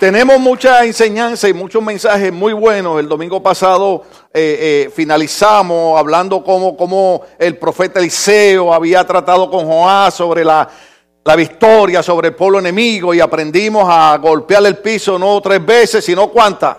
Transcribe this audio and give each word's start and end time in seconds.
Tenemos 0.00 0.40
mucha 0.40 0.82
enseñanza 0.86 1.46
y 1.46 1.52
muchos 1.52 1.82
mensajes 1.82 2.32
muy 2.32 2.54
buenos. 2.54 2.98
El 2.98 3.06
domingo 3.06 3.42
pasado 3.42 4.04
eh, 4.32 4.86
eh, 4.86 4.90
finalizamos 4.96 5.98
hablando 6.00 6.42
como, 6.42 6.74
como 6.74 7.20
el 7.38 7.58
profeta 7.58 8.00
Eliseo 8.00 8.72
había 8.72 9.06
tratado 9.06 9.50
con 9.50 9.66
Joás 9.66 10.14
sobre 10.14 10.42
la, 10.42 10.66
la 11.22 11.36
victoria 11.36 12.02
sobre 12.02 12.28
el 12.28 12.34
pueblo 12.34 12.60
enemigo 12.60 13.12
y 13.12 13.20
aprendimos 13.20 13.84
a 13.86 14.16
golpear 14.16 14.64
el 14.64 14.78
piso 14.78 15.18
no 15.18 15.38
tres 15.42 15.62
veces, 15.66 16.02
sino 16.02 16.30
cuántas. 16.30 16.78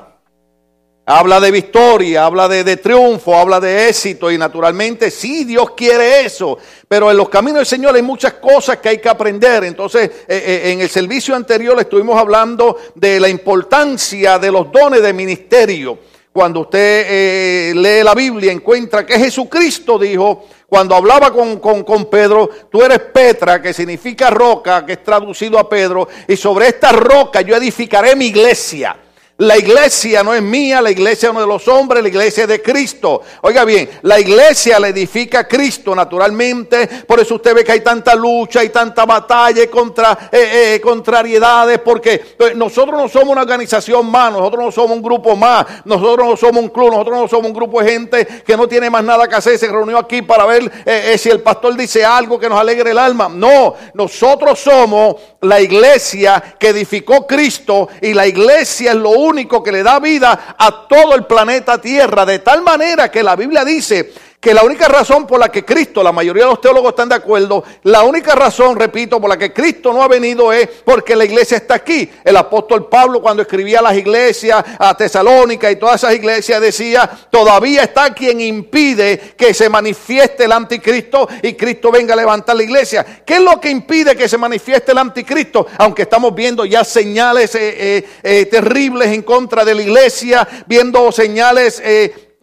Habla 1.13 1.41
de 1.41 1.51
victoria, 1.51 2.23
habla 2.23 2.47
de, 2.47 2.77
triunfo, 2.77 3.35
habla 3.35 3.59
de 3.59 3.89
éxito 3.89 4.31
y 4.31 4.37
naturalmente 4.37 5.11
sí, 5.11 5.43
Dios 5.43 5.71
quiere 5.71 6.23
eso, 6.25 6.57
pero 6.87 7.11
en 7.11 7.17
los 7.17 7.27
caminos 7.27 7.57
del 7.57 7.65
Señor 7.65 7.93
hay 7.93 8.01
muchas 8.01 8.35
cosas 8.35 8.77
que 8.77 8.87
hay 8.87 8.99
que 8.99 9.09
aprender. 9.09 9.65
Entonces, 9.65 10.09
eh, 10.09 10.23
eh, 10.29 10.71
en 10.71 10.79
el 10.79 10.87
servicio 10.87 11.35
anterior 11.35 11.77
estuvimos 11.81 12.17
hablando 12.17 12.77
de 12.95 13.19
la 13.19 13.27
importancia 13.27 14.39
de 14.39 14.53
los 14.53 14.71
dones 14.71 15.01
de 15.01 15.11
ministerio. 15.11 15.99
Cuando 16.31 16.61
usted 16.61 17.05
eh, 17.09 17.73
lee 17.75 18.05
la 18.05 18.15
Biblia, 18.15 18.53
encuentra 18.53 19.05
que 19.05 19.19
Jesucristo 19.19 19.99
dijo, 19.99 20.45
cuando 20.65 20.95
hablaba 20.95 21.33
con, 21.33 21.59
con, 21.59 22.05
Pedro, 22.05 22.49
tú 22.71 22.81
eres 22.83 22.99
Petra, 22.99 23.61
que 23.61 23.73
significa 23.73 24.29
roca, 24.29 24.85
que 24.85 24.93
es 24.93 25.03
traducido 25.03 25.59
a 25.59 25.67
Pedro, 25.67 26.07
y 26.25 26.37
sobre 26.37 26.69
esta 26.69 26.93
roca 26.93 27.41
yo 27.41 27.57
edificaré 27.57 28.15
mi 28.15 28.27
iglesia. 28.27 28.95
La 29.41 29.57
iglesia 29.57 30.21
no 30.21 30.35
es 30.35 30.41
mía, 30.43 30.83
la 30.83 30.91
iglesia 30.91 31.31
no 31.33 31.39
es 31.39 31.47
de 31.47 31.51
los 31.51 31.67
hombres, 31.67 32.03
la 32.03 32.09
iglesia 32.09 32.43
es 32.43 32.47
de 32.47 32.61
Cristo. 32.61 33.23
Oiga 33.41 33.65
bien, 33.65 33.89
la 34.03 34.19
iglesia 34.19 34.79
la 34.79 34.89
edifica 34.89 35.47
Cristo 35.47 35.95
naturalmente. 35.95 36.87
Por 37.07 37.19
eso 37.19 37.33
usted 37.33 37.55
ve 37.55 37.63
que 37.63 37.71
hay 37.71 37.79
tanta 37.79 38.13
lucha 38.13 38.63
y 38.63 38.69
tanta 38.69 39.03
batalla 39.03 39.65
contra 39.65 40.29
eh, 40.31 40.75
eh, 40.75 40.81
contrariedades, 40.81 41.79
porque 41.79 42.19
pues, 42.37 42.55
nosotros 42.55 42.95
no 42.95 43.09
somos 43.09 43.29
una 43.29 43.41
organización 43.41 44.11
más, 44.11 44.31
nosotros 44.31 44.63
no 44.63 44.71
somos 44.71 44.97
un 44.97 45.01
grupo 45.01 45.35
más, 45.35 45.65
nosotros 45.85 46.27
no 46.27 46.37
somos 46.37 46.61
un 46.61 46.69
club, 46.69 46.91
nosotros 46.91 47.21
no 47.21 47.27
somos 47.27 47.47
un 47.47 47.53
grupo 47.53 47.81
de 47.81 47.91
gente 47.91 48.27
que 48.45 48.55
no 48.55 48.67
tiene 48.67 48.91
más 48.91 49.03
nada 49.03 49.27
que 49.27 49.33
hacer, 49.33 49.57
se 49.57 49.71
reunió 49.71 49.97
aquí 49.97 50.21
para 50.21 50.45
ver 50.45 50.71
eh, 50.85 51.17
si 51.17 51.29
el 51.29 51.41
pastor 51.41 51.75
dice 51.75 52.05
algo 52.05 52.37
que 52.37 52.47
nos 52.47 52.59
alegre 52.59 52.91
el 52.91 52.97
alma. 52.99 53.27
No, 53.27 53.73
nosotros 53.95 54.59
somos 54.59 55.15
la 55.41 55.59
iglesia 55.59 56.43
que 56.59 56.67
edificó 56.67 57.25
Cristo 57.25 57.89
y 58.01 58.13
la 58.13 58.27
iglesia 58.27 58.91
es 58.91 58.97
lo 58.97 59.09
único 59.09 59.30
único 59.31 59.63
que 59.63 59.71
le 59.71 59.81
da 59.81 59.99
vida 59.99 60.55
a 60.57 60.87
todo 60.87 61.15
el 61.15 61.25
planeta 61.25 61.81
Tierra, 61.81 62.25
de 62.25 62.39
tal 62.39 62.61
manera 62.61 63.09
que 63.09 63.23
la 63.23 63.35
Biblia 63.35 63.65
dice 63.65 64.13
que 64.41 64.55
la 64.55 64.63
única 64.63 64.87
razón 64.87 65.27
por 65.27 65.39
la 65.39 65.49
que 65.49 65.63
Cristo, 65.63 66.01
la 66.01 66.11
mayoría 66.11 66.45
de 66.45 66.49
los 66.49 66.59
teólogos 66.59 66.89
están 66.89 67.09
de 67.09 67.13
acuerdo, 67.13 67.63
la 67.83 68.01
única 68.01 68.33
razón, 68.33 68.75
repito, 68.75 69.21
por 69.21 69.29
la 69.29 69.37
que 69.37 69.53
Cristo 69.53 69.93
no 69.93 70.01
ha 70.01 70.07
venido 70.07 70.51
es 70.51 70.67
porque 70.83 71.15
la 71.15 71.25
iglesia 71.25 71.57
está 71.57 71.75
aquí. 71.75 72.09
El 72.23 72.35
apóstol 72.35 72.89
Pablo 72.89 73.21
cuando 73.21 73.43
escribía 73.43 73.79
a 73.79 73.83
las 73.83 73.95
iglesias, 73.95 74.65
a 74.79 74.97
Tesalónica 74.97 75.69
y 75.69 75.75
todas 75.75 76.03
esas 76.03 76.15
iglesias 76.15 76.59
decía, 76.59 77.07
todavía 77.29 77.83
está 77.83 78.15
quien 78.15 78.41
impide 78.41 79.35
que 79.37 79.53
se 79.53 79.69
manifieste 79.69 80.45
el 80.45 80.53
anticristo 80.53 81.27
y 81.43 81.53
Cristo 81.53 81.91
venga 81.91 82.15
a 82.15 82.17
levantar 82.17 82.55
la 82.55 82.63
iglesia. 82.63 83.05
¿Qué 83.23 83.35
es 83.35 83.41
lo 83.41 83.61
que 83.61 83.69
impide 83.69 84.15
que 84.15 84.27
se 84.27 84.39
manifieste 84.39 84.91
el 84.91 84.97
anticristo? 84.97 85.67
Aunque 85.77 86.01
estamos 86.01 86.33
viendo 86.33 86.65
ya 86.65 86.83
señales 86.83 87.53
eh, 87.53 87.75
eh, 87.77 88.09
eh, 88.23 88.45
terribles 88.47 89.09
en 89.09 89.21
contra 89.21 89.63
de 89.63 89.75
la 89.75 89.83
iglesia, 89.83 90.47
viendo 90.65 91.11
señales 91.11 91.79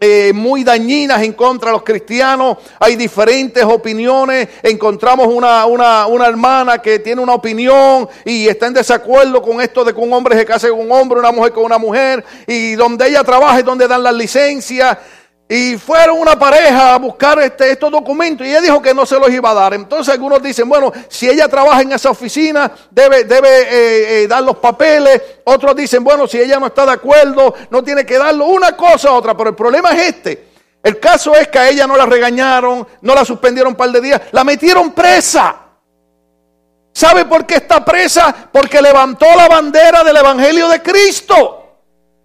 eh, 0.00 0.32
muy 0.32 0.62
dañinas 0.62 1.22
en 1.22 1.32
contra 1.32 1.70
de 1.70 1.72
los 1.72 1.82
cristianos. 1.82 2.58
Hay 2.78 2.94
diferentes 2.94 3.64
opiniones. 3.64 4.48
Encontramos 4.62 5.26
una, 5.26 5.66
una, 5.66 6.06
una, 6.06 6.26
hermana 6.26 6.78
que 6.78 7.00
tiene 7.00 7.20
una 7.20 7.34
opinión 7.34 8.08
y 8.24 8.46
está 8.46 8.68
en 8.68 8.74
desacuerdo 8.74 9.42
con 9.42 9.60
esto 9.60 9.84
de 9.84 9.92
que 9.92 10.00
un 10.00 10.12
hombre 10.12 10.36
se 10.36 10.44
case 10.44 10.70
con 10.70 10.80
un 10.80 10.92
hombre, 10.92 11.18
una 11.18 11.32
mujer 11.32 11.52
con 11.52 11.64
una 11.64 11.78
mujer. 11.78 12.24
Y 12.46 12.74
donde 12.76 13.08
ella 13.08 13.24
trabaja 13.24 13.58
es 13.58 13.64
donde 13.64 13.88
dan 13.88 14.04
las 14.04 14.14
licencias. 14.14 14.98
Y 15.50 15.78
fueron 15.78 16.18
una 16.18 16.38
pareja 16.38 16.94
a 16.94 16.98
buscar 16.98 17.38
este, 17.38 17.70
estos 17.70 17.90
documentos 17.90 18.46
y 18.46 18.50
ella 18.50 18.60
dijo 18.60 18.82
que 18.82 18.92
no 18.92 19.06
se 19.06 19.18
los 19.18 19.30
iba 19.30 19.50
a 19.50 19.54
dar. 19.54 19.72
Entonces 19.72 20.12
algunos 20.12 20.42
dicen, 20.42 20.68
bueno, 20.68 20.92
si 21.08 21.26
ella 21.26 21.48
trabaja 21.48 21.80
en 21.80 21.92
esa 21.92 22.10
oficina, 22.10 22.70
debe, 22.90 23.24
debe 23.24 23.62
eh, 23.62 24.22
eh, 24.24 24.28
dar 24.28 24.42
los 24.42 24.58
papeles. 24.58 25.22
Otros 25.44 25.74
dicen, 25.74 26.04
bueno, 26.04 26.26
si 26.26 26.38
ella 26.38 26.60
no 26.60 26.66
está 26.66 26.84
de 26.84 26.92
acuerdo, 26.92 27.54
no 27.70 27.82
tiene 27.82 28.04
que 28.04 28.18
darlo. 28.18 28.44
Una 28.44 28.76
cosa 28.76 29.12
otra, 29.12 29.34
pero 29.34 29.48
el 29.48 29.56
problema 29.56 29.90
es 29.92 30.08
este. 30.08 30.48
El 30.82 31.00
caso 31.00 31.34
es 31.34 31.48
que 31.48 31.58
a 31.58 31.70
ella 31.70 31.86
no 31.86 31.96
la 31.96 32.04
regañaron, 32.04 32.86
no 33.00 33.14
la 33.14 33.24
suspendieron 33.24 33.72
un 33.72 33.76
par 33.76 33.90
de 33.90 34.02
días, 34.02 34.20
la 34.32 34.44
metieron 34.44 34.92
presa. 34.92 35.56
¿Sabe 36.92 37.24
por 37.24 37.46
qué 37.46 37.54
está 37.54 37.82
presa? 37.82 38.34
Porque 38.52 38.82
levantó 38.82 39.26
la 39.34 39.48
bandera 39.48 40.04
del 40.04 40.16
Evangelio 40.16 40.68
de 40.68 40.82
Cristo. 40.82 41.58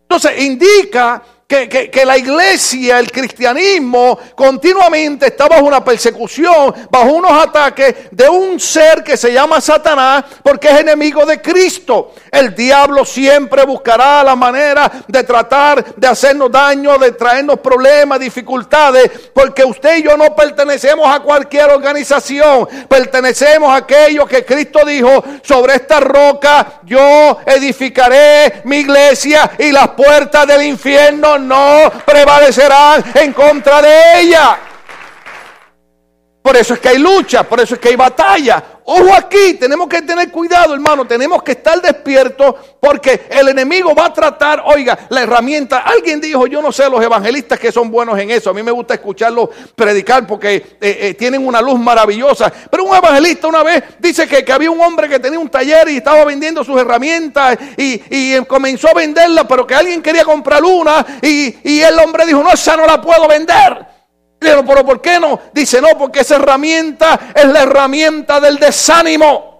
Entonces 0.01 0.43
indica 0.43 1.21
que, 1.53 2.05
la 2.05 2.17
iglesia, 2.17 2.99
el 2.99 3.11
cristianismo, 3.11 4.17
continuamente 4.35 5.27
está 5.27 5.47
bajo 5.47 5.65
una 5.65 5.83
persecución, 5.83 6.73
bajo 6.89 7.11
unos 7.11 7.31
ataques 7.31 7.95
de 8.11 8.27
un 8.27 8.59
ser 8.59 9.03
que 9.03 9.15
se 9.15 9.31
llama 9.31 9.61
Satanás, 9.61 10.25
porque 10.41 10.69
es 10.69 10.79
enemigo 10.79 11.25
de 11.25 11.41
Cristo. 11.41 12.13
El 12.31 12.55
diablo 12.55 13.05
siempre 13.05 13.65
buscará 13.65 14.23
la 14.23 14.35
manera 14.35 14.91
de 15.07 15.23
tratar 15.23 15.95
de 15.95 16.07
hacernos 16.07 16.51
daño, 16.51 16.97
de 16.97 17.11
traernos 17.11 17.59
problemas, 17.59 18.19
dificultades, 18.19 19.11
porque 19.33 19.63
usted 19.63 19.97
y 19.97 20.03
yo 20.03 20.17
no 20.17 20.35
pertenecemos 20.35 21.07
a 21.07 21.19
cualquier 21.19 21.69
organización, 21.69 22.67
pertenecemos 22.87 23.71
a 23.71 23.77
aquello 23.77 24.25
que 24.25 24.43
Cristo 24.43 24.85
dijo, 24.85 25.23
sobre 25.43 25.75
esta 25.75 25.99
roca 25.99 26.81
yo 26.83 27.39
edificaré 27.45 28.61
mi 28.63 28.77
iglesia 28.77 29.51
y 29.59 29.71
las 29.71 29.89
puertas 29.89 30.47
del 30.47 30.63
infierno 30.63 31.42
no 31.43 31.91
prevalecerán 32.05 33.03
en 33.15 33.33
contra 33.33 33.81
de 33.81 34.21
ella. 34.21 34.57
Por 36.43 36.57
eso 36.57 36.73
es 36.73 36.81
que 36.81 36.89
hay 36.89 36.97
lucha, 36.97 37.43
por 37.43 37.61
eso 37.61 37.75
es 37.75 37.79
que 37.79 37.87
hay 37.87 37.95
batalla. 37.95 38.61
Ojo 38.83 39.13
aquí, 39.13 39.53
tenemos 39.53 39.87
que 39.87 40.01
tener 40.01 40.29
cuidado, 40.29 40.73
hermano, 40.73 41.07
tenemos 41.07 41.41
que 41.41 41.53
estar 41.53 41.81
despiertos 41.81 42.55
porque 42.81 43.27
el 43.29 43.47
enemigo 43.47 43.95
va 43.95 44.07
a 44.07 44.13
tratar, 44.13 44.61
oiga, 44.65 45.07
la 45.07 45.21
herramienta. 45.21 45.79
Alguien 45.79 46.19
dijo, 46.19 46.45
yo 46.47 46.61
no 46.61 46.73
sé, 46.73 46.89
los 46.89 47.01
evangelistas 47.01 47.57
que 47.57 47.71
son 47.71 47.89
buenos 47.89 48.19
en 48.19 48.29
eso, 48.29 48.49
a 48.49 48.53
mí 48.53 48.61
me 48.61 48.71
gusta 48.71 48.95
escucharlos 48.95 49.51
predicar 49.73 50.27
porque 50.27 50.55
eh, 50.55 50.67
eh, 50.81 51.13
tienen 51.13 51.47
una 51.47 51.61
luz 51.61 51.79
maravillosa. 51.79 52.51
Pero 52.69 52.83
un 52.83 52.93
evangelista 52.93 53.47
una 53.47 53.63
vez 53.63 53.81
dice 53.99 54.27
que, 54.27 54.51
había 54.51 54.69
un 54.69 54.81
hombre 54.81 55.07
que 55.07 55.19
tenía 55.19 55.39
un 55.39 55.49
taller 55.49 55.87
y 55.87 55.97
estaba 55.97 56.25
vendiendo 56.25 56.61
sus 56.65 56.77
herramientas 56.77 57.57
y, 57.77 58.01
y 58.09 58.43
comenzó 58.47 58.89
a 58.89 58.93
venderlas, 58.93 59.45
pero 59.47 59.65
que 59.65 59.75
alguien 59.75 60.01
quería 60.01 60.25
comprar 60.25 60.61
una 60.61 61.05
y, 61.21 61.55
y 61.63 61.79
el 61.79 61.97
hombre 61.99 62.25
dijo, 62.25 62.43
no, 62.43 62.51
esa 62.51 62.75
no 62.75 62.85
la 62.85 63.01
puedo 63.01 63.29
vender 63.29 63.92
pero 64.43 64.85
¿por 64.85 65.01
qué 65.01 65.19
no? 65.19 65.39
Dice, 65.53 65.81
no, 65.81 65.89
porque 65.97 66.21
esa 66.21 66.35
herramienta 66.35 67.19
es 67.33 67.45
la 67.45 67.63
herramienta 67.63 68.39
del 68.39 68.57
desánimo. 68.57 69.53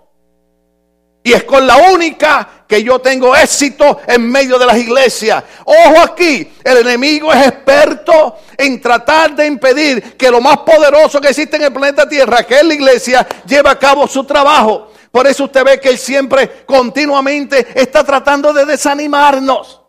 Y 1.24 1.32
es 1.32 1.44
con 1.46 1.66
la 1.66 1.78
única 1.78 2.66
que 2.68 2.84
yo 2.84 3.00
tengo 3.00 3.36
éxito 3.36 4.02
en 4.08 4.30
medio 4.30 4.60
de 4.60 4.66
las 4.66 4.78
iglesias. 4.78 5.44
Ojo 5.64 6.02
aquí, 6.02 6.54
el 6.64 6.78
enemigo 6.78 7.32
es 7.32 7.48
experto 7.48 8.40
en 8.58 8.82
tratar 8.82 9.34
de 9.34 9.48
impedir 9.48 10.18
que 10.18 10.30
lo 10.30 10.42
más 10.42 10.58
poderoso 10.58 11.22
que 11.22 11.30
existe 11.30 11.56
en 11.56 11.64
el 11.64 11.74
planeta 11.74 12.10
Tierra, 12.10 12.44
que 12.44 12.56
es 12.56 12.66
la 12.66 12.74
iglesia, 12.74 13.28
lleve 13.46 13.70
a 13.70 13.80
cabo 13.80 14.06
su 14.06 14.26
trabajo. 14.26 14.92
Por 15.12 15.28
eso 15.28 15.46
usted 15.46 15.64
ve 15.64 15.80
que 15.80 15.90
él 15.90 15.98
siempre 15.98 16.66
continuamente 16.66 17.68
está 17.76 18.04
tratando 18.04 18.52
de 18.52 18.66
desanimarnos. 18.66 19.83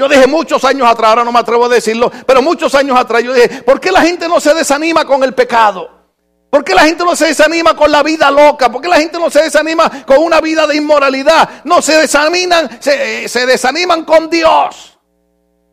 Yo 0.00 0.08
dije 0.08 0.26
muchos 0.26 0.64
años 0.64 0.88
atrás, 0.88 1.10
ahora 1.10 1.24
no 1.24 1.30
me 1.30 1.40
atrevo 1.40 1.66
a 1.66 1.68
decirlo, 1.68 2.10
pero 2.24 2.40
muchos 2.40 2.74
años 2.74 2.98
atrás 2.98 3.22
yo 3.22 3.34
dije, 3.34 3.62
¿por 3.62 3.78
qué 3.78 3.92
la 3.92 4.00
gente 4.00 4.26
no 4.28 4.40
se 4.40 4.54
desanima 4.54 5.04
con 5.04 5.22
el 5.22 5.34
pecado? 5.34 5.90
¿Por 6.48 6.64
qué 6.64 6.74
la 6.74 6.84
gente 6.84 7.04
no 7.04 7.14
se 7.14 7.26
desanima 7.26 7.76
con 7.76 7.92
la 7.92 8.02
vida 8.02 8.30
loca? 8.30 8.72
¿Por 8.72 8.80
qué 8.80 8.88
la 8.88 8.96
gente 8.96 9.18
no 9.18 9.28
se 9.28 9.42
desanima 9.42 10.06
con 10.06 10.22
una 10.22 10.40
vida 10.40 10.66
de 10.66 10.76
inmoralidad? 10.76 11.50
No 11.64 11.82
se 11.82 11.98
desaniman, 11.98 12.80
se, 12.80 13.28
se 13.28 13.44
desaniman 13.44 14.06
con 14.06 14.30
Dios. 14.30 14.89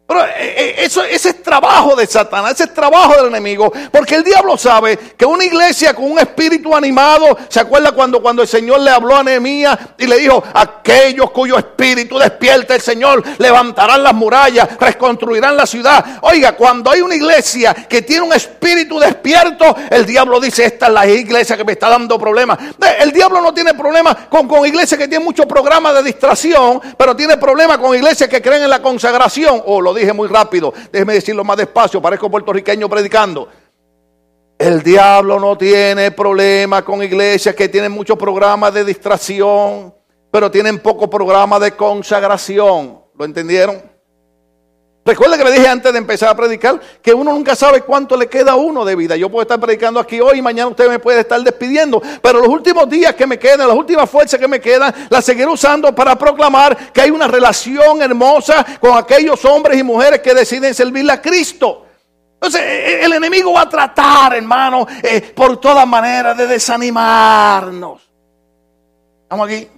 Pero 0.08 0.24
eh, 0.24 0.30
eh, 0.38 0.76
eso, 0.78 1.04
ese 1.04 1.30
es 1.30 1.44
trabajo 1.44 1.94
de 1.94 2.08
Satanás, 2.08 2.54
ese 2.54 2.64
es 2.64 2.74
trabajo 2.74 3.14
del 3.18 3.28
enemigo. 3.28 3.70
Porque 3.92 4.16
el 4.16 4.24
diablo 4.24 4.58
sabe 4.58 4.98
que 5.18 5.26
una 5.26 5.44
iglesia 5.44 5.94
con 5.94 6.10
un 6.10 6.18
espíritu 6.18 6.74
animado, 6.74 7.38
¿se 7.50 7.60
acuerda 7.60 7.92
cuando, 7.92 8.22
cuando 8.22 8.42
el 8.42 8.48
Señor 8.48 8.80
le 8.80 8.90
habló 8.90 9.18
a 9.18 9.24
Nehemías 9.24 9.78
y 9.98 10.08
le 10.08 10.18
dijo, 10.18 10.42
aquellos 10.54 11.32
cuyo 11.32 11.58
espíritu 11.58 12.18
despierta 12.18 12.76
el 12.76 12.82
Señor, 12.82 13.22
levantarán 13.38 14.02
las 14.02 14.14
murallas, 14.14 14.78
reconstruirán 14.80 15.58
la 15.58 15.66
ciudad? 15.66 16.20
Oiga, 16.22 16.54
cuando 16.54 16.90
hay 16.90 17.02
una 17.02 17.16
iglesia 17.16 17.74
que 17.74 18.02
tiene 18.02 18.22
un 18.22 18.34
espíritu 18.34 19.00
despierto, 19.00 19.76
el 19.90 20.06
diablo 20.06 20.40
dice, 20.40 20.64
esta 20.64 20.88
es 20.88 20.94
la 20.94 21.06
iglesia 21.06 21.58
que 21.58 21.66
me 21.66 21.74
está 21.74 21.90
dando 21.90 22.18
problemas. 22.18 22.58
El 22.98 23.12
diablo 23.12 23.42
no 23.42 23.54
tiene 23.54 23.74
problemas 23.74 24.16
con, 24.30 24.48
con 24.48 24.66
iglesias 24.66 24.98
que 24.98 25.10
tienen 25.10 25.26
muchos 25.26 25.48
programas 25.48 25.96
de 25.96 26.04
distracción, 26.04 26.80
pero 26.98 27.14
tiene 27.14 27.36
problemas 27.36 27.78
con 27.80 27.94
iglesias 27.94 28.30
que 28.30 28.42
creen 28.42 28.64
en 28.64 28.70
la 28.70 28.82
consagración 28.82 29.62
o 29.66 29.82
lo 29.82 29.97
dije 29.98 30.14
muy 30.14 30.28
rápido. 30.28 30.74
Déjeme 30.92 31.14
decirlo 31.14 31.44
más 31.44 31.58
despacio, 31.58 32.02
parezco 32.02 32.30
puertorriqueño 32.30 32.90
predicando. 32.90 33.50
El 34.58 34.82
diablo 34.82 35.40
no 35.40 35.58
tiene 35.58 36.12
problema 36.12 36.84
con 36.84 37.04
iglesias 37.04 37.54
que 37.54 37.70
tienen 37.70 37.92
muchos 37.92 38.18
programas 38.18 38.74
de 38.74 38.84
distracción. 38.84 39.94
pero 40.32 40.52
tienen 40.52 40.80
poco 40.80 41.10
programa 41.10 41.60
de 41.60 41.72
consagración. 41.72 43.02
¿Lo 43.18 43.26
entendieron? 43.26 43.82
Recuerda 45.08 45.38
que 45.38 45.46
le 45.46 45.52
dije 45.54 45.68
antes 45.70 45.94
de 45.94 46.00
empezar 46.00 46.28
a 46.28 46.36
predicar 46.36 46.82
que 47.02 47.14
uno 47.14 47.32
nunca 47.32 47.56
sabe 47.56 47.80
cuánto 47.80 48.18
le 48.18 48.28
queda 48.28 48.52
a 48.52 48.56
uno 48.56 48.84
de 48.84 48.94
vida. 48.94 49.16
Yo 49.16 49.30
puedo 49.30 49.44
estar 49.44 49.58
predicando 49.58 50.02
aquí 50.02 50.20
hoy 50.20 50.40
y 50.40 50.42
mañana 50.42 50.68
usted 50.68 50.90
me 50.90 51.00
puede 51.00 51.22
estar 51.22 51.40
despidiendo. 51.40 52.02
Pero 52.22 52.42
los 52.42 52.50
últimos 52.50 52.90
días 52.90 53.16
que 53.16 53.26
me 53.26 53.40
quedan, 53.40 53.70
las 53.70 53.78
últimas 53.78 54.10
fuerzas 54.10 54.38
que 54.38 54.50
me 54.50 54.60
quedan, 54.60 54.94
las 55.10 55.24
seguiré 55.24 55.48
usando 55.48 55.96
para 55.96 56.18
proclamar 56.18 56.92
que 56.92 57.00
hay 57.00 57.10
una 57.10 57.26
relación 57.26 58.02
hermosa 58.02 58.66
con 58.82 58.98
aquellos 58.98 59.46
hombres 59.46 59.80
y 59.80 59.84
mujeres 59.84 60.20
que 60.20 60.34
deciden 60.34 60.74
servirle 60.74 61.14
a 61.14 61.22
Cristo. 61.22 61.86
Entonces, 62.34 62.60
e, 62.64 62.96
e, 62.96 63.06
el 63.06 63.14
enemigo 63.14 63.54
va 63.54 63.62
a 63.62 63.70
tratar, 63.70 64.36
hermano, 64.36 64.86
eh, 65.02 65.22
por 65.34 65.56
todas 65.56 65.88
maneras 65.88 66.38
de 66.38 66.48
desanimarnos. 66.48 68.02
¿Estamos 69.24 69.48
aquí? 69.48 69.70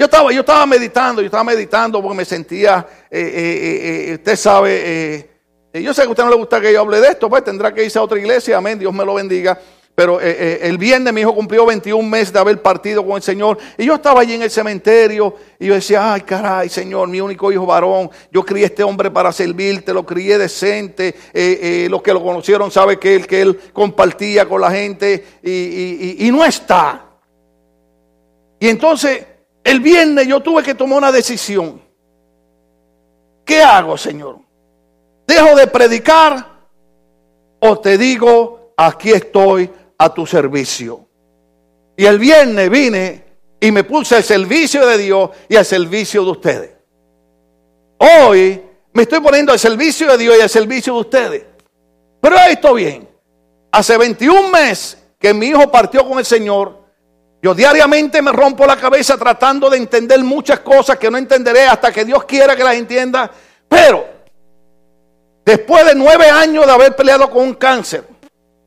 Yo 0.00 0.06
estaba, 0.06 0.32
yo 0.32 0.40
estaba 0.40 0.64
meditando, 0.64 1.20
yo 1.20 1.26
estaba 1.26 1.44
meditando 1.44 2.00
porque 2.00 2.16
me 2.16 2.24
sentía, 2.24 2.86
eh, 3.10 3.20
eh, 3.20 4.08
eh, 4.08 4.14
usted 4.14 4.34
sabe, 4.34 5.28
yo 5.74 5.92
sé 5.92 6.00
que 6.00 6.08
a 6.08 6.10
usted 6.12 6.24
no 6.24 6.30
le 6.30 6.36
gusta 6.36 6.58
que 6.58 6.72
yo 6.72 6.80
hable 6.80 7.02
de 7.02 7.08
esto, 7.08 7.28
pues 7.28 7.44
tendrá 7.44 7.74
que 7.74 7.84
irse 7.84 7.98
a 7.98 8.02
otra 8.02 8.18
iglesia, 8.18 8.56
amén, 8.56 8.78
Dios 8.78 8.94
me 8.94 9.04
lo 9.04 9.12
bendiga. 9.12 9.60
Pero 9.94 10.18
el 10.18 10.78
viernes 10.78 11.12
mi 11.12 11.20
hijo 11.20 11.34
cumplió 11.34 11.66
21 11.66 12.08
meses 12.08 12.32
de 12.32 12.38
haber 12.38 12.62
partido 12.62 13.04
con 13.04 13.16
el 13.16 13.22
Señor. 13.22 13.58
Y 13.76 13.84
yo 13.84 13.96
estaba 13.96 14.22
allí 14.22 14.32
en 14.32 14.40
el 14.40 14.50
cementerio 14.50 15.34
y 15.58 15.66
yo 15.66 15.74
decía, 15.74 16.14
ay 16.14 16.22
caray, 16.22 16.70
Señor, 16.70 17.06
mi 17.08 17.20
único 17.20 17.52
hijo 17.52 17.66
varón. 17.66 18.10
Yo 18.32 18.42
crié 18.42 18.66
este 18.66 18.82
hombre 18.82 19.10
para 19.10 19.30
servirte, 19.32 19.92
lo 19.92 20.06
crié 20.06 20.38
decente. 20.38 21.14
los 21.90 22.00
que 22.00 22.14
lo 22.14 22.22
conocieron 22.22 22.70
saben 22.70 22.98
que 22.98 23.16
él, 23.16 23.26
que 23.26 23.42
él 23.42 23.60
compartía 23.74 24.48
con 24.48 24.62
la 24.62 24.70
gente 24.70 25.26
y, 25.42 26.26
y 26.26 26.30
no 26.30 26.42
está. 26.42 27.04
Y 28.58 28.68
entonces 28.68 29.26
el 29.64 29.80
viernes 29.80 30.26
yo 30.26 30.40
tuve 30.40 30.62
que 30.62 30.74
tomar 30.74 30.98
una 30.98 31.12
decisión. 31.12 31.80
¿Qué 33.44 33.62
hago, 33.62 33.96
Señor? 33.96 34.38
¿Dejo 35.26 35.54
de 35.56 35.66
predicar 35.66 36.46
o 37.60 37.78
te 37.78 37.98
digo, 37.98 38.72
aquí 38.76 39.10
estoy 39.10 39.70
a 39.98 40.12
tu 40.12 40.26
servicio? 40.26 41.06
Y 41.96 42.06
el 42.06 42.18
viernes 42.18 42.70
vine 42.70 43.24
y 43.60 43.70
me 43.70 43.84
puse 43.84 44.16
al 44.16 44.24
servicio 44.24 44.86
de 44.86 44.98
Dios 44.98 45.30
y 45.48 45.56
al 45.56 45.64
servicio 45.64 46.24
de 46.24 46.30
ustedes. 46.30 46.70
Hoy 47.98 48.62
me 48.92 49.02
estoy 49.02 49.20
poniendo 49.20 49.52
al 49.52 49.58
servicio 49.58 50.10
de 50.10 50.16
Dios 50.16 50.36
y 50.38 50.40
al 50.40 50.48
servicio 50.48 50.94
de 50.94 51.00
ustedes. 51.00 51.44
Pero 52.20 52.36
esto 52.48 52.74
bien. 52.74 53.08
Hace 53.70 53.96
21 53.98 54.48
meses 54.48 54.98
que 55.18 55.34
mi 55.34 55.46
hijo 55.46 55.70
partió 55.70 56.08
con 56.08 56.18
el 56.18 56.24
Señor 56.24 56.79
yo 57.42 57.54
diariamente 57.54 58.20
me 58.20 58.32
rompo 58.32 58.66
la 58.66 58.76
cabeza 58.76 59.16
tratando 59.16 59.70
de 59.70 59.78
entender 59.78 60.22
muchas 60.22 60.60
cosas 60.60 60.98
que 60.98 61.10
no 61.10 61.16
entenderé 61.16 61.66
hasta 61.66 61.90
que 61.90 62.04
Dios 62.04 62.24
quiera 62.24 62.54
que 62.54 62.62
las 62.62 62.74
entienda. 62.74 63.30
Pero 63.66 64.06
después 65.44 65.86
de 65.86 65.94
nueve 65.94 66.28
años 66.28 66.66
de 66.66 66.72
haber 66.72 66.94
peleado 66.94 67.30
con 67.30 67.44
un 67.44 67.54
cáncer, 67.54 68.04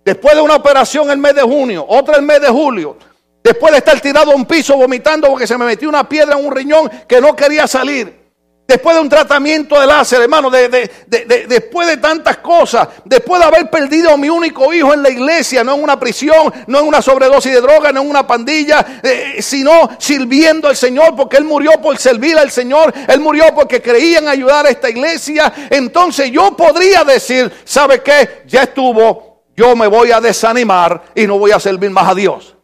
después 0.04 0.34
de 0.36 0.42
una 0.42 0.56
operación 0.56 1.12
el 1.12 1.20
mes 1.20 1.36
de 1.36 1.44
junio, 1.44 1.86
otra 1.88 2.18
el 2.18 2.24
mes 2.24 2.42
de 2.42 2.48
julio, 2.48 2.98
después 3.44 3.72
de 3.74 3.78
estar 3.78 4.00
tirado 4.00 4.32
a 4.32 4.36
un 4.36 4.46
piso 4.46 4.76
vomitando 4.76 5.28
porque 5.30 5.46
se 5.46 5.58
me 5.58 5.66
metió 5.66 5.88
una 5.88 6.10
piedra 6.10 6.38
en 6.40 6.46
un 6.46 6.52
riñón 6.52 6.90
que 7.08 7.22
no 7.22 7.36
quería 7.36 7.68
salir, 7.68 8.23
Después 8.66 8.96
de 8.96 9.02
un 9.02 9.10
tratamiento 9.10 9.78
de 9.78 9.86
láser, 9.86 10.22
hermano, 10.22 10.50
después 10.50 11.86
de 11.86 11.98
tantas 11.98 12.38
cosas, 12.38 12.88
después 13.04 13.42
de 13.42 13.48
haber 13.48 13.70
perdido 13.70 14.12
a 14.12 14.18
mi 14.18 14.30
único 14.30 14.74
hijo 14.74 14.94
en 14.94 15.04
la 15.04 15.10
iglesia, 15.10 15.66
no 15.66 15.76
en 15.76 15.84
una 15.84 16.00
prisión, 16.00 16.54
no 16.68 16.80
en 16.80 16.88
una 16.88 17.02
sobredosis 17.02 17.52
de 17.52 17.60
droga, 17.60 17.92
no 17.92 18.02
en 18.02 18.10
una 18.10 18.26
pandilla, 18.26 19.02
eh, 19.04 19.42
sino 19.42 19.90
sirviendo 20.00 20.70
al 20.70 20.78
Señor, 20.78 21.14
porque 21.14 21.36
Él 21.36 21.44
murió 21.44 21.74
por 21.82 21.98
servir 21.98 22.38
al 22.38 22.52
Señor, 22.52 22.94
Él 23.06 23.20
murió 23.20 23.54
porque 23.54 23.82
creía 23.82 24.20
en 24.20 24.30
ayudar 24.30 24.66
a 24.66 24.70
esta 24.70 24.90
iglesia. 24.90 25.52
Entonces 25.70 26.32
yo 26.32 26.56
podría 26.56 27.04
decir, 27.04 27.52
¿sabe 27.66 28.02
qué? 28.02 28.44
Ya 28.48 28.64
estuvo, 28.64 29.44
yo 29.58 29.76
me 29.76 29.88
voy 29.88 30.12
a 30.14 30.22
desanimar 30.22 31.04
y 31.14 31.28
no 31.28 31.38
voy 31.38 31.52
a 31.52 31.60
servir 31.60 31.92
más 31.92 32.10
a 32.10 32.16
Dios. 32.16 32.56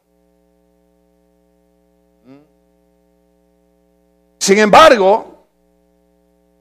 Sin 4.39 4.57
embargo, 4.59 5.38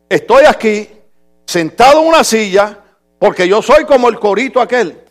estoy 0.08 0.44
aquí 0.44 0.88
sentado 1.46 2.00
en 2.00 2.08
una 2.08 2.24
silla 2.24 2.78
porque 3.18 3.48
yo 3.48 3.60
soy 3.62 3.84
como 3.84 4.08
el 4.08 4.18
corito 4.18 4.60
aquel. 4.60 5.04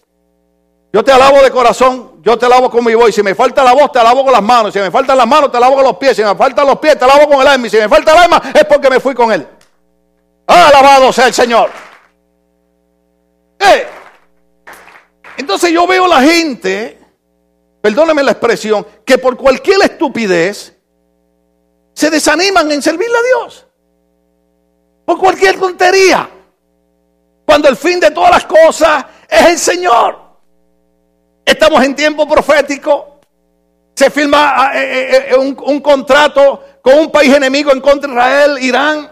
Yo 0.93 1.03
te 1.03 1.11
alabo 1.11 1.43
de 1.43 1.51
corazón, 1.51 2.21
yo 2.21 2.37
te 2.37 2.45
alabo 2.45 2.69
con 2.69 2.83
mi 2.83 2.95
voz. 2.95 3.13
Si 3.13 3.21
me 3.21 3.35
falta 3.35 3.63
la 3.63 3.73
voz, 3.73 3.91
te 3.91 3.99
alabo 3.99 4.23
con 4.23 4.31
las 4.31 4.41
manos. 4.41 4.73
Si 4.73 4.79
me 4.79 4.89
faltan 4.89 5.17
las 5.17 5.27
manos, 5.27 5.51
te 5.51 5.57
alabo 5.57 5.75
con 5.75 5.83
los 5.83 5.97
pies. 5.97 6.15
Si 6.15 6.23
me 6.23 6.33
faltan 6.35 6.65
los 6.65 6.79
pies, 6.79 6.97
te 6.97 7.05
alabo 7.05 7.27
con 7.29 7.41
el 7.41 7.47
alma. 7.47 7.67
Y 7.67 7.69
si 7.69 7.77
me 7.77 7.89
falta 7.89 8.13
el 8.13 8.17
alma, 8.19 8.41
es 8.53 8.65
porque 8.65 8.89
me 8.89 8.99
fui 8.99 9.13
con 9.13 9.31
él. 9.31 9.45
Alabado 10.47 11.11
sea 11.11 11.27
el 11.27 11.33
Señor. 11.33 11.69
Eh. 13.59 13.85
Entonces 15.37 15.71
yo 15.71 15.85
veo 15.85 16.07
la 16.07 16.21
gente, 16.21 16.97
perdóneme 17.81 18.23
la 18.23 18.31
expresión, 18.31 18.85
que 19.05 19.17
por 19.17 19.37
cualquier 19.37 19.81
estupidez 19.83 20.73
se 21.93 22.09
desaniman 22.09 22.71
en 22.71 22.81
servirle 22.81 23.17
a 23.17 23.21
Dios 23.21 23.66
por 25.07 25.17
cualquier 25.17 25.57
tontería. 25.57 26.29
Cuando 27.45 27.69
el 27.69 27.77
fin 27.77 27.97
de 27.97 28.11
todas 28.11 28.29
las 28.29 28.43
cosas 28.43 29.05
es 29.29 29.45
el 29.45 29.57
Señor. 29.57 30.19
Estamos 31.45 31.81
en 31.85 31.95
tiempo 31.95 32.27
profético. 32.27 33.21
Se 33.95 34.09
firma 34.09 34.53
ah, 34.53 34.71
eh, 34.75 34.83
eh, 34.83 35.27
eh, 35.29 35.35
un, 35.37 35.57
un 35.65 35.79
contrato 35.79 36.61
con 36.81 36.99
un 36.99 37.09
país 37.09 37.33
enemigo 37.33 37.71
en 37.71 37.79
contra 37.79 38.09
de 38.09 38.15
Israel, 38.15 38.57
Irán. 38.61 39.11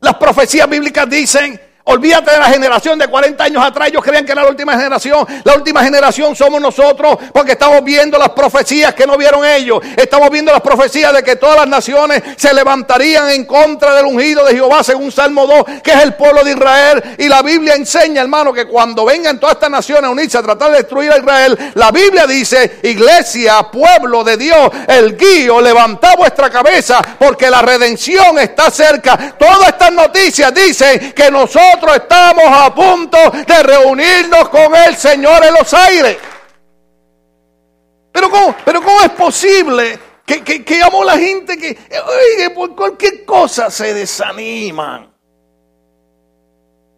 Las 0.00 0.16
profecías 0.16 0.68
bíblicas 0.68 1.08
dicen 1.08 1.60
Olvídate 1.84 2.30
de 2.30 2.38
la 2.38 2.46
generación 2.46 2.96
de 2.96 3.08
40 3.08 3.42
años 3.42 3.64
atrás. 3.64 3.88
Ellos 3.88 4.04
creían 4.04 4.24
que 4.24 4.32
era 4.32 4.42
la 4.44 4.48
última 4.48 4.74
generación. 4.74 5.26
La 5.42 5.54
última 5.54 5.82
generación 5.82 6.36
somos 6.36 6.60
nosotros 6.60 7.18
porque 7.32 7.52
estamos 7.52 7.82
viendo 7.82 8.18
las 8.18 8.30
profecías 8.30 8.94
que 8.94 9.04
no 9.04 9.16
vieron 9.16 9.44
ellos. 9.44 9.80
Estamos 9.96 10.30
viendo 10.30 10.52
las 10.52 10.60
profecías 10.60 11.12
de 11.12 11.24
que 11.24 11.34
todas 11.34 11.56
las 11.56 11.66
naciones 11.66 12.22
se 12.36 12.54
levantarían 12.54 13.30
en 13.30 13.44
contra 13.46 13.94
del 13.94 14.06
ungido 14.06 14.44
de 14.44 14.54
Jehová, 14.54 14.84
según 14.84 15.10
Salmo 15.10 15.44
2, 15.46 15.80
que 15.82 15.90
es 15.90 16.02
el 16.02 16.14
pueblo 16.14 16.44
de 16.44 16.52
Israel. 16.52 17.02
Y 17.18 17.28
la 17.28 17.42
Biblia 17.42 17.74
enseña, 17.74 18.22
hermano, 18.22 18.52
que 18.52 18.66
cuando 18.66 19.04
vengan 19.04 19.40
todas 19.40 19.56
estas 19.56 19.70
naciones 19.70 20.04
a 20.04 20.10
unirse 20.10 20.38
a 20.38 20.42
tratar 20.42 20.70
de 20.70 20.78
destruir 20.78 21.10
a 21.10 21.18
Israel, 21.18 21.72
la 21.74 21.90
Biblia 21.90 22.28
dice, 22.28 22.78
iglesia, 22.84 23.60
pueblo 23.72 24.22
de 24.22 24.36
Dios, 24.36 24.70
el 24.86 25.16
guío, 25.16 25.60
levantad 25.60 26.16
vuestra 26.16 26.48
cabeza 26.48 27.02
porque 27.18 27.50
la 27.50 27.60
redención 27.60 28.38
está 28.38 28.70
cerca. 28.70 29.34
Todas 29.36 29.68
estas 29.70 29.92
noticias 29.92 30.54
dicen 30.54 31.12
que 31.12 31.28
nosotros 31.30 31.71
nosotros 31.72 31.96
estamos 31.96 32.44
a 32.46 32.74
punto 32.74 33.18
de 33.46 33.62
reunirnos 33.62 34.48
con 34.48 34.74
el 34.74 34.94
Señor 34.96 35.44
en 35.44 35.54
los 35.54 35.72
aires. 35.72 36.18
Pero 38.12 38.30
¿cómo, 38.30 38.54
pero 38.64 38.82
cómo 38.82 39.00
es 39.00 39.10
posible 39.10 39.98
que, 40.26 40.44
que, 40.44 40.64
que 40.64 40.82
amo 40.82 41.02
la 41.02 41.16
gente 41.16 41.56
que 41.56 41.78
oye, 41.90 42.50
por 42.50 42.74
cualquier 42.76 43.24
cosa 43.24 43.70
se 43.70 43.94
desaniman? 43.94 45.10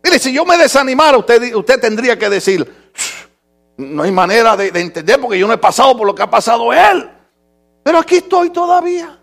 Mire, 0.03 0.19
si 0.19 0.33
yo 0.33 0.45
me 0.45 0.59
desanimara, 0.59 1.17
usted, 1.17 1.55
usted 1.55 1.81
tendría 1.81 2.19
que 2.19 2.29
decir, 2.29 2.93
no 3.77 4.03
hay 4.03 4.11
manera 4.11 4.57
de, 4.57 4.71
de 4.71 4.81
entender 4.81 5.21
porque 5.21 5.39
yo 5.39 5.47
no 5.47 5.55
he 5.55 5.59
pasado 5.59 5.97
por 5.97 6.07
lo 6.07 6.15
que 6.15 6.23
ha 6.23 6.31
pasado 6.31 6.73
él. 6.73 7.11
Pero 7.83 7.99
aquí 7.99 8.17
estoy 8.17 8.51
todavía 8.51 9.21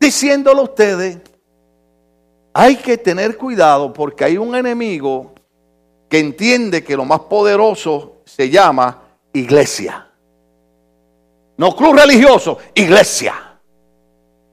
diciéndolo 0.00 0.62
a 0.62 0.64
ustedes 0.64 1.18
hay 2.54 2.76
que 2.76 2.96
tener 2.96 3.36
cuidado 3.36 3.92
porque 3.92 4.24
hay 4.24 4.38
un 4.38 4.54
enemigo 4.54 5.34
que 6.08 6.20
entiende 6.20 6.84
que 6.84 6.96
lo 6.96 7.04
más 7.04 7.20
poderoso 7.20 8.18
se 8.24 8.48
llama 8.48 9.02
iglesia. 9.32 10.08
No 11.56 11.74
club 11.74 11.96
religioso, 11.96 12.58
iglesia. 12.74 13.58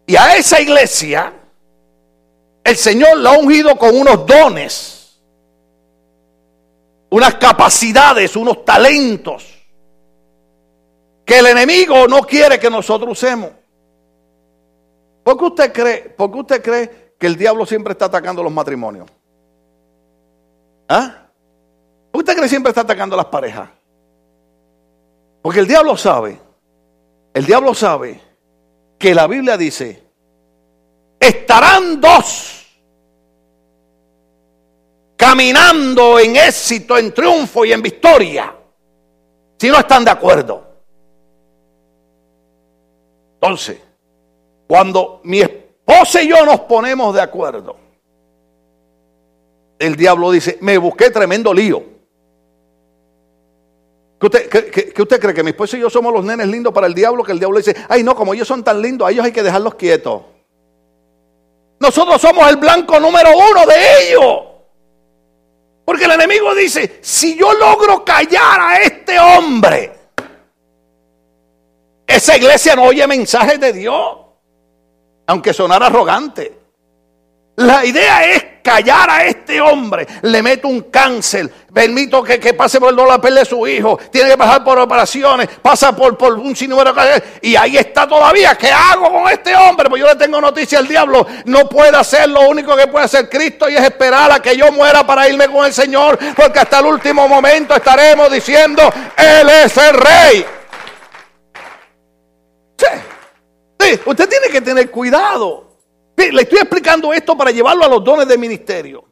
Y 0.07 0.15
a 0.15 0.35
esa 0.35 0.59
iglesia 0.59 1.31
el 2.63 2.75
Señor 2.75 3.17
la 3.17 3.35
ha 3.35 3.37
ungido 3.37 3.77
con 3.77 3.95
unos 3.95 4.25
dones, 4.25 5.21
unas 7.11 7.35
capacidades, 7.35 8.35
unos 8.35 8.65
talentos 8.65 9.47
que 11.23 11.37
el 11.37 11.45
enemigo 11.45 12.07
no 12.07 12.21
quiere 12.23 12.59
que 12.59 12.69
nosotros 12.69 13.11
usemos. 13.11 13.51
¿Por 15.23 15.37
qué 15.37 15.45
usted 15.45 15.71
cree? 15.71 16.09
¿Por 16.09 16.31
qué 16.31 16.39
usted 16.39 16.63
cree 16.63 17.00
que 17.21 17.27
el 17.27 17.37
diablo 17.37 17.67
siempre 17.67 17.91
está 17.91 18.05
atacando 18.05 18.41
los 18.41 18.51
matrimonios? 18.51 19.07
¿Ah? 20.89 21.27
¿Usted 22.11 22.33
cree 22.33 22.45
que 22.45 22.49
siempre 22.49 22.71
está 22.71 22.81
atacando 22.81 23.13
a 23.13 23.17
las 23.17 23.27
parejas? 23.27 23.69
Porque 25.43 25.59
el 25.59 25.67
diablo 25.67 25.95
sabe, 25.95 26.39
el 27.31 27.45
diablo 27.45 27.75
sabe 27.75 28.19
que 28.97 29.13
la 29.13 29.27
Biblia 29.27 29.55
dice, 29.55 30.03
estarán 31.19 32.01
dos 32.01 32.65
caminando 35.15 36.17
en 36.17 36.37
éxito, 36.37 36.97
en 36.97 37.13
triunfo 37.13 37.65
y 37.65 37.71
en 37.71 37.83
victoria, 37.83 38.55
si 39.59 39.69
no 39.69 39.77
están 39.77 40.03
de 40.03 40.09
acuerdo. 40.09 40.65
Entonces, 43.35 43.79
cuando 44.67 45.21
mi 45.23 45.41
esposa 45.41 45.60
y 46.21 46.27
yo 46.27 46.45
nos 46.45 46.61
ponemos 46.61 47.13
de 47.13 47.21
acuerdo, 47.21 47.75
el 49.79 49.95
diablo 49.95 50.31
dice, 50.31 50.57
me 50.61 50.77
busqué 50.77 51.09
tremendo 51.09 51.53
lío. 51.53 51.83
¿Qué 54.19 54.25
usted, 54.27 54.93
usted, 54.99 55.19
cree? 55.19 55.33
¿Que 55.33 55.43
mi 55.43 55.49
esposa 55.49 55.77
y 55.77 55.79
yo 55.79 55.89
somos 55.89 56.13
los 56.13 56.23
nenes 56.23 56.47
lindos 56.47 56.71
para 56.71 56.85
el 56.85 56.93
diablo? 56.93 57.23
Que 57.23 57.31
el 57.31 57.39
diablo 57.39 57.57
dice, 57.57 57.75
ay 57.89 58.03
no, 58.03 58.15
como 58.15 58.33
ellos 58.33 58.47
son 58.47 58.63
tan 58.63 58.79
lindos, 58.79 59.07
a 59.07 59.11
ellos 59.11 59.25
hay 59.25 59.31
que 59.31 59.41
dejarlos 59.41 59.75
quietos. 59.75 60.21
Nosotros 61.79 62.21
somos 62.21 62.47
el 62.47 62.57
blanco 62.57 62.99
número 62.99 63.29
uno 63.35 63.65
de 63.65 63.75
ellos. 64.03 64.43
Porque 65.83 66.05
el 66.05 66.11
enemigo 66.11 66.53
dice, 66.53 66.99
si 67.01 67.35
yo 67.35 67.51
logro 67.53 68.05
callar 68.05 68.61
a 68.61 68.77
este 68.81 69.19
hombre, 69.19 69.91
esa 72.05 72.37
iglesia 72.37 72.75
no 72.75 72.83
oye 72.83 73.07
mensajes 73.07 73.59
de 73.59 73.73
Dios, 73.73 74.20
aunque 75.31 75.53
sonara 75.53 75.87
arrogante. 75.87 76.59
La 77.55 77.85
idea 77.85 78.25
es 78.25 78.45
callar 78.63 79.09
a 79.09 79.25
este 79.25 79.61
hombre, 79.61 80.05
le 80.23 80.41
meto 80.41 80.67
un 80.67 80.81
cáncer, 80.83 81.49
permito 81.73 82.21
que, 82.23 82.53
pase 82.53 82.79
por 82.79 82.89
el 82.89 82.95
dolor 82.95 83.21
de 83.21 83.45
su 83.45 83.65
hijo, 83.67 83.97
tiene 84.11 84.31
que 84.31 84.37
pasar 84.37 84.63
por 84.63 84.77
operaciones, 84.77 85.47
pasa 85.61 85.95
por, 85.95 86.17
por 86.17 86.33
un 86.33 86.55
sinnúmero 86.55 86.93
y 87.41 87.55
ahí 87.55 87.77
está 87.77 88.07
todavía. 88.07 88.55
¿Qué 88.55 88.71
hago 88.71 89.11
con 89.11 89.29
este 89.29 89.55
hombre? 89.55 89.89
Pues 89.89 90.01
yo 90.01 90.07
le 90.07 90.15
tengo 90.15 90.41
noticia 90.41 90.79
al 90.79 90.87
diablo, 90.87 91.25
no 91.45 91.67
puede 91.69 91.95
hacer 91.95 92.29
lo 92.29 92.41
único 92.49 92.75
que 92.75 92.87
puede 92.87 93.05
hacer 93.05 93.29
Cristo 93.29 93.69
y 93.69 93.75
es 93.75 93.83
esperar 93.83 94.31
a 94.31 94.39
que 94.41 94.55
yo 94.55 94.71
muera 94.71 95.05
para 95.05 95.29
irme 95.29 95.47
con 95.47 95.65
el 95.65 95.73
Señor, 95.73 96.19
porque 96.35 96.59
hasta 96.59 96.79
el 96.79 96.87
último 96.87 97.27
momento 97.27 97.75
estaremos 97.75 98.31
diciendo, 98.31 98.83
Él 99.15 99.49
es 99.49 99.77
el 99.77 99.93
Rey. 99.93 100.45
Sí, 102.77 103.10
usted 104.05 104.29
tiene 104.29 104.47
que 104.49 104.61
tener 104.61 104.89
cuidado. 104.91 105.71
Le 106.15 106.41
estoy 106.43 106.59
explicando 106.59 107.11
esto 107.13 107.35
para 107.35 107.51
llevarlo 107.51 107.83
a 107.83 107.87
los 107.87 108.03
dones 108.03 108.27
de 108.27 108.37
ministerio. 108.37 109.03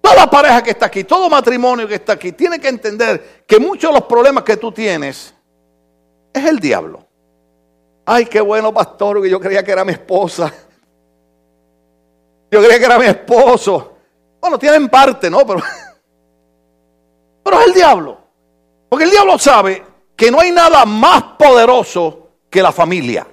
Toda 0.00 0.28
pareja 0.28 0.62
que 0.62 0.70
está 0.70 0.86
aquí, 0.86 1.04
todo 1.04 1.30
matrimonio 1.30 1.88
que 1.88 1.94
está 1.94 2.12
aquí, 2.12 2.32
tiene 2.32 2.60
que 2.60 2.68
entender 2.68 3.44
que 3.46 3.58
muchos 3.58 3.90
de 3.90 3.98
los 3.98 4.06
problemas 4.06 4.44
que 4.44 4.56
tú 4.56 4.70
tienes 4.70 5.34
es 6.32 6.44
el 6.44 6.58
diablo. 6.58 7.06
Ay, 8.04 8.26
qué 8.26 8.40
bueno, 8.40 8.72
pastor, 8.72 9.20
que 9.20 9.30
yo 9.30 9.40
creía 9.40 9.64
que 9.64 9.72
era 9.72 9.84
mi 9.84 9.92
esposa. 9.92 10.52
Yo 12.50 12.62
creía 12.62 12.78
que 12.78 12.84
era 12.84 12.98
mi 12.98 13.06
esposo. 13.06 13.96
Bueno, 14.40 14.58
tienen 14.58 14.88
parte, 14.88 15.28
¿no? 15.28 15.44
Pero, 15.44 15.60
pero 17.42 17.60
es 17.60 17.66
el 17.66 17.74
diablo. 17.74 18.18
Porque 18.88 19.04
el 19.04 19.10
diablo 19.10 19.38
sabe 19.38 19.82
que 20.14 20.30
no 20.30 20.38
hay 20.38 20.52
nada 20.52 20.84
más 20.84 21.22
poderoso 21.38 22.28
que 22.48 22.62
la 22.62 22.70
familia. 22.70 23.26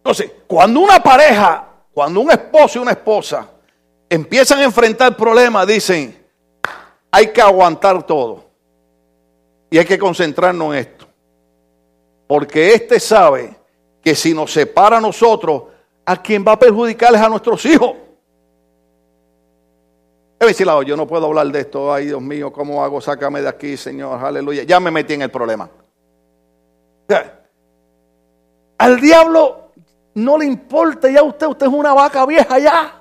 Entonces, 0.00 0.32
cuando 0.46 0.80
una 0.80 1.02
pareja, 1.02 1.68
cuando 1.92 2.20
un 2.20 2.30
esposo 2.30 2.78
y 2.78 2.82
una 2.82 2.92
esposa 2.92 3.50
empiezan 4.08 4.60
a 4.60 4.64
enfrentar 4.64 5.14
problemas, 5.14 5.66
dicen, 5.66 6.26
hay 7.10 7.26
que 7.28 7.42
aguantar 7.42 8.02
todo. 8.06 8.44
Y 9.70 9.78
hay 9.78 9.84
que 9.84 9.98
concentrarnos 9.98 10.74
en 10.74 10.80
esto. 10.80 11.06
Porque 12.26 12.72
este 12.72 12.98
sabe 12.98 13.54
que 14.02 14.14
si 14.14 14.32
nos 14.32 14.52
separa 14.52 14.96
a 14.96 15.00
nosotros, 15.00 15.64
a 16.06 16.20
quien 16.20 16.44
va 16.46 16.52
a 16.52 16.58
perjudicar 16.58 17.14
es 17.14 17.20
a 17.20 17.28
nuestros 17.28 17.64
hijos. 17.66 17.92
decir, 20.40 20.66
yo 20.86 20.96
no 20.96 21.06
puedo 21.06 21.26
hablar 21.26 21.48
de 21.48 21.60
esto. 21.60 21.92
Ay, 21.92 22.06
Dios 22.06 22.22
mío, 22.22 22.50
¿cómo 22.52 22.82
hago? 22.82 23.00
Sácame 23.00 23.42
de 23.42 23.48
aquí, 23.48 23.76
Señor. 23.76 24.24
Aleluya. 24.24 24.62
Ya 24.62 24.80
me 24.80 24.90
metí 24.90 25.14
en 25.14 25.22
el 25.22 25.30
problema. 25.30 25.68
al 28.78 29.00
diablo 29.00 29.59
no 30.24 30.38
le 30.38 30.46
importa 30.46 31.10
ya 31.10 31.20
a 31.20 31.24
usted, 31.24 31.46
usted 31.46 31.66
es 31.66 31.72
una 31.72 31.94
vaca 31.94 32.26
vieja 32.26 32.58
ya. 32.58 32.96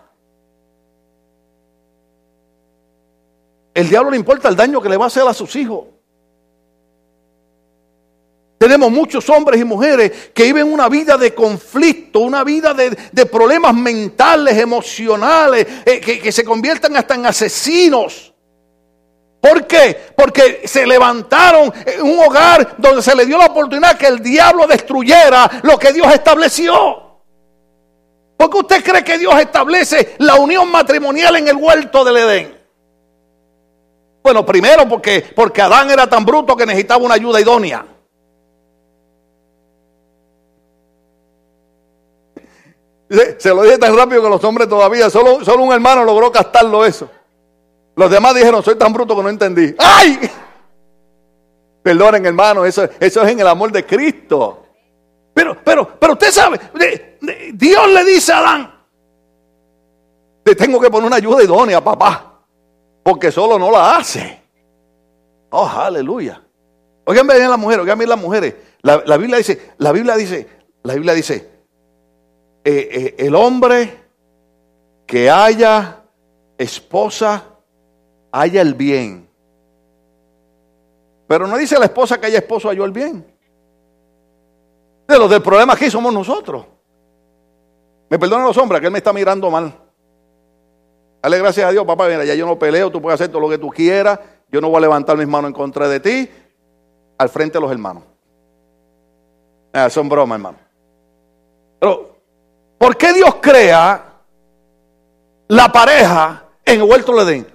El 3.73 3.89
diablo 3.89 4.11
le 4.11 4.17
importa 4.17 4.49
el 4.49 4.55
daño 4.55 4.81
que 4.81 4.89
le 4.89 4.97
va 4.97 5.05
a 5.05 5.07
hacer 5.07 5.27
a 5.27 5.33
sus 5.33 5.55
hijos. 5.55 5.85
Tenemos 8.57 8.91
muchos 8.91 9.29
hombres 9.29 9.61
y 9.61 9.63
mujeres 9.63 10.31
que 10.33 10.43
viven 10.43 10.71
una 10.71 10.89
vida 10.89 11.17
de 11.17 11.33
conflicto, 11.33 12.19
una 12.19 12.43
vida 12.43 12.73
de, 12.73 13.25
problemas 13.25 13.73
mentales, 13.73 14.57
emocionales, 14.57 15.65
eh, 15.85 16.01
que, 16.01 16.19
que 16.19 16.31
se 16.31 16.43
conviertan 16.43 16.97
hasta 16.97 17.15
en 17.15 17.25
asesinos. 17.25 18.33
¿Por 19.39 19.65
qué? 19.65 20.11
Porque 20.13 20.63
se 20.65 20.85
levantaron 20.85 21.71
en 21.85 22.01
un 22.01 22.19
hogar 22.19 22.75
donde 22.77 23.01
se 23.01 23.15
le 23.15 23.25
dio 23.25 23.37
la 23.37 23.45
oportunidad 23.45 23.97
que 23.97 24.07
el 24.07 24.19
diablo 24.19 24.67
destruyera 24.67 25.61
lo 25.63 25.79
que 25.79 25.93
Dios 25.93 26.13
estableció. 26.13 27.08
¿Por 28.39 28.49
qué 28.49 28.57
usted 28.57 28.83
cree 28.85 29.03
que 29.03 29.17
Dios 29.17 29.37
establece 29.37 30.15
la 30.19 30.35
unión 30.35 30.71
matrimonial 30.71 31.35
en 31.35 31.49
el 31.49 31.57
huerto 31.57 32.05
del 32.05 32.15
Edén? 32.15 32.57
Bueno, 34.23 34.45
primero 34.45 34.87
porque, 34.87 35.25
porque 35.35 35.61
Adán 35.61 35.91
era 35.91 36.07
tan 36.07 36.23
bruto 36.23 36.55
que 36.55 36.65
necesitaba 36.65 37.03
una 37.03 37.15
ayuda 37.15 37.41
idónea. 37.41 37.85
Se 43.39 43.49
lo 43.49 43.63
dije 43.63 43.77
tan 43.77 43.93
rápido 43.97 44.23
que 44.23 44.29
los 44.29 44.43
hombres 44.45 44.69
todavía, 44.69 45.09
solo, 45.09 45.43
solo 45.43 45.63
un 45.63 45.73
hermano 45.73 46.05
logró 46.05 46.31
captarlo 46.31 46.85
eso. 46.85 47.09
Los 47.97 48.09
demás 48.09 48.35
dijeron, 48.35 48.63
soy 48.63 48.75
tan 48.77 48.93
bruto 48.93 49.17
que 49.17 49.23
no 49.23 49.27
entendí. 49.27 49.75
¡Ay! 49.77 50.17
Perdonen, 51.83 52.25
hermano, 52.25 52.63
eso, 52.63 52.87
eso 53.01 53.21
es 53.21 53.31
en 53.31 53.41
el 53.41 53.47
amor 53.49 53.73
de 53.73 53.85
Cristo. 53.85 54.68
Pero, 55.39 55.55
pero, 55.63 55.97
pero 55.97 56.13
usted 56.13 56.31
sabe, 56.31 56.59
Dios 57.53 57.89
le 57.93 58.03
dice 58.03 58.33
a 58.33 58.39
Adán, 58.39 58.73
te 60.43 60.53
tengo 60.53 60.81
que 60.81 60.89
poner 60.89 61.07
una 61.07 61.15
ayuda 61.15 61.41
idónea, 61.41 61.81
papá, 61.81 62.43
porque 63.01 63.31
solo 63.31 63.57
no 63.57 63.71
la 63.71 63.95
hace. 63.95 64.41
Oh, 65.51 65.65
aleluya. 65.65 66.43
Oigan 67.05 67.25
bien 67.25 67.49
las 67.49 67.57
mujeres, 67.57 67.83
oigan 67.83 67.97
bien 67.97 68.09
las 68.09 68.19
mujeres. 68.19 68.53
La, 68.81 69.15
Biblia 69.15 69.37
dice, 69.37 69.71
la 69.77 69.93
Biblia 69.93 70.17
dice, 70.17 70.45
la 70.83 70.95
Biblia 70.95 71.13
dice, 71.13 71.35
eh, 72.65 72.89
eh, 72.91 73.15
el 73.19 73.33
hombre 73.33 73.97
que 75.07 75.29
haya 75.29 76.03
esposa, 76.57 77.45
haya 78.33 78.61
el 78.61 78.73
bien. 78.73 79.29
Pero 81.29 81.47
no 81.47 81.55
dice 81.55 81.79
la 81.79 81.85
esposa 81.85 82.19
que 82.19 82.25
haya 82.25 82.39
esposo, 82.39 82.69
haya 82.69 82.83
el 82.83 82.91
bien. 82.91 83.38
De 85.09 85.17
los 85.17 85.27
del 85.27 85.41
problema 85.41 85.73
aquí 85.73 85.89
somos 85.89 86.13
nosotros. 86.13 86.67
Me 88.11 88.19
perdonan 88.19 88.45
los 88.45 88.57
hombres, 88.57 88.79
que 88.79 88.85
él 88.85 88.91
me 88.91 88.99
está 88.99 89.11
mirando 89.11 89.49
mal. 89.49 89.73
Dale 91.19 91.39
gracias 91.39 91.67
a 91.67 91.71
Dios, 91.71 91.83
papá. 91.83 92.07
Mira, 92.07 92.23
ya 92.25 92.35
yo 92.35 92.45
no 92.45 92.59
peleo, 92.59 92.91
tú 92.91 93.01
puedes 93.01 93.19
hacer 93.19 93.31
todo 93.31 93.41
lo 93.41 93.49
que 93.49 93.57
tú 93.57 93.69
quieras. 93.69 94.19
Yo 94.51 94.61
no 94.61 94.69
voy 94.69 94.77
a 94.77 94.81
levantar 94.81 95.17
mis 95.17 95.27
manos 95.27 95.49
en 95.49 95.55
contra 95.55 95.87
de 95.87 95.99
ti. 95.99 96.29
Al 97.17 97.27
frente 97.27 97.57
de 97.57 97.61
los 97.61 97.71
hermanos. 97.71 98.03
Ah, 99.73 99.89
son 99.89 100.07
bromas, 100.07 100.37
hermano. 100.37 100.59
Pero, 101.79 102.15
¿por 102.77 102.95
qué 102.95 103.11
Dios 103.11 103.33
crea 103.41 104.13
la 105.47 105.71
pareja 105.71 106.43
en 106.63 106.83
huerto 106.83 107.15
de 107.15 107.23
Edén? 107.23 107.47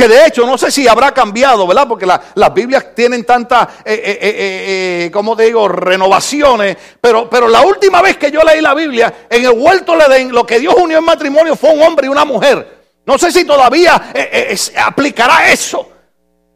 Que 0.00 0.08
de 0.08 0.26
hecho 0.26 0.46
no 0.46 0.56
sé 0.56 0.70
si 0.70 0.88
habrá 0.88 1.12
cambiado, 1.12 1.66
¿verdad? 1.66 1.86
Porque 1.86 2.06
las 2.06 2.54
Biblias 2.54 2.94
tienen 2.94 3.22
tantas, 3.26 3.68
eh, 3.84 3.92
eh, 3.94 4.18
eh, 4.22 5.10
¿cómo 5.12 5.36
te 5.36 5.42
digo?, 5.44 5.68
renovaciones. 5.68 6.74
Pero, 6.98 7.28
pero 7.28 7.48
la 7.48 7.60
última 7.60 8.00
vez 8.00 8.16
que 8.16 8.30
yo 8.30 8.40
leí 8.40 8.62
la 8.62 8.72
Biblia, 8.72 9.26
en 9.28 9.44
el 9.44 9.50
huerto 9.50 9.98
de 9.98 10.04
Edén, 10.04 10.32
lo 10.32 10.46
que 10.46 10.58
Dios 10.58 10.74
unió 10.74 10.96
en 10.96 11.04
matrimonio 11.04 11.54
fue 11.54 11.74
un 11.74 11.82
hombre 11.82 12.06
y 12.06 12.08
una 12.08 12.24
mujer. 12.24 12.80
No 13.04 13.18
sé 13.18 13.30
si 13.30 13.44
todavía 13.44 14.10
aplicará 14.82 15.52
eso. 15.52 15.86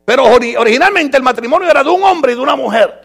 Pero 0.07 0.25
originalmente 0.25 1.19
el 1.19 1.23
matrimonio 1.23 1.71
era 1.71 1.85
de 1.85 1.91
un 1.91 2.03
hombre 2.03 2.33
y 2.33 2.37
de 2.37 2.41
una 2.41 2.57
mujer. 2.57 3.04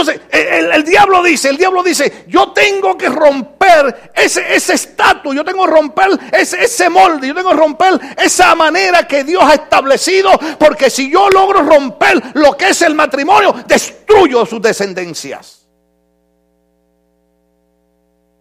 Entonces, 0.00 0.20
el, 0.30 0.84
diablo 0.84 1.22
dice, 1.22 1.48
el 1.48 1.56
diablo 1.56 1.82
dice, 1.82 2.24
yo 2.28 2.52
tengo 2.52 2.96
que 2.96 3.08
romper 3.08 4.12
ese 4.14 4.72
estatus, 4.72 5.34
yo 5.34 5.44
tengo 5.44 5.64
que 5.64 5.72
romper 5.72 6.08
ese, 6.32 6.62
ese 6.62 6.88
molde, 6.88 7.26
yo 7.26 7.34
tengo 7.34 7.50
que 7.50 7.56
romper 7.56 8.00
esa 8.16 8.54
manera 8.54 9.08
que 9.08 9.24
Dios 9.24 9.42
ha 9.42 9.54
establecido, 9.54 10.30
porque 10.58 10.88
si 10.88 11.10
yo 11.10 11.28
logro 11.30 11.62
romper 11.62 12.22
lo 12.34 12.56
que 12.56 12.68
es 12.68 12.82
el 12.82 12.94
matrimonio, 12.94 13.52
destruyo 13.66 14.46
sus 14.46 14.62
descendencias. 14.62 15.66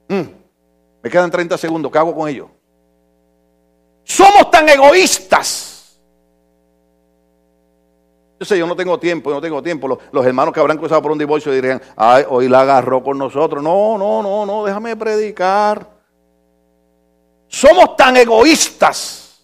Mm, 0.10 0.22
me 1.02 1.10
quedan 1.10 1.32
30 1.32 1.58
segundos, 1.58 1.92
¿qué 1.92 1.98
hago 1.98 2.16
con 2.16 2.30
ellos? 2.30 2.50
Somos 4.04 4.52
tan 4.52 4.70
egoístas 4.70 5.77
yo 8.40 8.46
sé, 8.46 8.58
yo 8.58 8.68
no 8.68 8.76
tengo 8.76 9.00
tiempo, 9.00 9.32
yo 9.32 9.36
no 9.36 9.42
tengo 9.42 9.64
tiempo. 9.64 10.00
Los, 10.12 10.26
hermanos 10.26 10.54
que 10.54 10.60
habrán 10.60 10.78
cruzado 10.78 11.02
por 11.02 11.12
un 11.12 11.18
divorcio 11.18 11.52
dirían, 11.52 11.82
ay, 11.96 12.24
hoy 12.30 12.48
la 12.48 12.62
agarró 12.62 13.04
con 13.04 13.18
nosotros. 13.18 13.64
No, 13.64 13.98
no, 13.98 14.22
no, 14.22 14.46
no, 14.46 14.64
déjame 14.64 14.96
predicar. 14.96 15.90
Somos 17.48 17.96
tan 17.96 18.16
egoístas. 18.18 19.44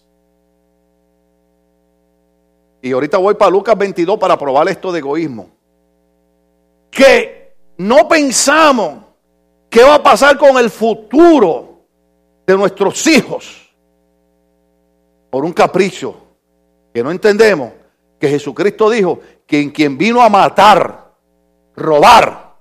Y 2.82 2.92
ahorita 2.92 3.18
voy 3.18 3.34
para 3.34 3.50
Lucas 3.50 3.76
22 3.76 4.18
para 4.18 4.38
probar 4.38 4.68
esto 4.68 4.92
de 4.92 5.00
egoísmo. 5.00 5.48
Que 6.90 7.56
no 7.78 8.06
pensamos 8.06 8.98
qué 9.68 9.82
va 9.82 9.96
a 9.96 10.02
pasar 10.02 10.38
con 10.38 10.56
el 10.58 10.70
futuro 10.70 11.86
de 12.46 12.56
nuestros 12.56 13.04
hijos 13.08 13.74
por 15.30 15.44
un 15.44 15.52
capricho 15.52 16.14
que 16.92 17.02
no 17.02 17.10
entendemos 17.10 17.72
que 18.24 18.30
Jesucristo 18.30 18.88
dijo 18.88 19.20
que 19.46 19.60
en 19.60 19.70
quien 19.70 19.98
vino 19.98 20.22
a 20.22 20.30
matar, 20.30 21.12
robar 21.76 22.56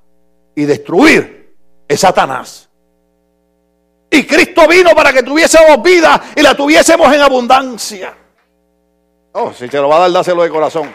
y 0.53 0.65
destruir 0.65 1.55
es 1.88 2.01
Satanás. 2.01 2.70
Y 4.12 4.27
Cristo 4.27 4.67
vino 4.67 4.89
para 4.93 5.13
que 5.13 5.24
tuviésemos 5.24 5.82
vida 5.82 6.22
y 6.36 6.41
la 6.41 6.53
tuviésemos 6.53 7.13
en 7.13 7.22
abundancia. 7.22 8.13
Oh, 9.32 9.53
si 9.53 9.70
se 9.70 9.77
lo 9.77 9.88
va 9.88 9.96
a 9.96 10.00
dar, 10.00 10.12
dáselo 10.12 10.43
de 10.43 10.50
corazón. 10.50 10.91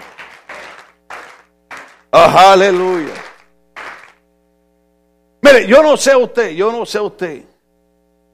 Oh, 2.10 2.18
aleluya. 2.18 3.14
Mire, 5.40 5.66
yo 5.66 5.82
no 5.82 5.96
sé 5.96 6.14
usted, 6.14 6.50
yo 6.50 6.70
no 6.70 6.84
sé 6.84 7.00
usted. 7.00 7.42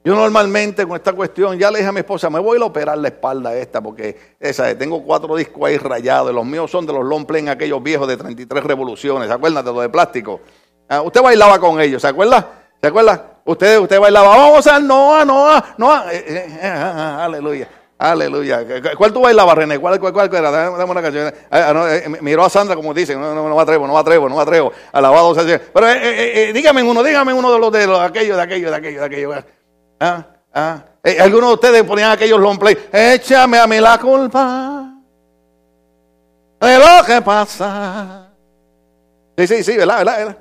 Yo 0.05 0.13
normalmente 0.13 0.85
con 0.85 0.95
esta 0.95 1.13
cuestión, 1.13 1.57
ya 1.57 1.71
le 1.71 1.79
dije 1.79 1.89
a 1.89 1.91
mi 1.91 2.01
esposa, 2.01 2.29
me 2.29 2.37
voy 2.37 2.61
a 2.61 2.65
operar 2.65 2.95
la 2.95 3.07
espalda 3.07 3.55
esta, 3.55 3.81
porque 3.81 4.35
esa, 4.39 4.77
tengo 4.77 5.01
cuatro 5.03 5.35
discos 5.35 5.63
ahí 5.65 5.79
rayados, 5.79 6.31
los 6.31 6.45
míos 6.45 6.69
son 6.69 6.85
de 6.85 6.93
los 6.93 7.03
long 7.03 7.25
play 7.25 7.47
aquellos 7.47 7.81
viejos 7.81 8.07
de 8.07 8.15
33 8.15 8.63
revoluciones, 8.63 9.27
¿se 9.27 9.33
acuerdan 9.33 9.65
de 9.65 9.73
los 9.73 9.81
de 9.81 9.89
plástico? 9.89 10.41
Ah, 10.87 11.01
usted 11.01 11.23
bailaba 11.23 11.57
con 11.57 11.81
ellos, 11.81 12.03
¿se 12.03 12.07
acuerda? 12.07 12.51
¿Se 12.79 12.87
acuerda? 12.87 13.39
Usted, 13.45 13.79
usted 13.79 13.99
bailaba, 13.99 14.27
vamos 14.37 14.67
a 14.67 14.79
Noah, 14.79 15.25
Noah, 15.25 15.75
Noah, 15.79 16.13
eh, 16.13 16.23
eh, 16.27 16.45
eh, 16.49 16.67
ah, 16.67 16.93
ah, 16.95 17.25
aleluya. 17.25 17.67
Aleluya. 17.97 18.63
¿Cuál 18.95 19.11
tú 19.11 19.21
bailabas, 19.21 19.55
René? 19.55 19.79
¿Cuál, 19.79 19.99
cuál, 19.99 20.13
cuál 20.13 20.35
era? 20.35 20.51
Dame, 20.51 20.83
una 20.83 21.01
canción. 21.01 21.33
miró 22.21 22.43
a 22.43 22.49
Sandra 22.49 22.75
como 22.75 22.93
dice, 22.93 23.15
no, 23.15 23.33
no, 23.33 23.47
no 23.47 23.55
me 23.55 23.61
atrevo, 23.61 23.87
no 23.87 23.93
me 23.93 23.99
atrevo, 23.99 24.27
no 24.27 24.35
me 24.35 24.41
atrevo. 24.41 24.71
Alabado 24.91 25.33
sea. 25.33 25.61
Pero 25.73 25.87
dígame 26.53 26.83
uno, 26.83 27.01
dígame 27.01 27.33
uno 27.33 27.53
de 27.53 27.57
los 27.57 27.71
de 27.71 27.87
los, 27.87 27.99
aquellos, 28.01 28.35
de 28.35 28.43
aquellos, 28.43 28.69
de 28.69 28.77
aquellos, 28.77 28.99
de 28.99 29.05
aquellos. 29.05 29.45
Ah, 29.99 30.25
ah. 30.53 30.83
Eh, 31.03 31.19
algunos 31.19 31.49
de 31.49 31.53
ustedes 31.53 31.83
ponían 31.83 32.11
aquellos 32.11 32.39
long 32.39 32.57
play. 32.57 32.77
Échame 32.91 33.59
a 33.59 33.67
mí 33.67 33.79
la 33.79 33.97
culpa 33.99 34.93
de 36.59 36.79
lo 36.79 37.05
que 37.05 37.21
pasa. 37.21 38.29
Sí, 39.37 39.47
sí, 39.47 39.63
sí, 39.63 39.77
¿verdad? 39.77 40.37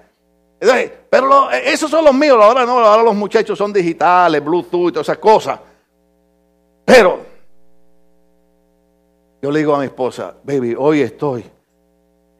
¿verdad? 0.60 0.92
Pero 1.10 1.52
eh, 1.52 1.72
esos 1.72 1.90
son 1.90 2.04
los 2.04 2.14
míos. 2.14 2.38
Ahora 2.40 2.64
no, 2.64 2.78
ahora 2.78 3.02
los 3.02 3.14
muchachos 3.14 3.58
son 3.58 3.72
digitales, 3.72 4.42
Bluetooth 4.42 4.88
y 4.88 4.92
todas 4.92 5.08
esas 5.08 5.18
cosas. 5.18 5.60
Pero 6.84 7.20
yo 9.42 9.50
le 9.50 9.58
digo 9.58 9.74
a 9.74 9.80
mi 9.80 9.86
esposa, 9.86 10.34
baby, 10.42 10.74
hoy 10.78 11.02
estoy 11.02 11.44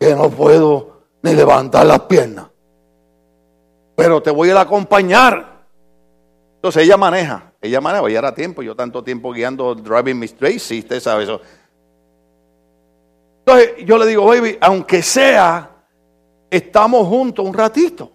que 0.01 0.15
no 0.15 0.31
puedo 0.31 1.03
ni 1.23 1.35
levantar 1.35 1.87
las 1.87 2.01
piernas. 2.01 2.47
Pero 3.97 4.23
te 4.23 4.31
voy 4.31 4.51
a 4.51 4.61
acompañar. 4.61 5.54
Entonces 6.65 6.85
ella 6.85 6.97
maneja, 6.97 7.53
ella 7.61 7.79
maneja, 7.79 8.09
ya 8.09 8.19
era 8.21 8.35
tiempo, 8.35 8.63
yo 8.63 8.75
tanto 8.75 9.05
tiempo 9.05 9.35
guiando 9.35 9.75
Driving 9.75 10.19
Miss 10.19 10.35
Tracy, 10.35 10.79
usted 10.79 10.99
sabe 10.99 11.25
eso. 11.25 11.39
Entonces 13.41 13.85
yo 13.85 13.99
le 13.99 14.07
digo, 14.07 14.25
baby, 14.25 14.57
aunque 14.63 15.03
sea, 15.03 15.85
estamos 16.49 17.07
juntos 17.07 17.45
un 17.45 17.53
ratito. 17.53 18.11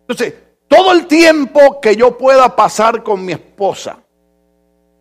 Entonces, 0.00 0.34
todo 0.66 0.90
el 0.90 1.06
tiempo 1.06 1.80
que 1.80 1.94
yo 1.94 2.18
pueda 2.18 2.56
pasar 2.56 3.04
con 3.04 3.24
mi 3.24 3.34
esposa, 3.34 4.00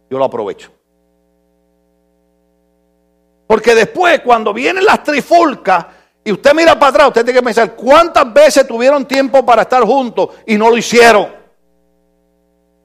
yo 0.07 0.19
lo 0.19 0.25
aprovecho. 0.25 0.69
Porque 3.47 3.73
después, 3.73 4.19
cuando 4.19 4.53
vienen 4.53 4.85
las 4.85 5.01
trifulcas 5.01 5.87
y 6.23 6.31
usted 6.31 6.53
mira 6.53 6.77
para 6.77 6.89
atrás, 6.91 7.07
usted 7.07 7.25
tiene 7.25 7.39
que 7.39 7.45
pensar 7.45 7.75
cuántas 7.75 8.31
veces 8.31 8.67
tuvieron 8.67 9.07
tiempo 9.07 9.43
para 9.43 9.63
estar 9.63 9.81
juntos 9.81 10.29
y 10.45 10.55
no 10.55 10.69
lo 10.69 10.77
hicieron. 10.77 11.41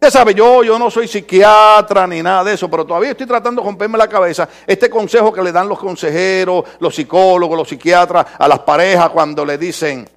Usted 0.00 0.11
sabe, 0.11 0.32
yo, 0.32 0.62
yo 0.62 0.78
no 0.78 0.92
soy 0.92 1.08
psiquiatra 1.08 2.06
ni 2.06 2.22
nada 2.22 2.44
de 2.44 2.54
eso, 2.54 2.70
pero 2.70 2.87
todavía 2.87 3.11
estoy 3.11 3.26
tratando 3.26 3.61
de 3.61 3.66
romperme 3.66 3.98
la 3.98 4.06
cabeza. 4.06 4.48
Este 4.64 4.88
consejo 4.88 5.32
que 5.32 5.42
le 5.42 5.50
dan 5.50 5.68
los 5.68 5.76
consejeros, 5.76 6.64
los 6.78 6.94
psicólogos, 6.94 7.58
los 7.58 7.68
psiquiatras 7.68 8.24
a 8.38 8.46
las 8.46 8.61
parejas 8.61 9.11
cuando 9.11 9.44
le 9.44 9.58
dicen, 9.58 10.08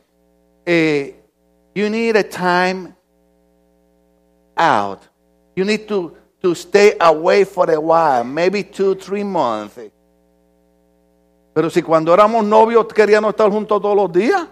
eh, 0.67 1.23
you 1.73 1.89
need 1.89 2.15
a 2.15 2.23
time 2.23 2.93
out. 4.55 4.99
You 5.55 5.65
need 5.65 5.87
to, 5.87 6.13
to 6.43 6.53
stay 6.53 6.95
away 6.99 7.43
for 7.43 7.67
a 7.71 7.79
while, 7.79 8.23
maybe 8.23 8.63
two, 8.63 8.93
three 8.93 9.23
months. 9.23 9.79
Pero 11.55 11.71
si 11.71 11.81
cuando 11.81 12.13
éramos 12.13 12.45
novios 12.45 12.85
queríamos 12.85 13.31
estar 13.31 13.49
juntos 13.49 13.81
todos 13.81 13.95
los 13.95 14.11
días. 14.11 14.47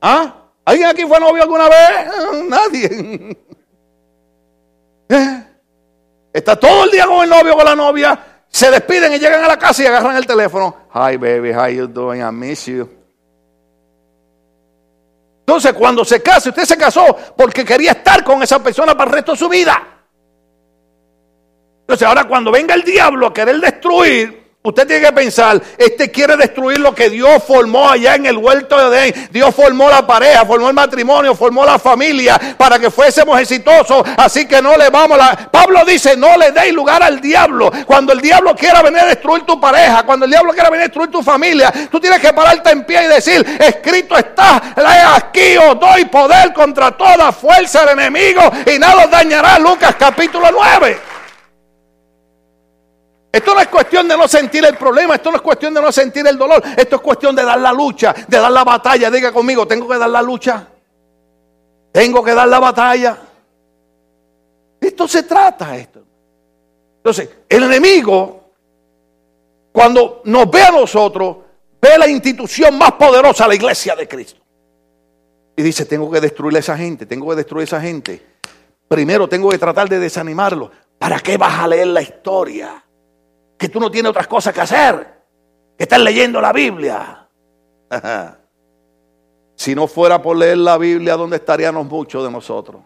¿Ah? 0.00 0.34
¿Alguien 0.64 0.88
aquí 0.88 1.04
fue 1.04 1.20
novio 1.20 1.42
alguna 1.42 1.68
vez? 1.68 2.48
Nadie. 2.48 3.36
¿Eh? 5.10 5.44
Está 6.32 6.54
todo 6.54 6.84
el 6.84 6.90
día 6.92 7.06
con 7.06 7.24
el 7.24 7.28
novio 7.28 7.54
o 7.54 7.56
con 7.56 7.64
la 7.64 7.74
novia. 7.74 8.44
Se 8.48 8.70
despiden 8.70 9.12
y 9.12 9.18
llegan 9.18 9.44
a 9.44 9.48
la 9.48 9.58
casa 9.58 9.82
y 9.82 9.86
agarran 9.86 10.16
el 10.16 10.26
teléfono. 10.26 10.88
Hi 10.94 11.16
baby, 11.16 11.52
how 11.52 11.66
you 11.68 11.86
doing? 11.86 12.20
I 12.20 12.30
miss 12.32 12.66
you. 12.66 12.88
Entonces, 15.40 15.72
cuando 15.72 16.04
se 16.04 16.22
case, 16.22 16.50
usted 16.50 16.64
se 16.64 16.76
casó 16.76 17.04
porque 17.36 17.64
quería 17.64 17.90
estar 17.90 18.22
con 18.22 18.40
esa 18.40 18.62
persona 18.62 18.96
para 18.96 19.10
el 19.10 19.16
resto 19.16 19.32
de 19.32 19.38
su 19.38 19.48
vida. 19.48 19.82
Entonces, 21.80 22.06
ahora 22.06 22.24
cuando 22.28 22.52
venga 22.52 22.72
el 22.76 22.82
diablo 22.82 23.26
a 23.26 23.34
querer 23.34 23.58
destruir, 23.58 24.49
Usted 24.62 24.86
tiene 24.86 25.06
que 25.06 25.12
pensar, 25.14 25.58
este 25.78 26.10
quiere 26.10 26.36
destruir 26.36 26.80
lo 26.80 26.94
que 26.94 27.08
Dios 27.08 27.42
formó 27.42 27.88
allá 27.88 28.16
en 28.16 28.26
el 28.26 28.36
huerto 28.36 28.76
de 28.76 29.08
Edén. 29.08 29.28
Dios 29.30 29.54
formó 29.54 29.88
la 29.88 30.06
pareja, 30.06 30.44
formó 30.44 30.68
el 30.68 30.74
matrimonio, 30.74 31.34
formó 31.34 31.64
la 31.64 31.78
familia 31.78 32.38
para 32.58 32.78
que 32.78 32.90
fuésemos 32.90 33.40
exitosos. 33.40 34.02
Así 34.18 34.46
que 34.46 34.60
no 34.60 34.76
le 34.76 34.90
vamos 34.90 35.18
a... 35.18 35.50
Pablo 35.50 35.82
dice, 35.86 36.14
no 36.14 36.36
le 36.36 36.52
deis 36.52 36.74
lugar 36.74 37.02
al 37.02 37.22
diablo. 37.22 37.72
Cuando 37.86 38.12
el 38.12 38.20
diablo 38.20 38.54
quiera 38.54 38.82
venir 38.82 39.00
a 39.00 39.06
destruir 39.06 39.46
tu 39.46 39.58
pareja, 39.58 40.02
cuando 40.02 40.26
el 40.26 40.30
diablo 40.30 40.52
quiera 40.52 40.68
venir 40.68 40.82
a 40.82 40.88
destruir 40.88 41.10
tu 41.10 41.22
familia, 41.22 41.72
tú 41.90 41.98
tienes 41.98 42.20
que 42.20 42.34
pararte 42.34 42.70
en 42.70 42.84
pie 42.84 43.04
y 43.04 43.06
decir, 43.06 43.42
escrito 43.58 44.14
está, 44.18 44.74
aquí 45.16 45.56
os 45.56 45.80
doy 45.80 46.04
poder 46.04 46.52
contra 46.52 46.90
toda 46.90 47.32
fuerza 47.32 47.86
del 47.86 47.98
enemigo 47.98 48.42
y 48.66 48.78
nada 48.78 49.04
os 49.06 49.10
dañará. 49.10 49.58
Lucas 49.58 49.94
capítulo 49.98 50.48
9. 50.52 51.09
Esto 53.32 53.54
no 53.54 53.60
es 53.60 53.68
cuestión 53.68 54.08
de 54.08 54.16
no 54.16 54.26
sentir 54.26 54.64
el 54.64 54.76
problema, 54.76 55.14
esto 55.14 55.30
no 55.30 55.36
es 55.36 55.42
cuestión 55.42 55.72
de 55.72 55.80
no 55.80 55.92
sentir 55.92 56.26
el 56.26 56.36
dolor, 56.36 56.62
esto 56.76 56.96
es 56.96 57.02
cuestión 57.02 57.36
de 57.36 57.44
dar 57.44 57.60
la 57.60 57.72
lucha, 57.72 58.12
de 58.26 58.38
dar 58.38 58.50
la 58.50 58.64
batalla. 58.64 59.10
Diga 59.10 59.32
conmigo, 59.32 59.66
tengo 59.66 59.88
que 59.88 59.98
dar 59.98 60.10
la 60.10 60.20
lucha. 60.20 60.66
Tengo 61.92 62.24
que 62.24 62.34
dar 62.34 62.48
la 62.48 62.58
batalla. 62.58 63.18
Esto 64.80 65.06
se 65.06 65.22
trata 65.22 65.76
esto. 65.76 66.02
Entonces, 66.96 67.28
el 67.48 67.62
enemigo, 67.64 68.50
cuando 69.72 70.22
nos 70.24 70.50
ve 70.50 70.62
a 70.62 70.70
nosotros, 70.70 71.36
ve 71.80 71.98
la 71.98 72.08
institución 72.08 72.76
más 72.76 72.92
poderosa, 72.92 73.46
la 73.46 73.54
iglesia 73.54 73.94
de 73.94 74.08
Cristo. 74.08 74.40
Y 75.56 75.62
dice, 75.62 75.84
tengo 75.84 76.10
que 76.10 76.20
destruir 76.20 76.56
a 76.56 76.60
esa 76.60 76.76
gente, 76.76 77.06
tengo 77.06 77.28
que 77.30 77.36
destruir 77.36 77.62
a 77.62 77.64
esa 77.64 77.80
gente. 77.80 78.22
Primero 78.88 79.28
tengo 79.28 79.50
que 79.50 79.58
tratar 79.58 79.88
de 79.88 79.98
desanimarlo. 79.98 80.70
¿Para 80.98 81.20
qué 81.20 81.36
vas 81.36 81.60
a 81.60 81.68
leer 81.68 81.88
la 81.88 82.02
historia? 82.02 82.84
Que 83.60 83.68
tú 83.68 83.78
no 83.78 83.90
tienes 83.90 84.08
otras 84.08 84.26
cosas 84.26 84.54
que 84.54 84.62
hacer, 84.62 85.06
que 85.76 85.84
estás 85.84 86.00
leyendo 86.00 86.40
la 86.40 86.50
Biblia. 86.50 87.28
si 89.54 89.74
no 89.74 89.86
fuera 89.86 90.22
por 90.22 90.34
leer 90.34 90.56
la 90.56 90.78
Biblia, 90.78 91.14
¿dónde 91.14 91.36
estaríamos 91.36 91.84
muchos 91.84 92.24
de 92.24 92.30
nosotros? 92.30 92.80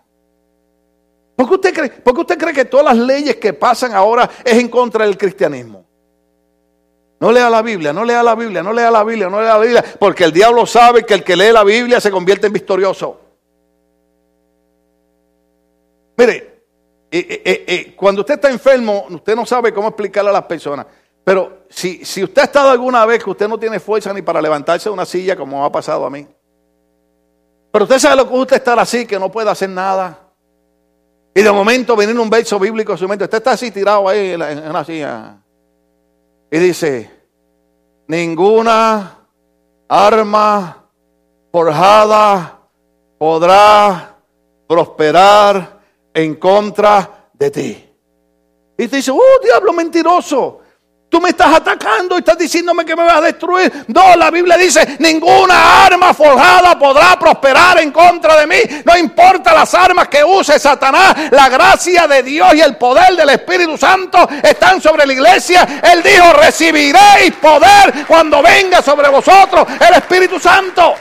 ¿Por 1.37 1.47
qué, 1.47 1.55
usted 1.55 1.75
cree, 1.75 1.91
¿Por 1.91 2.19
usted 2.19 2.37
cree 2.37 2.53
que 2.53 2.65
todas 2.65 2.87
las 2.87 2.97
leyes 2.97 3.37
que 3.37 3.53
pasan 3.53 3.95
ahora 3.95 4.29
es 4.45 4.59
en 4.59 4.67
contra 4.67 5.05
del 5.05 5.17
cristianismo? 5.17 5.87
No 7.21 7.31
lea 7.31 7.49
la 7.49 7.63
Biblia, 7.63 7.93
no 7.93 8.05
lea 8.05 8.25
la 8.25 8.35
Biblia, 8.35 8.61
no 8.61 8.73
lea 8.73 8.91
la 8.91 9.05
Biblia, 9.05 9.31
no 9.31 9.41
lea 9.41 9.53
la 9.53 9.61
Biblia, 9.61 9.85
porque 10.01 10.25
el 10.25 10.33
diablo 10.33 10.67
sabe 10.67 11.07
que 11.07 11.15
el 11.15 11.23
que 11.23 11.37
lee 11.37 11.53
la 11.53 11.63
Biblia 11.63 12.01
se 12.01 12.11
convierte 12.11 12.49
en 12.49 12.53
victorioso. 12.53 13.21
Mire, 16.17 16.54
cuando 17.97 18.23
usted 18.23 18.35
está 18.35 18.51
enfermo, 18.51 19.07
usted 19.11 19.37
no 19.37 19.47
sabe 19.47 19.73
cómo 19.73 19.89
explicarle 19.89 20.31
a 20.31 20.35
las 20.35 20.45
personas. 20.45 20.87
Pero 21.23 21.65
si, 21.71 22.05
si 22.05 22.23
usted 22.23 22.43
ha 22.43 22.45
estado 22.45 22.71
alguna 22.71 23.07
vez 23.07 23.23
que 23.23 23.31
usted 23.31 23.49
no 23.49 23.59
tiene 23.59 23.81
fuerza 23.81 24.13
ni 24.13 24.23
para 24.23 24.43
levantarse 24.43 24.89
de 24.89 24.93
una 24.93 25.07
silla, 25.07 25.37
como 25.37 25.65
ha 25.65 25.73
pasado 25.73 26.05
a 26.05 26.11
mí. 26.11 26.27
Pero 27.73 27.85
usted 27.85 27.99
sabe 27.99 28.17
lo 28.17 28.29
que 28.29 28.35
es 28.35 28.41
usted 28.41 28.57
estar 28.57 28.79
así, 28.79 29.07
que 29.07 29.19
no 29.19 29.31
puede 29.31 29.51
hacer 29.51 29.71
nada. 29.71 30.19
Y 31.35 31.43
de 31.43 31.51
momento 31.51 31.97
venir 31.97 32.19
un 32.19 32.31
verso 32.31 32.59
bíblico 32.59 32.93
en 32.93 32.99
su 32.99 33.09
mente. 33.09 33.25
Usted 33.25 33.39
está 33.39 33.53
así 33.53 33.71
tirado 33.71 34.09
ahí 34.09 34.33
en 34.33 34.69
una 34.69 34.85
silla. 34.85 35.37
Y 36.51 36.59
dice, 36.59 37.11
ninguna 38.07 39.19
arma 39.89 40.89
forjada 41.51 42.61
podrá 43.19 44.17
prosperar 44.69 45.74
en 46.15 46.37
contra 46.37 47.29
de 47.33 47.51
ti. 47.51 47.91
Y 48.79 48.89
te 48.89 48.97
dice, 48.97 49.11
oh 49.11 49.41
diablo 49.43 49.73
mentiroso, 49.73 50.63
Tú 51.15 51.21
me 51.21 51.29
estás 51.29 51.55
atacando 51.55 52.17
y 52.17 52.19
estás 52.19 52.37
diciéndome 52.37 52.85
que 52.85 52.97
me 52.97 53.05
vas 53.05 53.19
a 53.19 53.21
destruir. 53.21 53.85
No, 53.87 54.17
la 54.17 54.33
Biblia 54.33 54.57
dice, 54.57 54.97
ninguna 54.99 55.87
arma 55.87 56.13
forjada 56.13 56.77
podrá 56.77 57.17
prosperar 57.17 57.79
en 57.79 57.93
contra 57.93 58.41
de 58.41 58.49
mí. 58.49 58.83
No 58.85 58.99
importa 58.99 59.55
las 59.55 59.73
armas 59.75 60.09
que 60.09 60.25
use 60.25 60.59
Satanás, 60.59 61.31
la 61.31 61.49
gracia 61.49 62.09
de 62.09 62.25
Dios 62.25 62.53
y 62.57 62.63
el 62.63 62.77
poder 62.77 63.15
del 63.15 63.29
Espíritu 63.29 63.79
Santo 63.79 64.29
están 64.43 64.83
sobre 64.83 65.07
la 65.07 65.13
iglesia. 65.13 65.83
Él 65.85 66.03
dijo, 66.03 66.33
recibiréis 66.33 67.31
poder 67.41 68.05
cuando 68.09 68.43
venga 68.43 68.83
sobre 68.83 69.09
vosotros 69.09 69.69
el 69.89 69.95
Espíritu 69.95 70.41
Santo. 70.41 70.95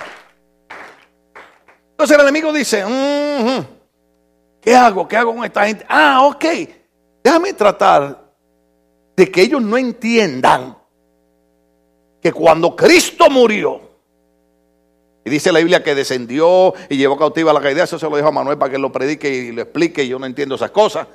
Entonces 1.89 2.15
el 2.15 2.21
enemigo 2.21 2.53
dice, 2.53 2.85
¿qué 4.63 4.75
hago? 4.75 5.07
¿Qué 5.07 5.17
hago 5.17 5.35
con 5.35 5.45
esta 5.45 5.65
gente? 5.65 5.85
Ah, 5.87 6.25
ok, 6.25 6.45
déjame 7.23 7.53
tratar 7.53 8.23
de 9.15 9.31
que 9.31 9.41
ellos 9.41 9.61
no 9.61 9.77
entiendan 9.77 10.77
que 12.21 12.31
cuando 12.31 12.75
Cristo 12.75 13.29
murió, 13.29 13.81
y 15.25 15.29
dice 15.29 15.51
la 15.51 15.59
Biblia 15.59 15.83
que 15.83 15.95
descendió 15.95 16.73
y 16.89 16.97
llevó 16.97 17.17
cautiva 17.17 17.53
la 17.53 17.61
caída, 17.61 17.83
eso 17.83 17.97
se 17.97 18.09
lo 18.09 18.15
dijo 18.15 18.27
a 18.27 18.31
Manuel 18.31 18.57
para 18.57 18.71
que 18.71 18.77
lo 18.77 18.91
predique 18.91 19.29
y 19.29 19.51
lo 19.51 19.61
explique, 19.61 20.07
yo 20.07 20.19
no 20.19 20.25
entiendo 20.25 20.55
esas 20.55 20.71
cosas. 20.71 21.07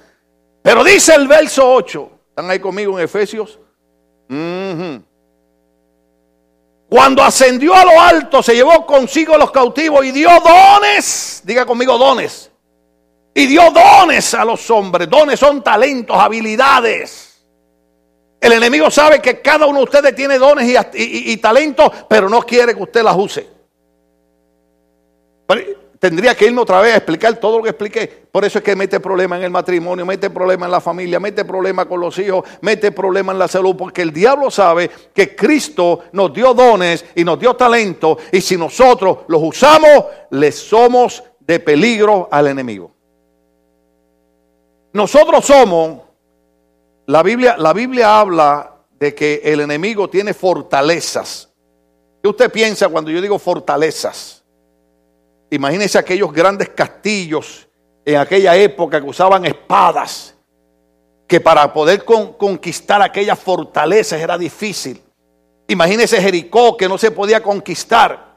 Pero 0.63 0.83
dice 0.83 1.15
el 1.15 1.29
verso 1.29 1.71
8, 1.71 2.11
¿están 2.31 2.51
ahí 2.51 2.59
conmigo 2.59 2.99
en 2.99 3.05
Efesios? 3.05 3.59
Cuando 6.89 7.23
ascendió 7.23 7.75
a 7.75 7.85
lo 7.85 8.01
alto, 8.01 8.43
se 8.43 8.55
llevó 8.55 8.87
consigo 8.87 9.37
los 9.37 9.51
cautivos 9.51 10.05
y 10.05 10.11
dio 10.11 10.31
dones, 10.41 11.43
diga 11.45 11.67
conmigo 11.67 11.99
dones, 11.99 12.48
y 13.35 13.47
dio 13.47 13.71
dones 13.71 14.35
a 14.35 14.45
los 14.45 14.71
hombres, 14.71 15.09
dones 15.09 15.38
son 15.38 15.62
talentos, 15.62 16.17
habilidades. 16.17 17.29
El 18.41 18.53
enemigo 18.53 18.91
sabe 18.91 19.21
que 19.21 19.41
cada 19.41 19.67
uno 19.67 19.79
de 19.79 19.85
ustedes 19.85 20.14
tiene 20.14 20.38
dones 20.38 20.69
y, 20.95 21.37
talentos, 21.38 21.91
pero 22.09 22.29
no 22.29 22.43
quiere 22.43 22.75
que 22.75 22.83
usted 22.83 23.03
las 23.03 23.17
use. 23.17 23.47
tendría 25.99 26.37
que 26.37 26.47
irme 26.47 26.61
otra 26.61 26.81
vez 26.81 26.95
a 26.95 26.97
explicar 26.99 27.37
todo 27.37 27.59
lo 27.59 27.64
que 27.64 27.71
expliqué. 27.71 28.07
Por 28.31 28.45
eso 28.45 28.59
es 28.59 28.64
que 28.64 28.77
mete 28.77 29.01
problemas 29.01 29.41
en 29.41 29.47
el 29.47 29.51
matrimonio, 29.51 30.07
mete 30.07 30.31
problemas 30.31 30.69
en 30.69 30.73
la 30.73 30.81
familia, 30.81 31.19
mete 31.19 31.45
problemas 31.45 31.87
con 31.87 32.01
los 32.01 32.17
hijos, 32.21 32.45
mete 32.61 32.93
problemas 32.93 33.35
en 33.35 33.38
la 33.41 33.49
salud, 33.49 33.75
porque 33.77 34.03
el 34.03 34.12
diablo 34.12 34.51
sabe 34.51 34.88
que 35.12 35.35
Cristo 35.35 36.05
nos 36.12 36.33
dio 36.33 36.55
dones 36.55 37.05
y 37.17 37.25
nos 37.25 37.41
dio 37.41 37.57
talento, 37.57 38.19
y 38.31 38.41
si 38.41 38.57
nosotros 38.57 39.19
los 39.27 39.43
usamos, 39.43 40.05
le 40.31 40.53
somos 40.53 41.25
de 41.41 41.59
peligro 41.59 42.29
al 42.31 42.47
enemigo. 42.47 42.98
Nosotros 44.92 45.44
somos 45.44 46.03
la 47.07 47.22
Biblia, 47.22 47.57
la 47.57 47.72
Biblia 47.72 48.20
habla 48.20 48.74
de 48.98 49.14
que 49.14 49.40
el 49.44 49.61
enemigo 49.61 50.11
tiene 50.11 50.35
fortalezas. 50.35 51.48
¿Qué 52.22 52.29
usted 52.29 52.51
piensa 52.51 52.88
cuando 52.88 53.11
yo 53.11 53.20
digo 53.20 53.38
fortalezas? 53.38 54.44
Imagínese 55.51 55.98
aquellos 55.98 56.33
grandes 56.33 56.70
castillos 56.70 57.68
en 58.05 58.16
aquella 58.16 58.57
época 58.57 59.01
que 59.01 59.09
usaban 59.09 59.44
espadas, 59.44 60.35
que 61.27 61.40
para 61.40 61.72
poder 61.72 62.05
conquistar 62.05 63.01
aquellas 63.03 63.38
fortalezas 63.38 64.20
era 64.20 64.37
difícil. 64.37 65.03
Imagínese 65.68 66.20
Jericó 66.20 66.77
que 66.77 66.88
no 66.88 66.98
se 66.98 67.11
podía 67.11 67.42
conquistar. 67.42 68.37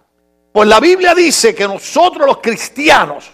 Pues 0.51 0.67
la 0.67 0.79
Biblia 0.79 1.15
dice 1.15 1.55
que 1.55 1.67
nosotros 1.67 2.27
los 2.27 2.37
cristianos, 2.37 3.31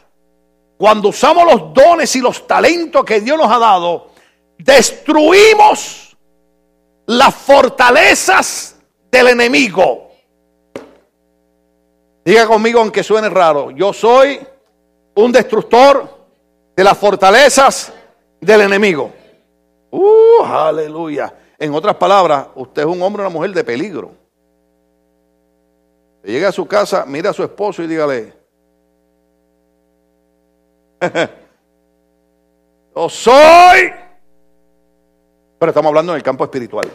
cuando 0.77 1.09
usamos 1.09 1.43
los 1.45 1.73
dones 1.73 2.15
y 2.15 2.21
los 2.21 2.45
talentos 2.45 3.03
que 3.03 3.19
Dios 3.19 3.37
nos 3.37 3.51
ha 3.51 3.57
dado, 3.57 4.11
destruimos 4.57 6.15
las 7.07 7.33
fortalezas 7.33 8.77
del 9.11 9.29
enemigo. 9.29 10.11
Diga 12.23 12.45
conmigo, 12.45 12.79
aunque 12.79 13.03
suene 13.03 13.29
raro, 13.29 13.71
yo 13.71 13.93
soy 13.93 14.39
un 15.15 15.31
destructor 15.31 16.17
de 16.75 16.83
las 16.83 16.97
fortalezas 16.97 17.91
del 18.39 18.61
enemigo. 18.61 19.11
Uh, 19.89 20.43
aleluya. 20.43 21.33
En 21.57 21.73
otras 21.73 21.95
palabras, 21.95 22.47
usted 22.53 22.83
es 22.83 22.87
un 22.87 23.01
hombre 23.01 23.23
o 23.23 23.25
una 23.25 23.33
mujer 23.33 23.51
de 23.51 23.63
peligro. 23.63 24.11
Llega 26.23 26.49
a 26.49 26.51
su 26.51 26.67
casa, 26.67 27.05
mira 27.07 27.31
a 27.31 27.33
su 27.33 27.43
esposo 27.43 27.81
y 27.81 27.87
dígale, 27.87 28.33
yo 32.95 33.09
soy 33.09 33.93
pero 35.59 35.71
estamos 35.71 35.89
hablando 35.89 36.13
en 36.13 36.17
el 36.17 36.23
campo 36.23 36.43
espiritual. 36.43 36.87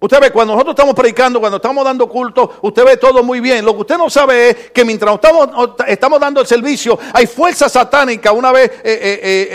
Usted 0.00 0.20
ve, 0.20 0.32
cuando 0.32 0.54
nosotros 0.54 0.74
estamos 0.74 0.96
predicando, 0.96 1.38
cuando 1.38 1.58
estamos 1.58 1.84
dando 1.84 2.08
culto, 2.08 2.58
usted 2.62 2.84
ve 2.84 2.96
todo 2.96 3.22
muy 3.22 3.38
bien. 3.38 3.64
Lo 3.64 3.72
que 3.72 3.82
usted 3.82 3.96
no 3.96 4.10
sabe 4.10 4.50
es 4.50 4.70
que 4.72 4.84
mientras 4.84 5.14
estamos, 5.14 5.48
estamos 5.86 6.18
dando 6.18 6.40
el 6.40 6.46
servicio, 6.48 6.98
hay 7.12 7.28
fuerza 7.28 7.68
satánica. 7.68 8.32
Una 8.32 8.50
vez 8.50 8.68
eh, 8.68 8.80
eh, 8.82 9.48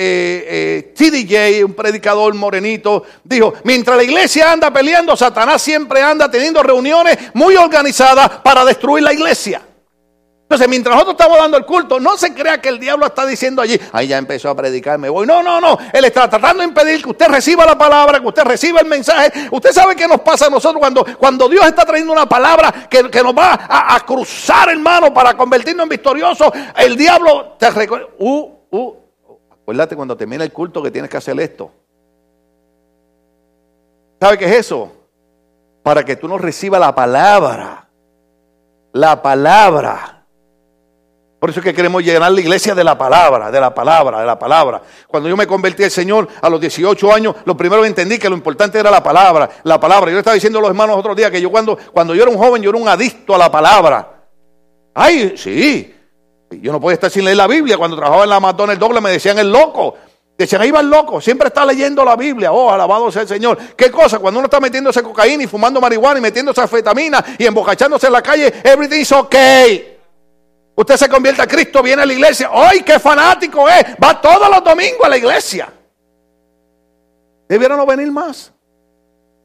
eh, 0.87 0.93
TDJ, 0.95 1.65
un 1.65 1.73
predicador 1.73 2.33
morenito, 2.33 3.03
dijo, 3.25 3.55
mientras 3.65 3.97
la 3.97 4.03
iglesia 4.03 4.53
anda 4.53 4.71
peleando, 4.71 5.17
Satanás 5.17 5.61
siempre 5.61 6.01
anda 6.01 6.31
teniendo 6.31 6.63
reuniones 6.63 7.17
muy 7.33 7.57
organizadas 7.57 8.29
para 8.41 8.63
destruir 8.63 9.03
la 9.03 9.11
iglesia. 9.11 9.66
Entonces, 10.47 10.69
mientras 10.69 10.95
nosotros 10.95 11.17
estamos 11.19 11.37
dando 11.37 11.57
el 11.57 11.65
culto, 11.65 11.99
no 11.99 12.15
se 12.15 12.33
crea 12.33 12.61
que 12.61 12.69
el 12.69 12.79
diablo 12.79 13.05
está 13.05 13.25
diciendo 13.25 13.61
allí, 13.61 13.77
ahí 13.91 14.07
ya 14.07 14.17
empezó 14.17 14.49
a 14.49 14.55
predicar, 14.55 14.97
me 14.97 15.09
voy. 15.09 15.27
No, 15.27 15.43
no, 15.43 15.59
no. 15.59 15.77
Él 15.91 16.05
está 16.05 16.29
tratando 16.29 16.61
de 16.61 16.69
impedir 16.69 17.03
que 17.03 17.09
usted 17.09 17.27
reciba 17.27 17.65
la 17.65 17.77
palabra, 17.77 18.21
que 18.21 18.27
usted 18.27 18.43
reciba 18.45 18.79
el 18.79 18.87
mensaje. 18.87 19.49
Usted 19.51 19.73
sabe 19.73 19.93
qué 19.93 20.07
nos 20.07 20.21
pasa 20.21 20.45
a 20.45 20.49
nosotros 20.49 20.79
cuando, 20.79 21.05
cuando 21.17 21.49
Dios 21.49 21.65
está 21.65 21.83
trayendo 21.83 22.13
una 22.13 22.29
palabra 22.29 22.87
que, 22.89 23.03
nos 23.21 23.37
va 23.37 23.59
a, 23.67 23.99
cruzar, 24.05 24.69
hermano, 24.69 25.13
para 25.13 25.35
convertirnos 25.35 25.83
en 25.83 25.89
victoriosos. 25.89 26.49
El 26.77 26.95
diablo 26.95 27.57
te 27.59 27.69
recuerda. 27.69 28.07
Uh, 28.17 28.49
uh, 28.71 28.95
acuérdate 29.51 29.97
cuando 29.97 30.15
termina 30.15 30.45
el 30.45 30.53
culto 30.53 30.81
que 30.81 30.91
tienes 30.91 31.11
que 31.11 31.17
hacer 31.17 31.37
esto. 31.41 31.69
¿Sabe 34.21 34.37
qué 34.37 34.45
es 34.45 34.55
eso? 34.59 34.93
Para 35.83 36.05
que 36.05 36.15
tú 36.15 36.29
no 36.29 36.37
recibas 36.37 36.79
la 36.79 36.95
palabra. 36.95 37.89
La 38.93 39.21
palabra 39.21 40.16
por 41.39 41.51
eso 41.51 41.59
es 41.59 41.63
que 41.63 41.73
queremos 41.73 42.03
llenar 42.03 42.31
la 42.31 42.41
iglesia 42.41 42.73
de 42.73 42.83
la 42.83 42.97
palabra, 42.97 43.51
de 43.51 43.61
la 43.61 43.73
palabra, 43.73 44.19
de 44.19 44.25
la 44.25 44.39
palabra. 44.39 44.81
Cuando 45.07 45.29
yo 45.29 45.37
me 45.37 45.45
convertí 45.45 45.83
al 45.83 45.91
Señor 45.91 46.27
a 46.41 46.49
los 46.49 46.59
18 46.59 47.13
años, 47.13 47.35
lo 47.45 47.55
primero 47.55 47.83
que 47.83 47.87
entendí 47.87 48.17
que 48.17 48.27
lo 48.27 48.35
importante 48.35 48.79
era 48.79 48.89
la 48.89 49.03
palabra, 49.03 49.47
la 49.63 49.79
palabra. 49.79 50.09
Yo 50.09 50.13
le 50.13 50.19
estaba 50.19 50.33
diciendo 50.33 50.57
a 50.57 50.63
los 50.63 50.69
hermanos 50.69 50.97
otro 50.97 51.13
día 51.13 51.29
que 51.29 51.39
yo 51.39 51.51
cuando, 51.51 51.77
cuando 51.93 52.15
yo 52.15 52.23
era 52.23 52.31
un 52.31 52.37
joven, 52.39 52.63
yo 52.63 52.71
era 52.71 52.79
un 52.79 52.87
adicto 52.87 53.35
a 53.35 53.37
la 53.37 53.51
palabra. 53.51 54.25
Ay, 54.95 55.35
sí. 55.37 55.93
Yo 56.49 56.71
no 56.71 56.81
podía 56.81 56.95
estar 56.95 57.11
sin 57.11 57.23
leer 57.23 57.37
la 57.37 57.45
Biblia. 57.45 57.77
Cuando 57.77 57.97
trabajaba 57.97 58.23
en 58.23 58.29
la 58.31 58.39
McDonald's 58.39 58.79
Douglas 58.79 59.03
me 59.03 59.11
decían 59.11 59.37
el 59.37 59.51
loco. 59.51 59.95
Decían, 60.35 60.61
ahí 60.61 60.71
va 60.71 60.81
el 60.81 60.89
loco, 60.89 61.19
siempre 61.19 61.47
está 61.47 61.65
leyendo 61.65 62.05
la 62.05 62.15
Biblia. 62.15 62.51
Oh, 62.51 62.71
alabado 62.71 63.11
sea 63.11 63.23
el 63.23 63.27
Señor. 63.27 63.57
¿Qué 63.75 63.91
cosa? 63.91 64.19
Cuando 64.19 64.39
uno 64.39 64.45
está 64.45 64.59
metiéndose 64.59 65.01
cocaína 65.03 65.43
y 65.43 65.47
fumando 65.47 65.81
marihuana 65.81 66.19
y 66.19 66.21
metiéndose 66.21 66.61
afetamina 66.61 67.23
y 67.39 67.45
embocachándose 67.45 68.07
en 68.07 68.13
la 68.13 68.21
calle, 68.21 68.53
everything's 68.63 69.11
okay. 69.11 69.96
Usted 70.79 70.95
se 70.95 71.09
convierte 71.09 71.41
a 71.41 71.47
Cristo, 71.47 71.81
viene 71.81 72.03
a 72.03 72.05
la 72.05 72.13
iglesia. 72.13 72.51
¡Ay, 72.53 72.81
qué 72.81 72.99
fanático 72.99 73.67
es! 73.67 73.83
Va 74.01 74.21
todos 74.21 74.47
los 74.47 74.63
domingos 74.63 75.03
a 75.03 75.09
la 75.09 75.17
iglesia. 75.17 75.73
Debieron 77.49 77.79
no 77.79 77.85
venir 77.87 78.11
más. 78.11 78.53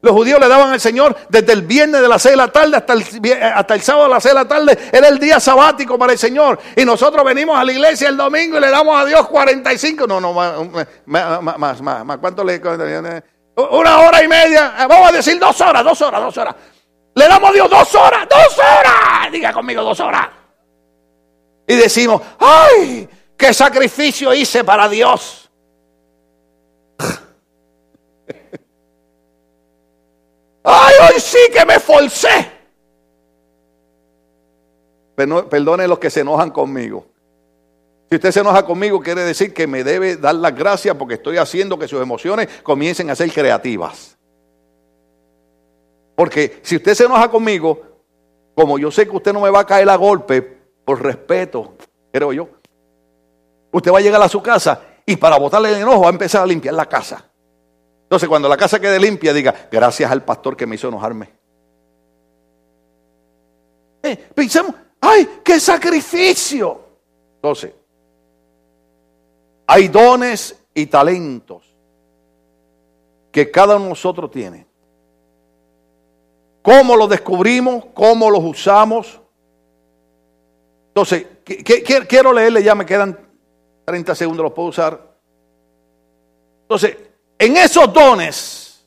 Los 0.03 0.11
judíos 0.11 0.39
le 0.39 0.47
daban 0.47 0.71
al 0.71 0.79
Señor 0.79 1.15
desde 1.29 1.53
el 1.53 1.63
viernes 1.63 2.01
de 2.01 2.07
las 2.07 2.21
6 2.21 2.33
de 2.33 2.37
la 2.37 2.51
tarde 2.51 2.77
hasta 2.77 2.93
el, 2.93 3.03
hasta 3.41 3.73
el 3.73 3.81
sábado 3.81 4.03
de 4.03 4.09
las 4.11 4.21
6 4.21 4.35
de 4.35 4.39
la 4.41 4.47
tarde. 4.47 4.77
Era 4.91 5.07
el 5.07 5.17
día 5.17 5.39
sabático 5.39 5.97
para 5.97 6.11
el 6.11 6.19
Señor. 6.19 6.59
Y 6.75 6.85
nosotros 6.85 7.25
venimos 7.25 7.57
a 7.57 7.63
la 7.63 7.71
iglesia 7.71 8.09
el 8.09 8.17
domingo 8.17 8.57
y 8.57 8.61
le 8.61 8.69
damos 8.69 8.95
a 8.95 9.03
Dios 9.03 9.27
45. 9.27 10.05
No, 10.05 10.21
no, 10.21 10.33
más, 10.33 10.53
más, 11.05 11.81
más. 11.81 12.05
más. 12.05 12.17
¿Cuánto 12.19 12.43
le.? 12.43 12.61
Una 12.61 13.99
hora 14.01 14.23
y 14.23 14.27
media. 14.27 14.75
Vamos 14.87 15.09
a 15.09 15.11
decir 15.13 15.39
dos 15.39 15.59
horas, 15.61 15.83
dos 15.83 15.99
horas, 15.99 16.21
dos 16.21 16.37
horas. 16.37 16.55
Le 17.15 17.27
damos 17.27 17.49
a 17.49 17.53
Dios 17.53 17.69
dos 17.71 17.95
horas, 17.95 18.27
dos 18.29 18.59
horas. 18.59 19.31
Diga 19.31 19.51
conmigo 19.51 19.81
dos 19.81 19.99
horas. 19.99 20.42
Y 21.67 21.75
decimos, 21.75 22.21
¡ay! 22.39 23.07
¿Qué 23.37 23.53
sacrificio 23.53 24.33
hice 24.33 24.63
para 24.63 24.87
Dios? 24.89 25.49
¡Ay, 30.63 30.93
hoy 31.09 31.19
sí 31.19 31.39
que 31.51 31.65
me 31.65 31.79
forcé! 31.79 32.51
Perdone 35.15 35.87
los 35.87 35.99
que 35.99 36.09
se 36.09 36.21
enojan 36.21 36.49
conmigo. 36.51 37.05
Si 38.09 38.15
usted 38.15 38.31
se 38.31 38.39
enoja 38.41 38.65
conmigo, 38.65 38.99
quiere 38.99 39.21
decir 39.21 39.53
que 39.53 39.65
me 39.65 39.83
debe 39.83 40.17
dar 40.17 40.35
las 40.35 40.55
gracias 40.55 40.95
porque 40.95 41.15
estoy 41.15 41.37
haciendo 41.37 41.79
que 41.79 41.87
sus 41.87 42.01
emociones 42.01 42.47
comiencen 42.61 43.09
a 43.09 43.15
ser 43.15 43.31
creativas. 43.31 44.17
Porque 46.15 46.59
si 46.61 46.75
usted 46.75 46.93
se 46.93 47.05
enoja 47.05 47.29
conmigo, 47.29 47.81
como 48.53 48.77
yo 48.77 48.91
sé 48.91 49.07
que 49.07 49.15
usted 49.15 49.33
no 49.33 49.41
me 49.41 49.49
va 49.49 49.61
a 49.61 49.65
caer 49.65 49.89
a 49.89 49.95
golpe, 49.95 50.62
por 50.85 51.01
respeto, 51.01 51.75
creo 52.11 52.33
yo. 52.33 52.49
Usted 53.71 53.91
va 53.91 53.99
a 53.99 54.01
llegar 54.01 54.21
a 54.21 54.29
su 54.29 54.41
casa 54.41 54.81
y 55.05 55.15
para 55.15 55.37
botarle 55.37 55.69
el 55.69 55.81
enojo 55.81 56.01
va 56.01 56.07
a 56.07 56.11
empezar 56.11 56.43
a 56.43 56.45
limpiar 56.45 56.73
la 56.75 56.85
casa. 56.87 57.29
Entonces, 58.03 58.29
cuando 58.29 58.47
la 58.47 58.57
casa 58.57 58.79
quede 58.79 58.99
limpia, 58.99 59.33
diga, 59.33 59.67
gracias 59.71 60.11
al 60.11 60.23
pastor 60.23 60.55
que 60.55 60.67
me 60.67 60.75
hizo 60.75 60.87
enojarme. 60.87 61.33
Eh, 64.03 64.17
pensemos, 64.35 64.75
¡ay, 65.01 65.39
qué 65.43 65.59
sacrificio! 65.59 66.79
Entonces, 67.35 67.73
hay 69.65 69.87
dones 69.87 70.55
y 70.73 70.85
talentos 70.85 71.63
que 73.31 73.49
cada 73.49 73.77
uno 73.77 73.85
de 73.85 73.89
nosotros 73.89 74.29
tiene. 74.29 74.67
¿Cómo 76.61 76.95
los 76.95 77.09
descubrimos? 77.09 77.85
¿Cómo 77.93 78.29
los 78.29 78.43
usamos? 78.43 79.19
Entonces, 80.93 81.25
quiero 82.07 82.31
leerle, 82.31 82.61
ya 82.61 82.75
me 82.75 82.85
quedan 82.85 83.17
30 83.83 84.13
segundos, 84.13 84.43
los 84.43 84.53
puedo 84.53 84.69
usar. 84.69 85.17
Entonces, 86.61 86.97
en 87.39 87.57
esos 87.57 87.91
dones, 87.91 88.85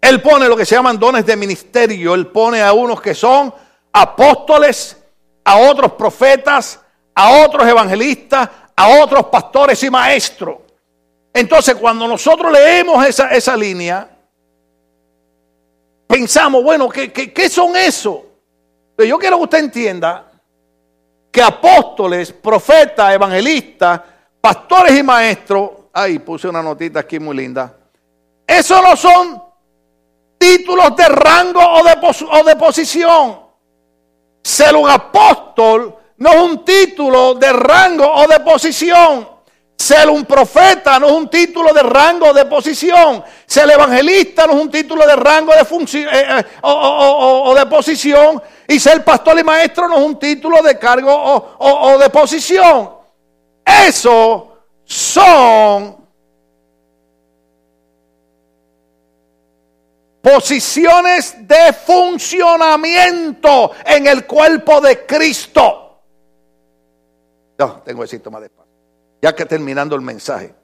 Él 0.00 0.22
pone 0.22 0.48
lo 0.48 0.56
que 0.56 0.64
se 0.64 0.76
llaman 0.76 0.96
dones 0.96 1.26
de 1.26 1.34
ministerio. 1.34 2.14
Él 2.14 2.28
pone 2.28 2.62
a 2.62 2.72
unos 2.72 3.00
que 3.00 3.14
son 3.14 3.52
apóstoles, 3.92 4.96
a 5.44 5.58
otros 5.58 5.92
profetas, 5.94 6.80
a 7.16 7.44
otros 7.44 7.66
evangelistas, 7.66 8.48
a 8.76 9.02
otros 9.02 9.26
pastores 9.26 9.82
y 9.82 9.90
maestros. 9.90 10.58
Entonces, 11.34 11.74
cuando 11.74 12.06
nosotros 12.06 12.52
leemos 12.52 13.04
esa, 13.04 13.28
esa 13.30 13.56
línea, 13.56 14.08
pensamos, 16.06 16.62
bueno, 16.62 16.88
¿qué, 16.88 17.10
qué, 17.10 17.48
son 17.48 17.76
eso? 17.76 18.24
Yo 18.96 19.18
quiero 19.18 19.38
que 19.38 19.42
usted 19.42 19.58
entienda 19.58 20.25
que 21.36 21.42
apóstoles, 21.42 22.32
profetas, 22.32 23.12
evangelistas, 23.12 24.00
pastores 24.40 24.98
y 24.98 25.02
maestros, 25.02 25.70
ay, 25.92 26.18
puse 26.18 26.48
una 26.48 26.62
notita 26.62 27.00
aquí 27.00 27.20
muy 27.20 27.36
linda, 27.36 27.76
eso 28.46 28.80
no 28.80 28.96
son 28.96 29.42
títulos 30.38 30.96
de 30.96 31.06
rango 31.06 31.60
o 31.60 31.84
de, 31.84 31.92
o 32.30 32.42
de 32.42 32.56
posición. 32.56 33.38
Ser 34.42 34.76
un 34.76 34.88
apóstol 34.88 35.94
no 36.16 36.30
es 36.30 36.40
un 36.40 36.64
título 36.64 37.34
de 37.34 37.52
rango 37.52 38.10
o 38.10 38.26
de 38.26 38.40
posición. 38.40 39.28
Ser 39.86 40.10
un 40.10 40.24
profeta 40.24 40.98
no 40.98 41.06
es 41.06 41.12
un 41.12 41.30
título 41.30 41.72
de 41.72 41.80
rango 41.80 42.34
de 42.34 42.44
posición. 42.46 43.22
Ser 43.46 43.70
evangelista 43.70 44.44
no 44.44 44.54
es 44.54 44.62
un 44.62 44.68
título 44.68 45.06
de 45.06 45.14
rango 45.14 45.52
de 45.52 45.64
función 45.64 46.12
eh, 46.12 46.38
eh, 46.40 46.44
o, 46.62 47.54
de 47.56 47.66
posición. 47.66 48.42
Y 48.66 48.80
ser 48.80 49.04
pastor 49.04 49.38
y 49.38 49.44
maestro 49.44 49.86
no 49.86 49.98
es 49.98 50.02
un 50.04 50.18
título 50.18 50.60
de 50.60 50.76
cargo 50.76 51.56
o 51.58 51.98
de 51.98 52.10
posición. 52.10 52.90
Eso 53.64 54.58
son 54.84 56.04
posiciones 60.20 61.46
de 61.46 61.72
funcionamiento 61.72 63.70
en 63.84 64.08
el 64.08 64.26
cuerpo 64.26 64.80
de 64.80 65.06
Cristo. 65.06 66.02
No, 67.56 67.82
tengo 67.84 68.02
el 68.02 68.08
síntoma 68.08 68.40
de 68.40 68.50
paz. 68.50 68.65
Ya 69.20 69.34
que 69.34 69.46
terminando 69.46 69.96
el 69.96 70.02
mensaje. 70.02 70.54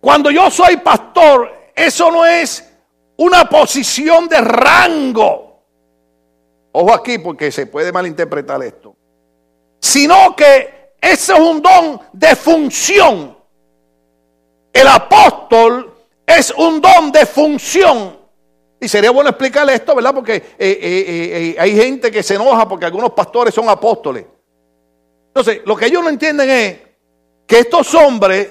Cuando 0.00 0.30
yo 0.30 0.50
soy 0.50 0.76
pastor, 0.78 1.50
eso 1.74 2.10
no 2.10 2.26
es 2.26 2.70
una 3.16 3.48
posición 3.48 4.28
de 4.28 4.40
rango. 4.40 5.62
Ojo 6.72 6.92
aquí 6.92 7.18
porque 7.18 7.50
se 7.52 7.66
puede 7.66 7.92
malinterpretar 7.92 8.62
esto. 8.62 8.96
Sino 9.80 10.34
que 10.36 10.92
ese 11.00 11.32
es 11.32 11.38
un 11.38 11.62
don 11.62 12.00
de 12.12 12.34
función. 12.34 13.36
El 14.72 14.88
apóstol 14.88 15.94
es 16.26 16.52
un 16.56 16.80
don 16.80 17.12
de 17.12 17.26
función. 17.26 18.18
Y 18.80 18.88
sería 18.88 19.10
bueno 19.10 19.30
explicarle 19.30 19.74
esto, 19.74 19.94
¿verdad? 19.94 20.14
Porque 20.14 20.34
eh, 20.34 20.42
eh, 20.58 20.76
eh, 20.78 21.56
hay 21.58 21.76
gente 21.76 22.10
que 22.10 22.22
se 22.22 22.34
enoja 22.34 22.68
porque 22.68 22.84
algunos 22.84 23.12
pastores 23.12 23.54
son 23.54 23.68
apóstoles. 23.68 24.26
Entonces, 25.34 25.62
lo 25.66 25.74
que 25.76 25.86
ellos 25.86 26.00
no 26.00 26.10
entienden 26.10 26.48
es 26.48 26.78
que 27.44 27.58
estos 27.58 27.92
hombres 27.94 28.50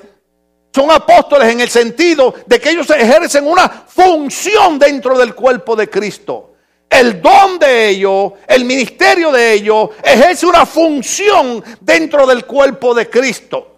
son 0.76 0.92
apóstoles 0.92 1.50
en 1.50 1.62
el 1.62 1.70
sentido 1.70 2.34
de 2.46 2.60
que 2.60 2.72
ellos 2.72 2.90
ejercen 2.90 3.48
una 3.48 3.70
función 3.70 4.78
dentro 4.78 5.18
del 5.18 5.34
cuerpo 5.34 5.78
de 5.78 5.90
Cristo. 5.90 6.56
El 6.90 7.22
don 7.22 7.58
de 7.58 7.88
ellos, 7.88 8.34
el 8.46 8.66
ministerio 8.66 9.32
de 9.32 9.54
ellos, 9.54 9.92
ejerce 10.04 10.46
una 10.46 10.66
función 10.66 11.64
dentro 11.80 12.28
del 12.28 12.46
cuerpo 12.46 12.94
de 12.94 13.10
Cristo. 13.10 13.73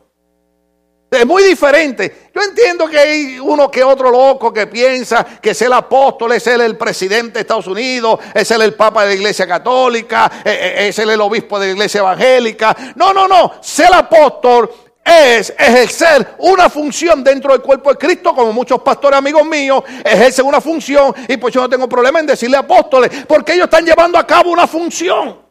Es 1.15 1.25
muy 1.25 1.43
diferente. 1.43 2.29
Yo 2.33 2.41
entiendo 2.41 2.87
que 2.87 2.99
hay 2.99 3.39
uno 3.39 3.71
que 3.71 3.83
otro 3.83 4.11
loco 4.11 4.51
que 4.51 4.67
piensa 4.67 5.25
que 5.41 5.51
es 5.51 5.61
el 5.61 5.73
apóstol, 5.73 6.33
es 6.33 6.45
él 6.47 6.61
el 6.61 6.77
presidente 6.77 7.33
de 7.33 7.39
Estados 7.41 7.67
Unidos, 7.67 8.19
es 8.33 8.49
él 8.51 8.61
el 8.61 8.73
papa 8.73 9.03
de 9.03 9.09
la 9.09 9.13
iglesia 9.15 9.47
católica, 9.47 10.31
e, 10.43 10.49
e, 10.49 10.87
es 10.89 10.99
él 10.99 11.09
el 11.11 11.21
obispo 11.21 11.59
de 11.59 11.67
la 11.67 11.71
iglesia 11.73 11.99
evangélica. 11.99 12.75
No, 12.95 13.13
no, 13.13 13.27
no. 13.27 13.53
Ser 13.61 13.93
apóstol 13.93 14.69
es 15.05 15.53
ejercer 15.57 16.35
una 16.39 16.69
función 16.69 17.23
dentro 17.23 17.51
del 17.51 17.61
cuerpo 17.61 17.91
de 17.91 17.97
Cristo, 17.97 18.33
como 18.33 18.51
muchos 18.51 18.81
pastores 18.81 19.19
amigos 19.19 19.45
míos 19.45 19.83
ejercen 20.03 20.45
una 20.45 20.59
función 20.59 21.13
y 21.27 21.37
pues 21.37 21.53
yo 21.53 21.61
no 21.61 21.69
tengo 21.69 21.87
problema 21.87 22.19
en 22.19 22.25
decirle 22.25 22.57
apóstoles, 22.57 23.11
porque 23.27 23.53
ellos 23.53 23.65
están 23.65 23.85
llevando 23.85 24.17
a 24.17 24.25
cabo 24.25 24.51
una 24.51 24.65
función. 24.65 25.44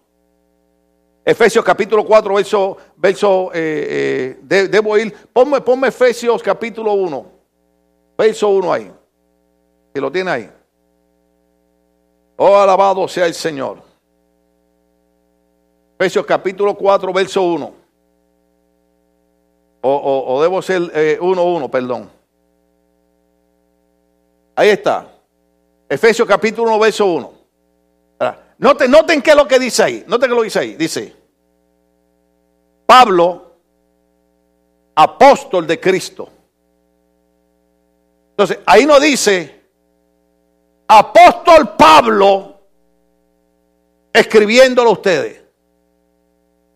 Efesios 1.24 1.64
capítulo 1.64 2.04
4, 2.04 2.34
verso, 2.34 2.76
verso 2.96 3.50
eh, 3.54 4.36
eh, 4.46 4.68
debo 4.68 4.98
ir, 4.98 5.10
ponme, 5.32 5.62
ponme 5.62 5.88
Efesios 5.88 6.42
capítulo 6.42 6.92
1, 6.92 7.26
verso 8.18 8.48
1 8.50 8.72
ahí, 8.72 8.92
que 9.94 10.00
lo 10.00 10.12
tiene 10.12 10.30
ahí. 10.30 10.50
Oh, 12.36 12.56
alabado 12.56 13.08
sea 13.08 13.26
el 13.26 13.32
Señor. 13.32 13.78
Efesios 15.98 16.26
capítulo 16.26 16.74
4, 16.74 17.12
verso 17.12 17.42
1. 17.42 17.72
O, 19.86 20.40
debo 20.42 20.60
ser 20.60 20.82
1, 20.82 20.90
eh, 20.94 21.18
1, 21.20 21.70
perdón. 21.70 22.10
Ahí 24.56 24.70
está. 24.70 25.10
Efesios 25.88 26.28
capítulo 26.28 26.68
1, 26.70 26.78
verso 26.78 27.06
1. 27.06 27.33
Noten, 28.58 28.90
noten 28.90 29.20
qué 29.20 29.30
es 29.30 29.36
lo 29.36 29.48
que 29.48 29.58
dice 29.58 29.82
ahí. 29.82 30.04
Noten 30.06 30.30
qué 30.30 30.36
lo 30.36 30.42
dice 30.42 30.58
ahí. 30.58 30.74
Dice, 30.76 31.14
Pablo, 32.86 33.56
apóstol 34.94 35.66
de 35.66 35.80
Cristo. 35.80 36.28
Entonces, 38.30 38.58
ahí 38.66 38.86
no 38.86 38.98
dice, 39.00 39.68
apóstol 40.88 41.74
Pablo, 41.76 42.60
escribiéndolo 44.12 44.90
a 44.90 44.92
ustedes. 44.92 45.42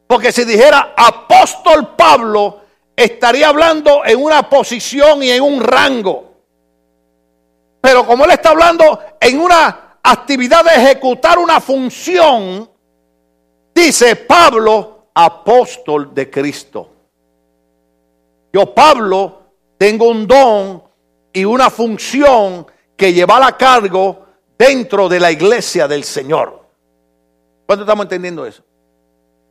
Porque 0.07 0.33
si 0.33 0.45
dijera 0.45 0.95
apóstol 0.97 1.95
Pablo, 1.97 2.63
estaría 2.97 3.49
hablando 3.49 4.05
en 4.05 4.23
una 4.23 4.49
posición 4.49 5.23
y 5.23 5.31
en 5.31 5.43
un 5.43 5.63
rango. 5.63 6.29
Pero 7.81 8.07
como 8.07 8.25
él 8.25 8.33
está 8.33 8.51
hablando 8.51 9.01
en 9.21 9.41
una 9.41 9.88
actividad 10.03 10.65
de 10.65 10.71
ejecutar 10.71 11.39
una 11.39 11.61
función, 11.61 12.69
dice 13.75 14.17
Pablo, 14.17 15.09
apóstol 15.15 16.15
de 16.15 16.31
Cristo. 16.31 16.91
Yo, 18.53 18.75
Pablo, 18.75 19.43
tengo 19.77 20.09
un 20.09 20.27
don 20.27 20.83
y 21.33 21.45
una 21.45 21.71
función 21.71 22.67
que 22.97 23.13
llevar 23.13 23.43
a 23.43 23.57
cargo 23.57 24.27
dentro 24.59 25.09
de 25.09 25.21
la 25.21 25.31
iglesia 25.31 25.87
del 25.87 26.05
Señor. 26.05 26.67
¿Cuánto 27.67 27.85
estamos 27.85 28.05
entendiendo 28.05 28.47
eso? 28.47 28.63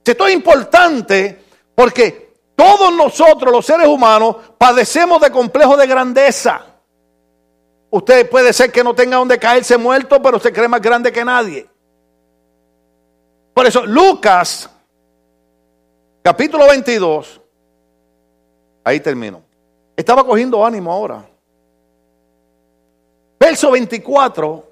Esto 0.04 0.26
es 0.26 0.34
importante 0.34 1.44
porque 1.76 2.28
todos 2.56 2.94
nosotros, 2.94 3.52
los 3.52 3.66
seres 3.66 3.88
humanos, 3.88 4.38
padecemos 4.58 5.22
de 5.22 5.32
complejo 5.32 5.78
de 5.78 5.86
grandeza. 5.86 6.77
Usted 7.90 8.30
puede 8.30 8.52
ser 8.54 8.72
que 8.72 8.84
no 8.84 8.94
tenga 8.94 9.18
donde 9.18 9.40
caerse 9.40 9.78
muerto, 9.78 10.22
pero 10.22 10.40
se 10.40 10.52
cree 10.52 10.68
más 10.68 10.82
grande 10.82 11.12
que 11.12 11.24
nadie. 11.24 11.70
Por 13.54 13.66
eso, 13.66 13.86
Lucas, 13.86 14.70
capítulo 16.22 16.68
22, 16.68 17.42
ahí 18.84 19.00
termino. 19.00 19.42
Estaba 19.96 20.24
cogiendo 20.24 20.64
ánimo 20.66 20.92
ahora. 20.92 21.26
Verso 23.40 23.72
24. 23.72 24.64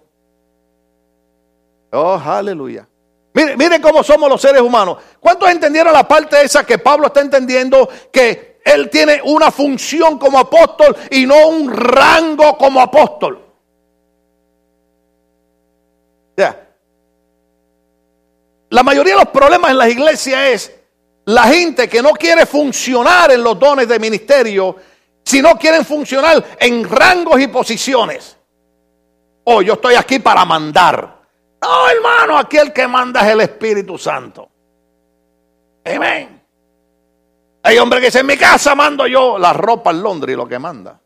Oh, 1.93 2.21
aleluya. 2.25 2.87
Miren 3.33 3.81
cómo 3.81 4.03
somos 4.03 4.29
los 4.29 4.41
seres 4.41 4.61
humanos. 4.61 4.97
¿Cuántos 5.19 5.49
entendieron 5.49 5.91
la 5.91 6.07
parte 6.07 6.41
esa 6.41 6.65
que 6.65 6.77
Pablo 6.77 7.07
está 7.07 7.21
entendiendo 7.21 7.89
que 8.11 8.54
él 8.65 8.89
tiene 8.89 9.21
una 9.23 9.51
función 9.51 10.17
como 10.17 10.39
apóstol 10.39 10.95
y 11.11 11.27
no 11.27 11.47
un 11.47 11.71
rango 11.71 12.57
como 12.57 12.81
apóstol. 12.81 13.43
La 18.71 18.83
mayoría 18.83 19.13
de 19.13 19.19
los 19.19 19.29
problemas 19.29 19.71
en 19.71 19.77
las 19.77 19.89
iglesias 19.89 20.41
es 20.49 20.75
la 21.25 21.43
gente 21.43 21.87
que 21.87 22.01
no 22.01 22.11
quiere 22.11 22.45
funcionar 22.45 23.31
en 23.31 23.41
los 23.41 23.57
dones 23.57 23.87
de 23.87 23.99
ministerio 23.99 24.75
si 25.23 25.41
no 25.41 25.57
quieren 25.57 25.85
funcionar 25.85 26.43
en 26.59 26.83
rangos 26.89 27.39
y 27.39 27.47
posiciones. 27.47 28.35
Oh, 29.45 29.61
yo 29.61 29.73
estoy 29.73 29.95
aquí 29.95 30.19
para 30.19 30.43
mandar. 30.43 31.21
No, 31.61 31.89
hermano, 31.89 32.37
aquí 32.37 32.57
el 32.57 32.73
que 32.73 32.87
manda 32.87 33.21
es 33.21 33.27
el 33.27 33.41
Espíritu 33.41 33.97
Santo. 33.97 34.49
Amén. 35.85 36.44
Hay 37.67 37.79
hombre 37.79 37.99
que 37.99 38.05
dice, 38.05 38.19
en 38.19 38.27
mi 38.27 38.37
casa 38.37 38.75
mando 38.75 39.07
yo 39.07 39.39
la 39.39 39.51
ropa 39.51 39.89
en 39.89 40.03
Londres 40.03 40.33
y 40.33 40.37
lo 40.37 40.47
que 40.47 40.59
manda. 40.59 41.01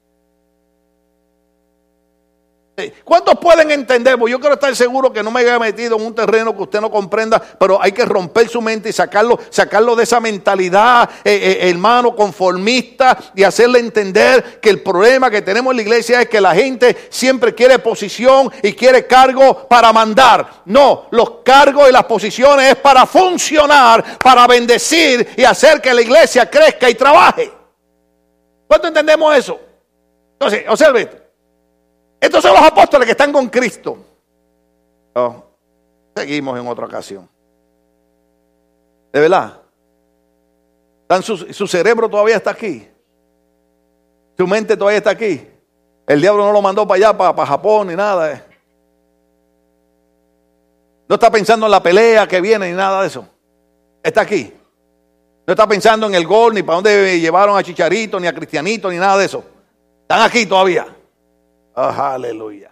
¿Cuántos 3.03 3.35
pueden 3.39 3.71
entender? 3.71 4.17
Yo 4.27 4.39
quiero 4.39 4.53
estar 4.53 4.75
seguro 4.75 5.11
que 5.11 5.23
no 5.23 5.31
me 5.31 5.41
haya 5.41 5.59
metido 5.59 5.97
en 5.97 6.05
un 6.05 6.15
terreno 6.15 6.55
que 6.55 6.63
usted 6.63 6.81
no 6.81 6.91
comprenda, 6.91 7.41
pero 7.59 7.81
hay 7.81 7.91
que 7.91 8.05
romper 8.05 8.49
su 8.49 8.61
mente 8.61 8.89
y 8.89 8.93
sacarlo, 8.93 9.39
sacarlo 9.49 9.95
de 9.95 10.03
esa 10.03 10.19
mentalidad, 10.19 11.09
eh, 11.23 11.59
eh, 11.61 11.69
hermano, 11.69 12.15
conformista 12.15 13.17
y 13.35 13.43
hacerle 13.43 13.79
entender 13.79 14.59
que 14.61 14.69
el 14.69 14.81
problema 14.81 15.29
que 15.29 15.41
tenemos 15.41 15.71
en 15.71 15.77
la 15.77 15.83
iglesia 15.83 16.21
es 16.21 16.29
que 16.29 16.41
la 16.41 16.55
gente 16.55 17.07
siempre 17.09 17.53
quiere 17.53 17.79
posición 17.79 18.51
y 18.61 18.73
quiere 18.73 19.05
cargo 19.07 19.67
para 19.67 19.91
mandar. 19.91 20.61
No, 20.65 21.07
los 21.11 21.31
cargos 21.43 21.89
y 21.89 21.91
las 21.91 22.05
posiciones 22.05 22.71
es 22.71 22.75
para 22.75 23.05
funcionar, 23.05 24.19
para 24.19 24.47
bendecir 24.47 25.29
y 25.35 25.43
hacer 25.43 25.81
que 25.81 25.93
la 25.93 26.01
iglesia 26.01 26.49
crezca 26.49 26.89
y 26.89 26.95
trabaje. 26.95 27.51
¿Cuánto 28.67 28.87
entendemos 28.87 29.35
eso? 29.35 29.59
Entonces, 30.33 30.63
observe. 30.67 31.28
Estos 32.19 32.41
son 32.41 32.53
los 32.53 32.63
apóstoles 32.63 33.05
que 33.05 33.11
están 33.11 33.31
con 33.31 33.47
Cristo. 33.47 33.97
Oh, 35.13 35.43
seguimos 36.15 36.59
en 36.59 36.67
otra 36.67 36.85
ocasión. 36.85 37.29
De 39.11 39.19
verdad. 39.19 39.61
su, 41.21 41.67
cerebro 41.67 42.09
todavía 42.09 42.35
está 42.35 42.51
aquí. 42.51 42.87
Su 44.37 44.47
mente 44.47 44.77
todavía 44.77 44.97
está 44.97 45.11
aquí. 45.11 45.47
El 46.05 46.21
diablo 46.21 46.45
no 46.45 46.51
lo 46.51 46.61
mandó 46.61 46.87
para 46.87 46.97
allá, 46.97 47.17
para, 47.17 47.45
Japón, 47.45 47.87
ni 47.87 47.95
nada. 47.95 48.33
Eh. 48.33 48.43
No 51.07 51.15
está 51.15 51.31
pensando 51.31 51.65
en 51.65 51.71
la 51.71 51.81
pelea 51.81 52.27
que 52.27 52.41
viene, 52.41 52.69
ni 52.69 52.75
nada 52.75 53.01
de 53.01 53.07
eso. 53.07 53.27
Está 54.03 54.21
aquí. 54.21 54.53
No 55.45 55.53
está 55.53 55.67
pensando 55.67 56.05
en 56.07 56.15
el 56.15 56.27
gol, 56.27 56.53
ni 56.53 56.63
para 56.63 56.75
dónde 56.75 57.19
llevaron 57.19 57.57
a 57.57 57.63
Chicharito, 57.63 58.19
ni 58.19 58.27
a 58.27 58.33
Cristianito, 58.33 58.89
ni 58.89 58.97
nada 58.97 59.17
de 59.17 59.25
eso. 59.25 59.43
Están 60.01 60.21
aquí 60.21 60.45
todavía. 60.45 60.95
Ah, 61.81 62.13
aleluya. 62.13 62.71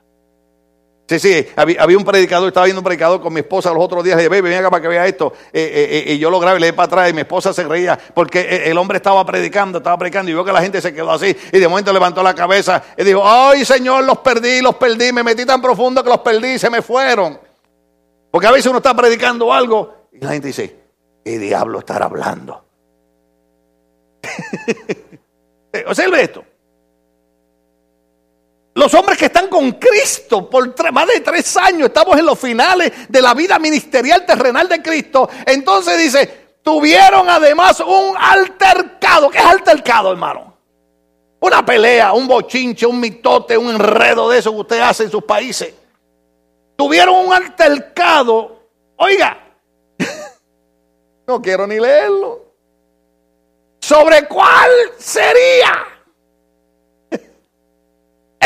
Sí, 1.08 1.20
sí, 1.20 1.48
había, 1.56 1.98
un 1.98 2.04
predicador, 2.04 2.50
estaba 2.50 2.66
viendo 2.66 2.82
un 2.82 2.84
predicador 2.84 3.22
con 3.22 3.32
mi 3.32 3.40
esposa 3.40 3.72
los 3.72 3.82
otros 3.82 4.04
días, 4.04 4.18
le 4.18 4.24
dije, 4.24 4.42
venga 4.42 4.70
para 4.70 4.82
que 4.82 4.90
vea 4.90 5.08
esto. 5.08 5.32
Eh, 5.54 5.62
eh, 5.62 6.04
eh, 6.06 6.14
y 6.14 6.20
yo 6.20 6.30
lo 6.30 6.38
grabé, 6.38 6.60
le 6.60 6.66
di 6.66 6.72
para 6.74 6.88
atrás 6.88 7.10
y 7.10 7.14
mi 7.14 7.22
esposa 7.22 7.54
se 7.54 7.64
reía 7.64 7.98
porque 8.14 8.64
el 8.66 8.78
hombre 8.78 8.98
estaba 8.98 9.26
predicando, 9.26 9.78
estaba 9.78 9.98
predicando 9.98 10.30
y 10.30 10.34
vio 10.34 10.44
que 10.44 10.52
la 10.52 10.62
gente 10.62 10.82
se 10.82 10.94
quedó 10.94 11.14
así 11.14 11.34
y 11.54 11.60
de 11.60 11.68
momento 11.70 11.94
levantó 11.94 12.22
la 12.22 12.36
cabeza 12.36 12.84
y 12.98 13.06
dijo, 13.06 13.22
ay 13.24 13.64
Señor, 13.64 14.04
los 14.04 14.18
perdí, 14.18 14.62
los 14.62 14.76
perdí, 14.76 15.14
me 15.14 15.24
metí 15.24 15.46
tan 15.46 15.62
profundo 15.62 16.04
que 16.04 16.10
los 16.10 16.20
perdí 16.20 16.56
y 16.56 16.60
se 16.60 16.70
me 16.70 16.82
fueron. 16.82 17.40
Porque 18.30 18.48
a 18.48 18.52
veces 18.52 18.66
uno 18.66 18.80
está 18.80 18.94
predicando 18.94 19.54
algo 19.54 20.10
y 20.12 20.20
la 20.20 20.32
gente 20.32 20.48
dice, 20.48 20.76
¿qué 21.24 21.40
diablo 21.40 21.80
estará 21.80 22.08
hablando? 22.08 22.66
Observe 25.88 26.22
esto. 26.22 26.44
Los 28.78 28.94
hombres 28.94 29.18
que 29.18 29.26
están 29.26 29.48
con 29.48 29.72
Cristo 29.72 30.48
por 30.48 30.92
más 30.92 31.08
de 31.08 31.22
tres 31.22 31.58
años, 31.58 31.88
estamos 31.88 32.16
en 32.20 32.24
los 32.24 32.38
finales 32.38 33.10
de 33.10 33.24
la 33.24 33.34
vida 33.34 33.58
ministerial 33.58 34.24
terrenal 34.24 34.70
de 34.70 34.84
Cristo. 34.84 35.28
Entonces 35.48 35.98
dice, 35.98 36.50
tuvieron 36.62 37.28
además 37.28 37.80
un 37.80 38.16
altercado. 38.16 39.32
¿Qué 39.32 39.40
es 39.40 39.46
altercado, 39.46 40.12
hermano? 40.12 40.56
Una 41.40 41.66
pelea, 41.66 42.14
un 42.14 42.28
bochinche, 42.28 42.86
un 42.86 43.00
mitote, 43.00 43.58
un 43.58 43.72
enredo 43.72 44.30
de 44.30 44.38
eso 44.38 44.52
que 44.52 44.60
usted 44.60 44.80
hace 44.80 45.06
en 45.06 45.10
sus 45.10 45.24
países. 45.24 45.74
Tuvieron 46.76 47.16
un 47.16 47.34
altercado. 47.34 48.62
Oiga, 48.98 49.56
no 51.26 51.42
quiero 51.42 51.66
ni 51.66 51.80
leerlo. 51.80 52.46
¿Sobre 53.82 54.28
cuál 54.28 54.70
sería? 55.00 55.97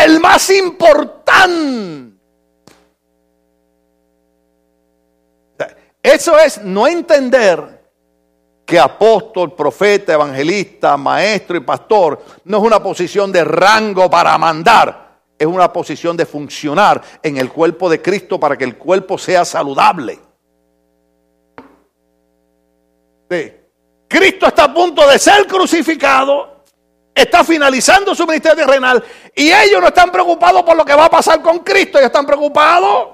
El 0.03 0.19
más 0.19 0.49
importante. 0.49 2.11
Eso 6.03 6.39
es 6.39 6.61
no 6.63 6.87
entender 6.87 7.81
que 8.65 8.79
apóstol, 8.79 9.53
profeta, 9.53 10.13
evangelista, 10.13 10.97
maestro 10.97 11.57
y 11.57 11.59
pastor 11.59 12.23
no 12.45 12.57
es 12.57 12.63
una 12.63 12.81
posición 12.81 13.31
de 13.31 13.43
rango 13.43 14.09
para 14.09 14.37
mandar, 14.37 15.19
es 15.37 15.45
una 15.45 15.71
posición 15.71 16.17
de 16.17 16.25
funcionar 16.25 17.01
en 17.21 17.37
el 17.37 17.51
cuerpo 17.51 17.89
de 17.89 18.01
Cristo 18.01 18.39
para 18.39 18.57
que 18.57 18.63
el 18.63 18.77
cuerpo 18.77 19.17
sea 19.17 19.45
saludable. 19.45 20.19
Cristo 24.07 24.47
está 24.47 24.65
a 24.65 24.73
punto 24.73 25.07
de 25.07 25.17
ser 25.19 25.47
crucificado 25.47 26.50
está 27.21 27.43
finalizando 27.43 28.13
su 28.15 28.25
ministerio 28.25 28.65
terrenal 28.65 29.03
y 29.35 29.51
ellos 29.51 29.81
no 29.81 29.87
están 29.87 30.11
preocupados 30.11 30.63
por 30.63 30.75
lo 30.75 30.85
que 30.85 30.93
va 30.93 31.05
a 31.05 31.09
pasar 31.09 31.41
con 31.41 31.59
Cristo, 31.59 31.97
ellos 31.97 32.07
están 32.07 32.25
preocupados 32.25 33.09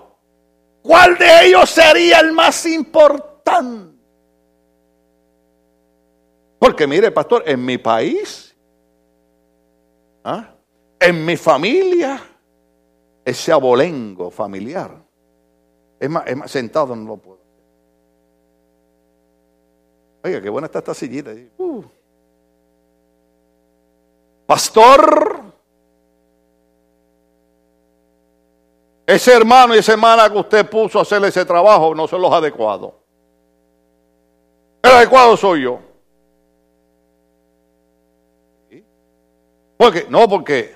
cuál 0.82 1.18
de 1.18 1.48
ellos 1.48 1.70
sería 1.70 2.20
el 2.20 2.32
más 2.32 2.66
importante. 2.66 3.98
Porque 6.60 6.88
mire, 6.88 7.12
pastor, 7.12 7.44
en 7.46 7.64
mi 7.64 7.78
país, 7.78 8.56
¿ah? 10.24 10.56
en 11.00 11.26
mi 11.26 11.38
familia, 11.38 12.20
ese 13.24 13.52
abolengo 13.52 14.32
familiar, 14.32 15.04
es 16.00 16.10
más, 16.10 16.24
sentado 16.50 16.96
no 16.96 17.08
lo 17.08 17.18
puedo. 17.18 17.38
Oiga, 20.24 20.42
qué 20.42 20.50
buena 20.50 20.66
está 20.66 20.80
esta 20.80 20.94
sillita. 20.94 21.32
Uh. 21.58 21.84
Pastor, 24.48 25.42
ese 29.06 29.34
hermano 29.34 29.76
y 29.76 29.80
esa 29.80 29.92
hermana 29.92 30.30
que 30.30 30.38
usted 30.38 30.70
puso 30.70 31.00
a 31.00 31.02
hacer 31.02 31.24
ese 31.26 31.44
trabajo 31.44 31.94
no 31.94 32.08
son 32.08 32.22
los 32.22 32.32
adecuados. 32.32 32.94
El 34.82 34.92
adecuado 34.92 35.36
soy 35.36 35.64
yo. 35.64 35.80
Porque, 39.76 40.08
no, 40.10 40.28
porque 40.30 40.76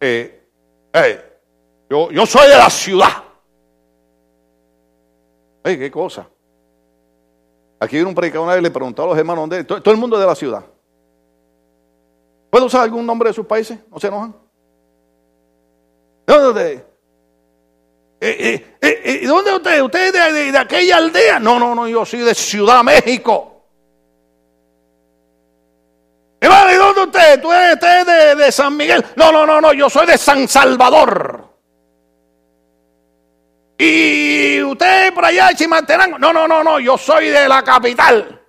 eh, 0.00 0.48
eh, 0.92 1.40
yo, 1.88 2.10
yo 2.10 2.26
soy 2.26 2.48
de 2.48 2.56
la 2.56 2.68
ciudad. 2.68 3.22
Ay, 5.62 5.78
qué 5.78 5.90
cosa. 5.92 6.28
Aquí 7.78 7.96
viene 7.96 8.08
un 8.08 8.14
predicador 8.16 8.46
una 8.46 8.54
vez 8.54 8.62
le 8.64 8.70
preguntó 8.72 9.04
a 9.04 9.06
los 9.06 9.18
hermanos 9.18 9.42
dónde. 9.42 9.62
Todo, 9.62 9.80
todo 9.80 9.94
el 9.94 10.00
mundo 10.00 10.18
de 10.18 10.26
la 10.26 10.34
ciudad. 10.34 10.64
¿Puedo 12.56 12.68
usar 12.68 12.84
algún 12.84 13.04
nombre 13.04 13.28
de 13.28 13.34
sus 13.34 13.44
países? 13.44 13.78
¿No 13.90 14.00
se 14.00 14.06
enojan? 14.06 14.34
¿Dónde 16.26 16.86
eh, 18.18 18.76
eh, 18.80 19.02
eh, 19.04 19.26
¿Dónde 19.26 19.54
usted? 19.56 19.82
¿Usted 19.82 20.06
es 20.06 20.52
de, 20.52 20.58
aquella 20.58 20.96
aldea? 20.96 21.38
No, 21.38 21.58
no, 21.58 21.74
no, 21.74 21.86
yo 21.86 22.06
soy 22.06 22.20
de 22.20 22.34
Ciudad 22.34 22.82
México. 22.82 23.66
¿Y 26.40 26.46
dónde 26.46 27.02
usted? 27.02 27.42
¿Tú 27.42 27.52
eres 27.52 27.78
de, 27.78 28.34
de, 28.36 28.50
San 28.50 28.74
Miguel? 28.74 29.04
No, 29.16 29.30
no, 29.30 29.44
no, 29.44 29.60
no, 29.60 29.74
yo 29.74 29.90
soy 29.90 30.06
de 30.06 30.16
San 30.16 30.48
Salvador. 30.48 31.58
¿Y 33.76 34.62
usted 34.62 35.12
por 35.12 35.26
allá 35.26 35.48
de 35.48 35.56
Chimantenango? 35.56 36.18
No, 36.18 36.32
no, 36.32 36.48
no, 36.48 36.64
no, 36.64 36.80
yo 36.80 36.96
soy 36.96 37.28
de 37.28 37.50
la 37.50 37.62
capital. 37.62 38.40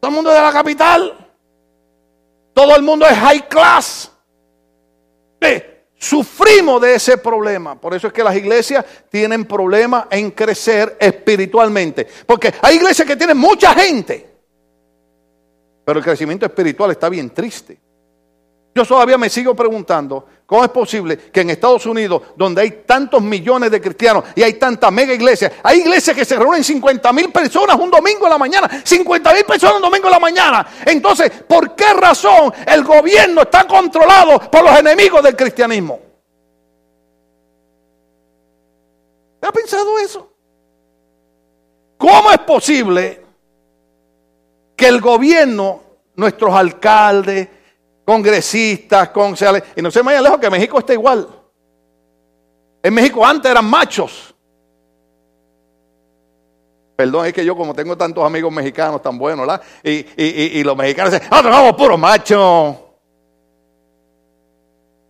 Todo 0.00 0.10
el 0.10 0.14
mundo 0.14 0.30
de 0.30 0.40
la 0.40 0.52
capital. 0.52 1.26
Todo 2.54 2.76
el 2.76 2.82
mundo 2.82 3.06
es 3.06 3.16
high 3.16 3.48
class. 3.48 4.10
Sufrimos 6.00 6.80
de 6.80 6.94
ese 6.94 7.18
problema. 7.18 7.80
Por 7.80 7.92
eso 7.92 8.06
es 8.06 8.12
que 8.12 8.22
las 8.22 8.36
iglesias 8.36 8.84
tienen 9.10 9.44
problemas 9.44 10.06
en 10.10 10.30
crecer 10.30 10.96
espiritualmente. 11.00 12.06
Porque 12.24 12.54
hay 12.62 12.76
iglesias 12.76 13.06
que 13.06 13.16
tienen 13.16 13.36
mucha 13.36 13.74
gente. 13.74 14.28
Pero 15.84 15.98
el 15.98 16.04
crecimiento 16.04 16.46
espiritual 16.46 16.92
está 16.92 17.08
bien 17.08 17.30
triste. 17.30 17.80
Yo 18.78 18.86
todavía 18.86 19.18
me 19.18 19.28
sigo 19.28 19.56
preguntando 19.56 20.24
cómo 20.46 20.62
es 20.62 20.70
posible 20.70 21.16
que 21.16 21.40
en 21.40 21.50
Estados 21.50 21.84
Unidos, 21.86 22.22
donde 22.36 22.62
hay 22.62 22.70
tantos 22.86 23.20
millones 23.20 23.72
de 23.72 23.80
cristianos 23.80 24.22
y 24.36 24.42
hay 24.44 24.52
tanta 24.52 24.88
mega 24.92 25.12
iglesia, 25.12 25.50
hay 25.64 25.80
iglesias 25.80 26.14
que 26.14 26.24
se 26.24 26.36
reúnen 26.36 26.62
50 26.62 27.12
mil 27.12 27.32
personas 27.32 27.76
un 27.76 27.90
domingo 27.90 28.26
en 28.26 28.30
la 28.30 28.38
mañana, 28.38 28.70
50 28.84 29.34
mil 29.34 29.44
personas 29.44 29.78
un 29.78 29.82
domingo 29.82 30.06
en 30.06 30.12
la 30.12 30.20
mañana. 30.20 30.64
Entonces, 30.86 31.28
¿por 31.48 31.74
qué 31.74 31.92
razón 31.92 32.52
el 32.64 32.84
gobierno 32.84 33.42
está 33.42 33.66
controlado 33.66 34.48
por 34.48 34.62
los 34.62 34.78
enemigos 34.78 35.24
del 35.24 35.34
cristianismo? 35.34 35.98
¿Ha 39.42 39.50
pensado 39.50 39.98
eso? 39.98 40.32
¿Cómo 41.96 42.30
es 42.30 42.38
posible 42.38 43.24
que 44.76 44.86
el 44.86 45.00
gobierno 45.00 45.82
nuestros 46.14 46.54
alcaldes, 46.54 47.48
congresistas, 48.08 49.10
concejales. 49.10 49.62
Y 49.76 49.82
no 49.82 49.90
se 49.90 49.98
me 49.98 50.06
vaya 50.06 50.22
lejos 50.22 50.38
que 50.38 50.48
México 50.48 50.78
está 50.78 50.94
igual. 50.94 51.28
En 52.82 52.94
México 52.94 53.26
antes 53.26 53.50
eran 53.50 53.66
machos. 53.66 54.34
Perdón, 56.96 57.26
es 57.26 57.34
que 57.34 57.44
yo 57.44 57.54
como 57.54 57.74
tengo 57.74 57.98
tantos 57.98 58.24
amigos 58.24 58.50
mexicanos 58.50 59.02
tan 59.02 59.18
buenos, 59.18 59.46
¿verdad? 59.46 59.62
Y, 59.84 60.64
los 60.64 60.74
mexicanos 60.74 61.12
dicen, 61.12 61.28
¡ah, 61.30 61.42
somos 61.42 61.76
puros 61.76 61.98
machos! 61.98 62.76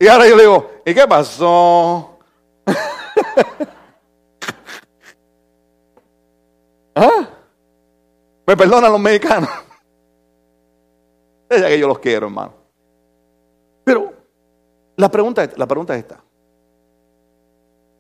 Y 0.00 0.08
ahora 0.08 0.26
yo 0.26 0.34
le 0.34 0.42
digo, 0.42 0.72
¿y 0.84 0.92
qué 0.92 1.06
pasó? 1.06 2.18
¿Ah? 6.96 7.28
Me 8.44 8.56
perdonan 8.56 8.90
los 8.90 9.00
mexicanos. 9.00 9.50
Es 11.48 11.62
que 11.62 11.78
yo 11.78 11.86
los 11.86 12.00
quiero, 12.00 12.26
hermano. 12.26 12.57
La 14.98 15.08
pregunta, 15.08 15.48
la 15.56 15.66
pregunta 15.66 15.94
es 15.94 16.00
esta. 16.00 16.20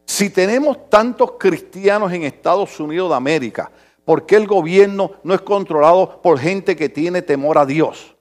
Si 0.04 0.30
tenemos 0.30 0.90
tantos 0.90 1.32
cristianos 1.38 2.12
en 2.12 2.24
Estados 2.24 2.80
Unidos 2.80 3.10
de 3.10 3.14
América, 3.14 3.70
¿por 4.04 4.26
qué 4.26 4.34
el 4.34 4.48
gobierno 4.48 5.12
no 5.22 5.32
es 5.32 5.40
controlado 5.42 6.20
por 6.20 6.40
gente 6.40 6.74
que 6.74 6.88
tiene 6.88 7.22
temor 7.22 7.56
a 7.56 7.64
Dios? 7.64 8.16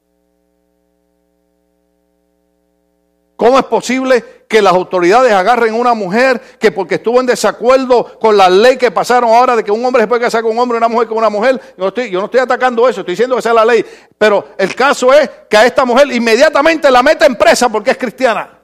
¿Cómo 3.35 3.57
es 3.57 3.65
posible 3.65 4.23
que 4.47 4.61
las 4.61 4.73
autoridades 4.73 5.31
agarren 5.31 5.73
a 5.73 5.77
una 5.77 5.93
mujer 5.95 6.39
que 6.59 6.71
porque 6.71 6.95
estuvo 6.95 7.19
en 7.19 7.25
desacuerdo 7.25 8.19
con 8.19 8.37
la 8.37 8.47
ley 8.47 8.77
que 8.77 8.91
pasaron 8.91 9.31
ahora 9.31 9.55
de 9.55 9.63
que 9.63 9.71
un 9.71 9.83
hombre 9.83 10.03
se 10.03 10.07
puede 10.07 10.21
casar 10.21 10.43
con 10.43 10.51
un 10.51 10.59
hombre 10.59 10.77
una 10.77 10.87
mujer 10.87 11.07
con 11.07 11.17
una 11.17 11.31
mujer? 11.31 11.59
Yo 11.77 11.83
no, 11.83 11.87
estoy, 11.87 12.11
yo 12.11 12.19
no 12.19 12.25
estoy 12.25 12.41
atacando 12.41 12.87
eso, 12.87 13.01
estoy 13.01 13.13
diciendo 13.13 13.35
que 13.35 13.39
esa 13.39 13.49
es 13.49 13.55
la 13.55 13.65
ley. 13.65 13.83
Pero 14.19 14.49
el 14.55 14.75
caso 14.75 15.11
es 15.13 15.27
que 15.49 15.57
a 15.57 15.65
esta 15.65 15.83
mujer 15.83 16.11
inmediatamente 16.11 16.91
la 16.91 17.01
mete 17.01 17.25
en 17.25 17.35
presa 17.35 17.69
porque 17.69 17.89
es 17.91 17.97
cristiana. 17.97 18.56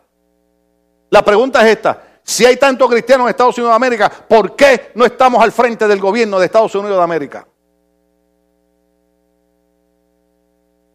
La 1.14 1.24
pregunta 1.24 1.64
es 1.64 1.76
esta. 1.78 2.02
Si 2.24 2.44
hay 2.44 2.58
tantos 2.58 2.90
cristianos 2.90 3.26
en 3.26 3.30
Estados 3.30 3.56
Unidos 3.60 3.74
de 3.74 3.76
América, 3.76 4.10
¿por 4.10 4.56
qué 4.56 4.90
no 4.96 5.06
estamos 5.06 5.44
al 5.44 5.52
frente 5.52 5.88
del 5.88 6.00
gobierno 6.00 6.40
de 6.40 6.48
Estados 6.48 6.74
Unidos 6.74 6.98
de 6.98 7.04
América? 7.04 7.48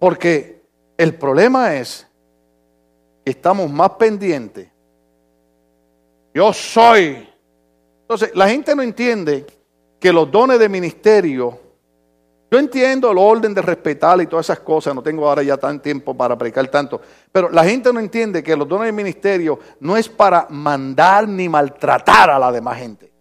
Porque 0.01 0.61
el 0.97 1.14
problema 1.14 1.77
es 1.77 2.05
estamos 3.25 3.71
más 3.71 3.91
pendientes. 3.91 4.69
Yo 6.35 6.53
soy. 6.53 7.29
Entonces, 8.01 8.33
la 8.35 8.49
gente 8.49 8.75
no 8.75 8.83
entiende 8.83 9.47
que 10.01 10.12
los 10.12 10.29
dones 10.33 10.59
de 10.59 10.69
ministerio, 10.69 11.61
yo 12.51 12.59
entiendo 12.59 13.11
el 13.11 13.18
orden 13.18 13.53
de 13.53 13.61
respetar 13.61 14.20
y 14.22 14.26
todas 14.26 14.46
esas 14.46 14.61
cosas, 14.61 14.94
no 14.94 15.03
tengo 15.03 15.28
ahora 15.28 15.42
ya 15.42 15.59
tan 15.59 15.80
tiempo 15.80 16.16
para 16.16 16.36
predicar 16.36 16.66
tanto, 16.68 17.01
pero 17.30 17.51
la 17.51 17.64
gente 17.64 17.92
no 17.92 18.01
entiende 18.01 18.42
que 18.42 18.57
los 18.57 18.66
dones 18.66 18.86
de 18.86 18.92
ministerio 18.92 19.59
no 19.80 19.96
es 19.96 20.09
para 20.09 20.46
mandar 20.49 21.28
ni 21.28 21.49
maltratar 21.49 22.30
a 22.30 22.38
la 22.38 22.51
demás 22.51 22.78
gente. 22.78 23.12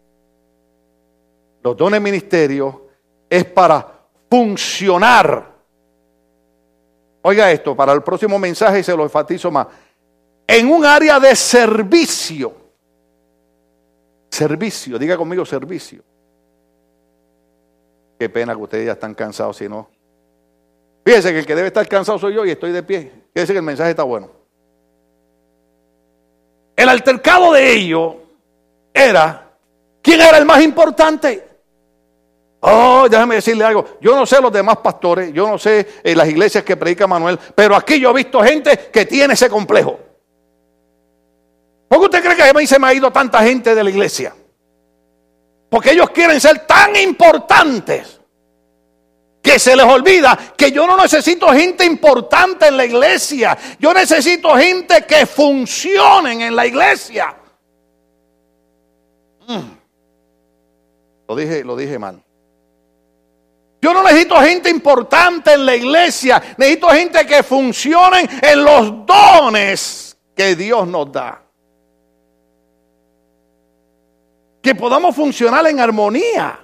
Los 1.62 1.76
dones 1.76 2.00
de 2.00 2.04
ministerio 2.04 2.88
es 3.30 3.44
para 3.44 3.86
funcionar. 4.30 5.58
Oiga 7.22 7.52
esto, 7.52 7.76
para 7.76 7.92
el 7.92 8.04
próximo 8.04 8.40
mensaje 8.40 8.82
se 8.82 8.96
lo 8.96 9.04
enfatizo 9.04 9.52
más 9.52 9.68
en 10.48 10.72
un 10.72 10.86
área 10.86 11.20
de 11.20 11.36
servicio. 11.36 12.54
Servicio, 14.30 14.98
diga 14.98 15.18
conmigo 15.18 15.46
servicio. 15.46 16.02
Qué 18.20 18.30
pena 18.30 18.56
que 18.56 18.62
ustedes 18.62 18.86
ya 18.86 18.94
están 18.94 19.14
cansados, 19.14 19.58
si 19.58 19.70
no. 19.70 19.90
Fíjense 21.06 21.32
que 21.32 21.40
el 21.40 21.46
que 21.46 21.56
debe 21.56 21.68
estar 21.68 21.88
cansado 21.88 22.20
soy 22.20 22.34
yo 22.34 22.46
y 22.46 22.52
estoy 22.52 22.72
de 22.72 22.84
pie. 22.84 23.12
Decir 23.34 23.54
que 23.54 23.60
el 23.60 23.64
mensaje 23.64 23.92
está 23.92 24.04
bueno. 24.04 24.30
El 26.76 26.90
altercado 26.90 27.54
de 27.54 27.74
ellos 27.74 28.16
era, 28.94 29.52
¿quién 30.02 30.22
era 30.22 30.38
el 30.38 30.46
más 30.46 30.62
importante? 30.62 31.48
Oh, 32.60 33.08
déjame 33.10 33.36
decirle 33.36 33.64
algo. 33.64 33.86
Yo 34.02 34.16
no 34.16 34.26
sé 34.26 34.42
los 34.42 34.52
demás 34.52 34.78
pastores, 34.78 35.32
yo 35.32 35.48
no 35.48 35.58
sé 35.58 35.88
eh, 36.04 36.16
las 36.16 36.28
iglesias 36.28 36.64
que 36.64 36.76
predica 36.76 37.08
Manuel, 37.08 37.40
pero 37.56 37.76
aquí 37.76 38.00
yo 38.00 38.10
he 38.12 38.14
visto 38.14 38.42
gente 38.42 38.90
que 38.92 39.06
tiene 39.06 39.36
ese 39.36 39.50
complejo. 39.50 40.00
¿Por 41.88 42.00
qué 42.00 42.06
usted 42.06 42.24
cree 42.24 42.36
que 42.36 42.44
a 42.44 42.54
mí 42.54 42.68
se 42.68 42.80
me 42.80 42.88
ha 42.88 42.94
ido 42.94 43.12
tanta 43.12 43.42
gente 43.44 43.74
de 43.74 43.84
la 43.84 43.90
iglesia? 43.90 44.36
Porque 45.70 45.92
ellos 45.92 46.10
quieren 46.12 46.40
ser 46.40 46.66
tan 46.66 46.96
importantes 46.96 48.20
que 49.42 49.60
se 49.60 49.76
les 49.76 49.86
olvida 49.86 50.38
que 50.58 50.72
yo 50.72 50.86
no 50.86 50.98
necesito 50.98 51.48
gente 51.54 51.86
importante 51.86 52.68
en 52.68 52.78
la 52.78 52.86
iglesia. 52.86 53.58
Yo 53.80 53.94
necesito 53.94 54.56
gente 54.56 55.06
que 55.06 55.26
funcionen 55.26 56.42
en 56.42 56.56
la 56.56 56.66
iglesia. 56.66 57.34
Mm. 59.48 59.78
Lo 61.28 61.36
dije, 61.36 61.64
lo 61.64 61.76
dije 61.76 61.98
mal. 61.98 62.22
Yo 63.82 63.94
no 63.94 64.04
necesito 64.04 64.36
gente 64.42 64.70
importante 64.70 65.54
en 65.54 65.66
la 65.66 65.76
iglesia. 65.76 66.42
Necesito 66.58 66.90
gente 66.90 67.26
que 67.26 67.44
funcionen 67.44 68.30
en 68.42 68.64
los 68.64 69.06
dones 69.06 70.18
que 70.36 70.56
Dios 70.56 70.88
nos 70.88 71.12
da. 71.12 71.47
Que 74.68 74.76
podamos 74.76 75.16
funcionar 75.16 75.66
en 75.68 75.80
armonía. 75.80 76.60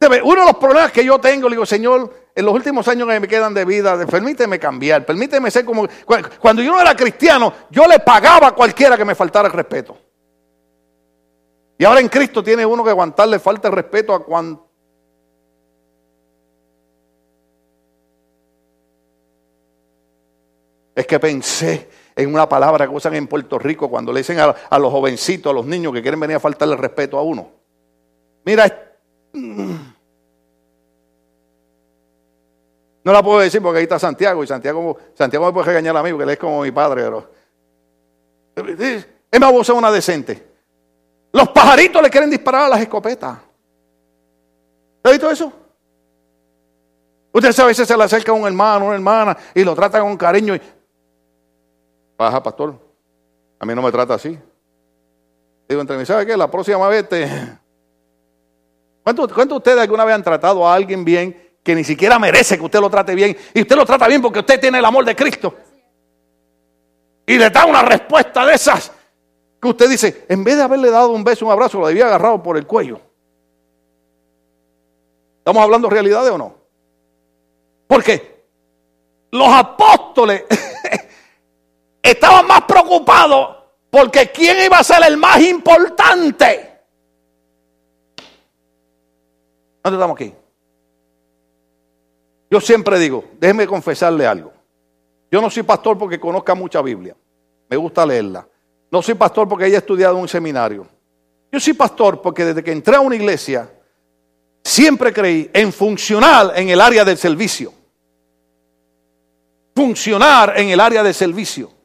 Uno 0.00 0.40
de 0.40 0.46
los 0.46 0.56
problemas 0.56 0.90
que 0.90 1.04
yo 1.04 1.20
tengo, 1.20 1.48
le 1.48 1.54
digo, 1.54 1.64
Señor, 1.64 2.30
en 2.34 2.44
los 2.44 2.52
últimos 2.52 2.88
años 2.88 3.06
que 3.06 3.20
me 3.20 3.28
quedan 3.28 3.54
de 3.54 3.64
vida, 3.64 4.04
permíteme 4.04 4.58
cambiar, 4.58 5.06
permíteme 5.06 5.52
ser 5.52 5.64
como... 5.64 5.86
Cuando 6.40 6.62
yo 6.62 6.72
no 6.72 6.80
era 6.80 6.96
cristiano, 6.96 7.52
yo 7.70 7.86
le 7.86 8.00
pagaba 8.00 8.48
a 8.48 8.52
cualquiera 8.56 8.96
que 8.96 9.04
me 9.04 9.14
faltara 9.14 9.46
el 9.46 9.54
respeto. 9.54 9.96
Y 11.78 11.84
ahora 11.84 12.00
en 12.00 12.08
Cristo 12.08 12.42
tiene 12.42 12.66
uno 12.66 12.82
que 12.82 12.90
aguantarle 12.90 13.38
falta 13.38 13.68
el 13.68 13.74
respeto 13.74 14.12
a 14.12 14.24
cuanto... 14.24 14.67
Es 20.98 21.06
que 21.06 21.20
pensé 21.20 21.88
en 22.16 22.34
una 22.34 22.48
palabra 22.48 22.88
que 22.88 22.92
usan 22.92 23.14
en 23.14 23.28
Puerto 23.28 23.56
Rico 23.56 23.88
cuando 23.88 24.12
le 24.12 24.18
dicen 24.18 24.40
a, 24.40 24.78
los 24.80 24.90
jovencitos, 24.90 25.48
a 25.48 25.54
los 25.54 25.64
niños 25.64 25.92
que 25.92 26.02
quieren 26.02 26.18
venir 26.18 26.34
a 26.34 26.40
faltarle 26.40 26.74
respeto 26.74 27.16
a 27.16 27.22
uno. 27.22 27.48
Mira, 28.44 28.96
mm, 29.32 29.76
no 33.04 33.12
la 33.12 33.22
puedo 33.22 33.38
decir 33.38 33.62
porque 33.62 33.78
ahí 33.78 33.84
está 33.84 33.96
Santiago 33.96 34.42
y 34.42 34.48
Santiago, 34.48 34.98
Santiago 35.14 35.46
me 35.46 35.52
puede 35.52 35.66
regañar 35.66 35.96
a 35.96 36.02
mí 36.02 36.10
porque 36.10 36.24
él 36.24 36.30
es 36.30 36.38
como 36.38 36.62
mi 36.62 36.72
padre. 36.72 37.04
Pero, 37.04 37.30
es 39.30 39.40
más, 39.40 39.68
una 39.68 39.92
decente. 39.92 40.48
Los 41.32 41.50
pajaritos 41.50 42.02
le 42.02 42.10
quieren 42.10 42.28
disparar 42.28 42.64
a 42.64 42.68
las 42.70 42.80
escopetas. 42.80 43.38
¿Ha 45.04 45.10
visto 45.10 45.30
eso? 45.30 45.52
Usted 47.32 47.60
a 47.60 47.66
veces 47.66 47.86
se 47.86 47.96
le 47.96 48.02
acerca 48.02 48.32
a 48.32 48.34
un 48.34 48.48
hermano, 48.48 48.86
una 48.86 48.96
hermana 48.96 49.36
y 49.54 49.62
lo 49.62 49.76
trata 49.76 50.00
con 50.00 50.16
cariño. 50.16 50.56
Y, 50.56 50.77
Baja, 52.18 52.42
pastor. 52.42 52.74
A 53.60 53.64
mí 53.64 53.74
no 53.74 53.80
me 53.80 53.92
trata 53.92 54.14
así. 54.14 54.36
Digo, 55.68 55.80
entre 55.80 55.96
mí, 55.96 56.04
¿sabe 56.04 56.26
qué? 56.26 56.36
La 56.36 56.50
próxima 56.50 56.88
vez 56.88 57.08
te... 57.08 57.28
¿Cuántos 59.04 59.34
de 59.34 59.54
ustedes 59.54 59.78
alguna 59.78 60.04
vez 60.04 60.16
han 60.16 60.22
tratado 60.22 60.66
a 60.66 60.74
alguien 60.74 61.04
bien 61.04 61.54
que 61.62 61.74
ni 61.74 61.84
siquiera 61.84 62.18
merece 62.18 62.58
que 62.58 62.64
usted 62.64 62.80
lo 62.80 62.90
trate 62.90 63.14
bien? 63.14 63.36
Y 63.54 63.62
usted 63.62 63.76
lo 63.76 63.86
trata 63.86 64.08
bien 64.08 64.20
porque 64.20 64.40
usted 64.40 64.60
tiene 64.60 64.78
el 64.78 64.84
amor 64.84 65.04
de 65.04 65.14
Cristo. 65.14 65.54
Y 67.24 67.38
le 67.38 67.48
da 67.50 67.64
una 67.64 67.82
respuesta 67.82 68.44
de 68.44 68.54
esas 68.54 68.92
que 69.60 69.68
usted 69.68 69.88
dice, 69.88 70.26
en 70.28 70.44
vez 70.44 70.56
de 70.56 70.62
haberle 70.62 70.90
dado 70.90 71.10
un 71.10 71.24
beso, 71.24 71.46
un 71.46 71.52
abrazo, 71.52 71.80
lo 71.80 71.86
debía 71.86 72.06
agarrado 72.06 72.42
por 72.42 72.56
el 72.56 72.66
cuello. 72.66 73.00
¿Estamos 75.38 75.62
hablando 75.62 75.88
de 75.88 75.94
realidades 75.94 76.30
o 76.30 76.38
no? 76.38 76.54
Porque 77.86 78.44
los 79.30 79.48
apóstoles 79.48 80.44
estaban 82.10 82.46
más 82.46 82.62
preocupados 82.62 83.56
porque 83.90 84.30
quién 84.30 84.64
iba 84.64 84.78
a 84.78 84.84
ser 84.84 85.02
el 85.06 85.16
más 85.16 85.40
importante. 85.40 86.68
¿Dónde 89.82 89.96
estamos 89.96 90.16
aquí? 90.16 90.34
Yo 92.50 92.60
siempre 92.60 92.98
digo, 92.98 93.24
déjeme 93.38 93.66
confesarle 93.66 94.26
algo. 94.26 94.52
Yo 95.30 95.40
no 95.40 95.50
soy 95.50 95.62
pastor 95.62 95.98
porque 95.98 96.18
conozca 96.18 96.54
mucha 96.54 96.80
Biblia. 96.80 97.14
Me 97.68 97.76
gusta 97.76 98.04
leerla. 98.06 98.46
No 98.90 99.02
soy 99.02 99.14
pastor 99.14 99.48
porque 99.48 99.64
haya 99.64 99.78
estudiado 99.78 100.14
en 100.16 100.22
un 100.22 100.28
seminario. 100.28 100.86
Yo 101.52 101.60
soy 101.60 101.74
pastor 101.74 102.22
porque 102.22 102.44
desde 102.44 102.64
que 102.64 102.72
entré 102.72 102.96
a 102.96 103.00
una 103.00 103.16
iglesia 103.16 103.70
siempre 104.62 105.12
creí 105.12 105.50
en 105.52 105.72
funcionar 105.72 106.52
en 106.56 106.70
el 106.70 106.80
área 106.80 107.04
del 107.04 107.18
servicio. 107.18 107.72
Funcionar 109.74 110.58
en 110.58 110.70
el 110.70 110.80
área 110.80 111.02
del 111.02 111.14
servicio. 111.14 111.77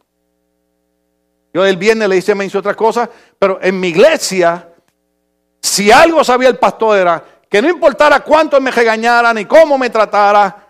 Yo 1.53 1.65
el 1.65 1.77
viernes 1.77 2.09
le 2.09 2.17
hice 2.17 2.33
mención 2.33 2.61
otras 2.61 2.75
cosas, 2.75 3.09
pero 3.37 3.59
en 3.61 3.79
mi 3.79 3.89
iglesia, 3.89 4.69
si 5.61 5.91
algo 5.91 6.23
sabía 6.23 6.49
el 6.49 6.57
pastor 6.57 6.97
era 6.97 7.23
que 7.47 7.61
no 7.61 7.69
importara 7.69 8.21
cuánto 8.21 8.59
me 8.59 8.71
regañara 8.71 9.31
ni 9.33 9.45
cómo 9.45 9.77
me 9.77 9.91
tratara, 9.91 10.63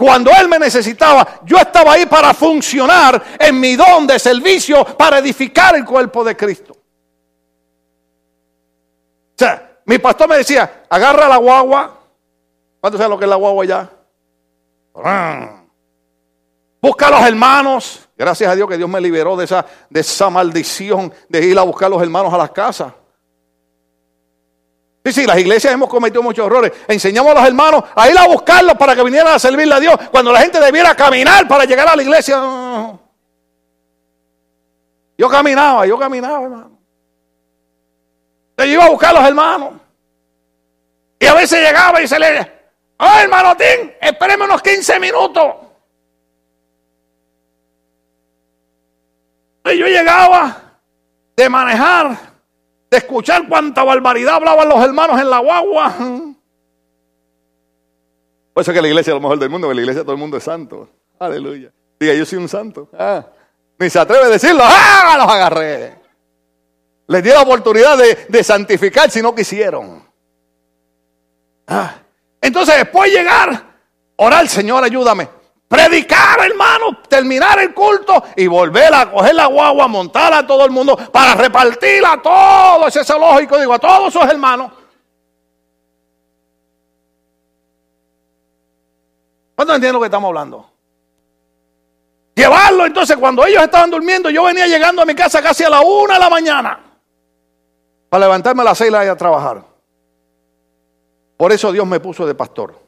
Cuando 0.00 0.30
Él 0.30 0.48
me 0.48 0.58
necesitaba, 0.58 1.40
yo 1.44 1.58
estaba 1.58 1.92
ahí 1.92 2.06
para 2.06 2.32
funcionar 2.32 3.22
en 3.38 3.60
mi 3.60 3.76
don 3.76 4.06
de 4.06 4.18
servicio 4.18 4.82
para 4.96 5.18
edificar 5.18 5.76
el 5.76 5.84
cuerpo 5.84 6.24
de 6.24 6.34
Cristo. 6.34 6.72
O 6.72 6.78
sea, 9.36 9.76
mi 9.84 9.98
pastor 9.98 10.26
me 10.26 10.38
decía, 10.38 10.84
agarra 10.88 11.28
la 11.28 11.36
guagua. 11.36 11.98
¿Cuánto 12.80 12.96
sabe 12.96 13.10
lo 13.10 13.18
que 13.18 13.26
es 13.26 13.28
la 13.28 13.36
guagua 13.36 13.66
ya? 13.66 13.90
Busca 16.80 17.08
a 17.08 17.10
los 17.10 17.20
hermanos. 17.20 18.08
Gracias 18.20 18.52
a 18.52 18.54
Dios 18.54 18.68
que 18.68 18.76
Dios 18.76 18.86
me 18.86 19.00
liberó 19.00 19.34
de 19.34 19.46
esa, 19.46 19.64
de 19.88 20.00
esa 20.00 20.28
maldición 20.28 21.10
de 21.26 21.42
ir 21.42 21.58
a 21.58 21.62
buscar 21.62 21.86
a 21.86 21.88
los 21.88 22.02
hermanos 22.02 22.30
a 22.34 22.36
las 22.36 22.50
casas. 22.50 22.92
Sí, 25.02 25.10
sí, 25.10 25.26
las 25.26 25.38
iglesias 25.38 25.72
hemos 25.72 25.88
cometido 25.88 26.22
muchos 26.22 26.44
errores. 26.44 26.70
Enseñamos 26.86 27.32
a 27.32 27.36
los 27.36 27.46
hermanos 27.46 27.82
a 27.96 28.10
ir 28.10 28.18
a 28.18 28.26
buscarlos 28.26 28.74
para 28.74 28.94
que 28.94 29.02
vinieran 29.02 29.32
a 29.32 29.38
servirle 29.38 29.74
a 29.74 29.80
Dios 29.80 29.94
cuando 30.10 30.34
la 30.34 30.42
gente 30.42 30.60
debiera 30.60 30.94
caminar 30.94 31.48
para 31.48 31.64
llegar 31.64 31.88
a 31.88 31.96
la 31.96 32.02
iglesia. 32.02 32.42
Yo 35.16 35.28
caminaba, 35.30 35.86
yo 35.86 35.98
caminaba, 35.98 36.42
hermano. 36.42 36.78
Yo 38.58 38.64
iba 38.66 38.84
a 38.84 38.90
buscar 38.90 39.16
a 39.16 39.20
los 39.20 39.28
hermanos. 39.30 39.72
Y 41.18 41.24
a 41.24 41.32
veces 41.32 41.58
llegaba 41.58 42.02
y 42.02 42.06
se 42.06 42.18
le 42.18 42.32
decía, 42.32 42.60
oh 42.98 43.18
hermano 43.18 43.56
Tim, 43.56 43.92
espéreme 43.98 44.44
unos 44.44 44.60
15 44.60 45.00
minutos. 45.00 45.69
Yo 49.76 49.86
llegaba 49.86 50.80
de 51.36 51.48
manejar 51.48 52.30
de 52.90 52.96
escuchar 52.96 53.48
cuánta 53.48 53.84
barbaridad 53.84 54.34
hablaban 54.34 54.68
los 54.68 54.82
hermanos 54.82 55.20
en 55.20 55.30
la 55.30 55.38
guagua. 55.38 55.94
Por 58.52 58.62
eso 58.62 58.72
que 58.72 58.82
la 58.82 58.88
iglesia 58.88 59.12
es 59.12 59.14
lo 59.14 59.20
mejor 59.20 59.38
del 59.38 59.48
mundo, 59.48 59.68
que 59.68 59.74
la 59.74 59.80
iglesia 59.80 60.02
todo 60.02 60.12
el 60.12 60.18
mundo 60.18 60.36
es 60.36 60.44
santo. 60.44 60.88
Aleluya. 61.18 61.70
Diga, 61.98 62.14
yo 62.14 62.26
soy 62.26 62.38
un 62.38 62.48
santo. 62.48 62.88
Ah, 62.98 63.24
ni 63.78 63.88
se 63.88 63.98
atreve 63.98 64.24
a 64.24 64.28
decirlo. 64.28 64.62
¡Ah! 64.64 65.14
Los 65.18 65.28
agarré. 65.28 65.94
Les 67.06 67.22
di 67.22 67.30
la 67.30 67.42
oportunidad 67.42 67.96
de, 67.96 68.44
santificar 68.44 69.10
si 69.10 69.22
no 69.22 69.34
quisieron. 69.34 70.02
Ah. 71.66 71.96
Entonces, 72.40 72.76
después 72.76 73.12
llegar, 73.12 73.64
orar, 74.16 74.48
Señor, 74.48 74.82
ayúdame. 74.82 75.28
Predicar, 75.70 76.40
hermano, 76.40 76.98
terminar 77.08 77.60
el 77.60 77.72
culto 77.72 78.24
y 78.34 78.48
volver 78.48 78.92
a 78.92 79.08
coger 79.08 79.36
la 79.36 79.46
guagua, 79.46 79.86
montar 79.86 80.34
a 80.34 80.44
todo 80.44 80.64
el 80.64 80.72
mundo 80.72 80.96
para 80.96 81.36
repartirla 81.36 82.14
a 82.14 82.20
todo 82.20 82.88
ese 82.88 83.04
zoológico, 83.04 83.56
digo, 83.56 83.72
a 83.72 83.78
todos 83.78 84.12
sus 84.12 84.24
hermanos. 84.24 84.72
¿Cuántos 89.54 89.76
entienden 89.76 89.92
lo 89.92 90.00
que 90.00 90.06
estamos 90.06 90.26
hablando? 90.26 90.68
Llevarlo, 92.34 92.86
entonces, 92.86 93.16
cuando 93.16 93.46
ellos 93.46 93.62
estaban 93.62 93.92
durmiendo, 93.92 94.28
yo 94.28 94.42
venía 94.42 94.66
llegando 94.66 95.02
a 95.02 95.04
mi 95.04 95.14
casa 95.14 95.40
casi 95.40 95.62
a 95.62 95.70
la 95.70 95.82
una 95.82 96.14
de 96.14 96.20
la 96.20 96.30
mañana 96.30 96.80
para 98.08 98.24
levantarme 98.24 98.62
a 98.62 98.64
las 98.64 98.78
seis 98.78 98.90
y 98.90 98.96
a 98.96 99.16
trabajar. 99.16 99.62
Por 101.36 101.52
eso 101.52 101.70
Dios 101.70 101.86
me 101.86 102.00
puso 102.00 102.26
de 102.26 102.34
pastor. 102.34 102.79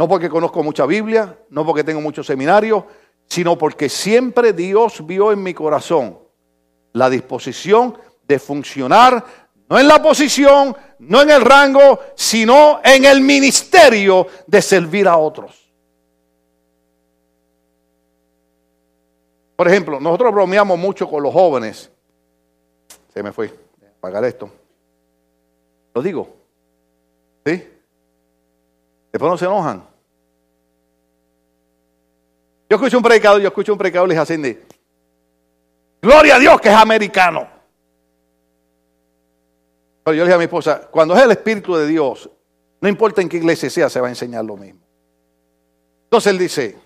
No 0.00 0.08
porque 0.08 0.30
conozco 0.30 0.62
mucha 0.62 0.86
Biblia, 0.86 1.38
no 1.50 1.66
porque 1.66 1.84
tengo 1.84 2.00
muchos 2.00 2.26
seminarios, 2.26 2.84
sino 3.26 3.58
porque 3.58 3.90
siempre 3.90 4.54
Dios 4.54 5.06
vio 5.06 5.30
en 5.30 5.42
mi 5.42 5.52
corazón 5.52 6.18
la 6.94 7.10
disposición 7.10 7.98
de 8.26 8.38
funcionar, 8.38 9.22
no 9.68 9.78
en 9.78 9.86
la 9.86 10.02
posición, 10.02 10.74
no 11.00 11.20
en 11.20 11.28
el 11.28 11.42
rango, 11.42 12.00
sino 12.14 12.80
en 12.82 13.04
el 13.04 13.20
ministerio 13.20 14.26
de 14.46 14.62
servir 14.62 15.06
a 15.06 15.18
otros. 15.18 15.70
Por 19.54 19.68
ejemplo, 19.68 20.00
nosotros 20.00 20.32
bromeamos 20.32 20.78
mucho 20.78 21.06
con 21.10 21.22
los 21.22 21.34
jóvenes. 21.34 21.92
Se 23.12 23.22
me 23.22 23.32
fue, 23.32 23.54
pagar 24.00 24.24
esto. 24.24 24.50
Lo 25.92 26.00
digo. 26.00 26.26
¿Sí? 27.44 27.68
Después 29.12 29.30
no 29.30 29.36
se 29.36 29.44
enojan. 29.44 29.89
Yo 32.70 32.76
escucho 32.76 32.98
un 32.98 33.02
predicador, 33.02 33.40
yo 33.40 33.48
escucho 33.48 33.72
un 33.72 33.78
predicador 33.78 34.08
y 34.08 34.12
les 34.12 34.18
así, 34.20 34.60
gloria 36.00 36.36
a 36.36 36.38
Dios 36.38 36.60
que 36.60 36.68
es 36.68 36.74
americano. 36.74 37.48
Pero 40.04 40.14
yo 40.14 40.22
le 40.22 40.28
dije 40.28 40.34
a 40.36 40.38
mi 40.38 40.44
esposa, 40.44 40.88
cuando 40.88 41.16
es 41.16 41.22
el 41.22 41.32
Espíritu 41.32 41.74
de 41.74 41.88
Dios, 41.88 42.30
no 42.80 42.88
importa 42.88 43.20
en 43.22 43.28
qué 43.28 43.38
iglesia 43.38 43.68
sea, 43.68 43.90
se 43.90 44.00
va 44.00 44.06
a 44.06 44.10
enseñar 44.10 44.44
lo 44.44 44.56
mismo. 44.56 44.80
Entonces 46.04 46.30
él 46.30 46.38
dice, 46.38 46.78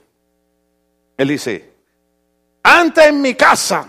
él 1.19 1.29
dice, 1.29 1.75
antes 2.63 3.05
en 3.05 3.21
mi 3.21 3.35
casa 3.35 3.87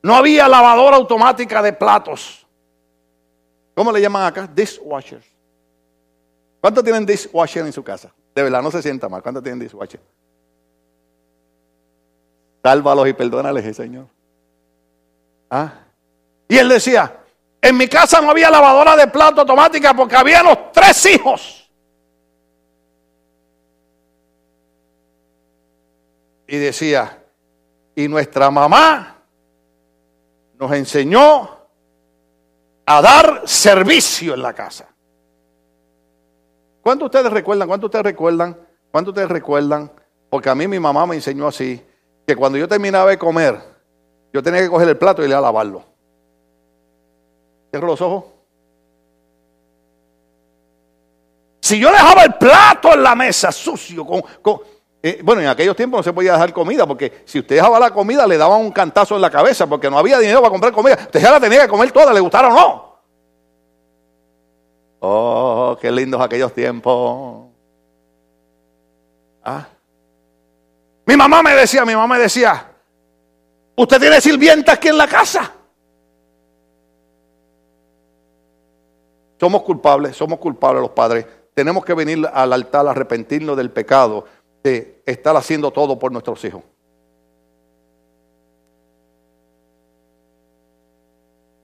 no 0.00 0.14
había 0.14 0.46
lavadora 0.46 0.98
automática 0.98 1.60
de 1.60 1.72
platos. 1.72 2.46
¿Cómo 3.74 3.90
le 3.90 4.00
llaman 4.00 4.24
acá? 4.24 4.48
Dishwashers. 4.54 5.26
¿Cuántos 6.60 6.84
tienen 6.84 7.04
dishwasher 7.04 7.66
en 7.66 7.72
su 7.72 7.82
casa? 7.82 8.14
De 8.36 8.42
verdad, 8.44 8.62
no 8.62 8.70
se 8.70 8.80
sienta 8.82 9.08
mal. 9.08 9.20
¿Cuántos 9.20 9.42
tienen 9.42 9.58
dishwasher? 9.58 10.00
Sálvalos 12.62 13.08
y 13.08 13.12
perdónales, 13.12 13.76
Señor. 13.76 14.06
¿Ah? 15.50 15.72
Y 16.48 16.56
él 16.56 16.68
decía, 16.68 17.18
en 17.60 17.76
mi 17.76 17.88
casa 17.88 18.20
no 18.20 18.30
había 18.30 18.50
lavadora 18.50 18.96
de 18.96 19.06
plato 19.08 19.42
automática 19.42 19.94
porque 19.94 20.16
había 20.16 20.42
los 20.42 20.72
tres 20.72 21.06
hijos. 21.06 21.70
Y 26.46 26.56
decía, 26.56 27.22
y 27.94 28.08
nuestra 28.08 28.50
mamá 28.50 29.22
nos 30.58 30.72
enseñó 30.72 31.58
a 32.86 33.02
dar 33.02 33.42
servicio 33.44 34.34
en 34.34 34.42
la 34.42 34.54
casa. 34.54 34.88
¿Cuántos 36.80 37.06
ustedes 37.06 37.30
recuerdan? 37.30 37.68
¿Cuántos 37.68 37.88
ustedes 37.88 38.04
recuerdan? 38.04 38.56
¿Cuántos 38.90 39.12
ustedes 39.12 39.28
recuerdan? 39.28 39.92
Porque 40.30 40.48
a 40.48 40.54
mí 40.54 40.66
mi 40.66 40.80
mamá 40.80 41.04
me 41.06 41.16
enseñó 41.16 41.48
así 41.48 41.84
que 42.28 42.36
cuando 42.36 42.58
yo 42.58 42.68
terminaba 42.68 43.08
de 43.08 43.16
comer, 43.16 43.58
yo 44.34 44.42
tenía 44.42 44.60
que 44.60 44.68
coger 44.68 44.86
el 44.86 44.98
plato 44.98 45.24
y 45.24 45.28
le 45.28 45.34
a 45.34 45.40
lavarlo. 45.40 45.82
Cierro 47.70 47.86
los 47.86 48.02
ojos. 48.02 48.24
Si 51.62 51.80
yo 51.80 51.90
dejaba 51.90 52.24
el 52.24 52.34
plato 52.34 52.92
en 52.92 53.02
la 53.02 53.14
mesa 53.14 53.50
sucio, 53.50 54.04
con, 54.04 54.22
eh, 55.02 55.22
bueno, 55.24 55.40
en 55.40 55.48
aquellos 55.48 55.74
tiempos 55.74 56.00
no 56.00 56.02
se 56.02 56.12
podía 56.12 56.34
dejar 56.34 56.52
comida, 56.52 56.86
porque 56.86 57.22
si 57.24 57.38
usted 57.38 57.56
dejaba 57.56 57.80
la 57.80 57.92
comida 57.92 58.26
le 58.26 58.36
daban 58.36 58.60
un 58.60 58.72
cantazo 58.72 59.16
en 59.16 59.22
la 59.22 59.30
cabeza, 59.30 59.66
porque 59.66 59.88
no 59.88 59.96
había 59.96 60.18
dinero 60.18 60.40
para 60.40 60.50
comprar 60.50 60.70
comida. 60.74 60.98
Usted 61.00 61.22
ya 61.22 61.30
la 61.30 61.40
tenía 61.40 61.62
que 61.62 61.68
comer 61.68 61.90
toda, 61.92 62.12
le 62.12 62.20
gustara 62.20 62.48
o 62.48 62.52
no. 62.52 62.98
Oh, 65.00 65.78
qué 65.80 65.90
lindos 65.90 66.20
aquellos 66.20 66.52
tiempos. 66.52 67.46
Ah. 69.42 69.66
Mi 71.08 71.16
mamá 71.16 71.42
me 71.42 71.54
decía, 71.54 71.86
mi 71.86 71.94
mamá 71.94 72.16
me 72.16 72.20
decía, 72.22 72.70
usted 73.76 73.98
tiene 73.98 74.20
sirvienta 74.20 74.72
aquí 74.72 74.88
en 74.88 74.98
la 74.98 75.08
casa. 75.08 75.54
Somos 79.40 79.62
culpables, 79.62 80.14
somos 80.14 80.38
culpables 80.38 80.82
los 80.82 80.90
padres. 80.90 81.24
Tenemos 81.54 81.82
que 81.82 81.94
venir 81.94 82.28
al 82.30 82.52
altar 82.52 82.86
arrepentirnos 82.86 83.56
del 83.56 83.70
pecado 83.70 84.26
de 84.62 85.02
estar 85.06 85.34
haciendo 85.34 85.70
todo 85.70 85.98
por 85.98 86.12
nuestros 86.12 86.44
hijos. 86.44 86.62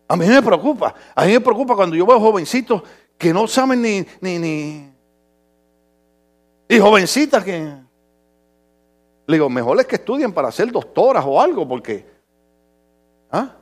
A 0.09 0.17
mí 0.17 0.27
me 0.27 0.41
preocupa, 0.43 0.95
a 1.15 1.25
mí 1.27 1.33
me 1.33 1.41
preocupa 1.41 1.77
cuando 1.77 1.95
yo 1.95 2.07
veo 2.07 2.19
jovencitos 2.19 2.83
que 3.19 3.35
no 3.35 3.47
saben 3.47 3.83
ni, 3.83 4.07
ni, 4.23 4.39
ni, 4.39 4.91
y 6.67 6.79
jovencitas 6.79 7.45
que 7.45 7.85
le 9.27 9.37
digo, 9.37 9.49
mejor 9.49 9.81
es 9.81 9.87
que 9.87 9.97
estudien 9.97 10.33
para 10.33 10.51
ser 10.53 10.70
doctoras 10.70 11.25
o 11.27 11.41
algo, 11.41 11.66
porque. 11.66 12.07
¿ah? 13.31 13.57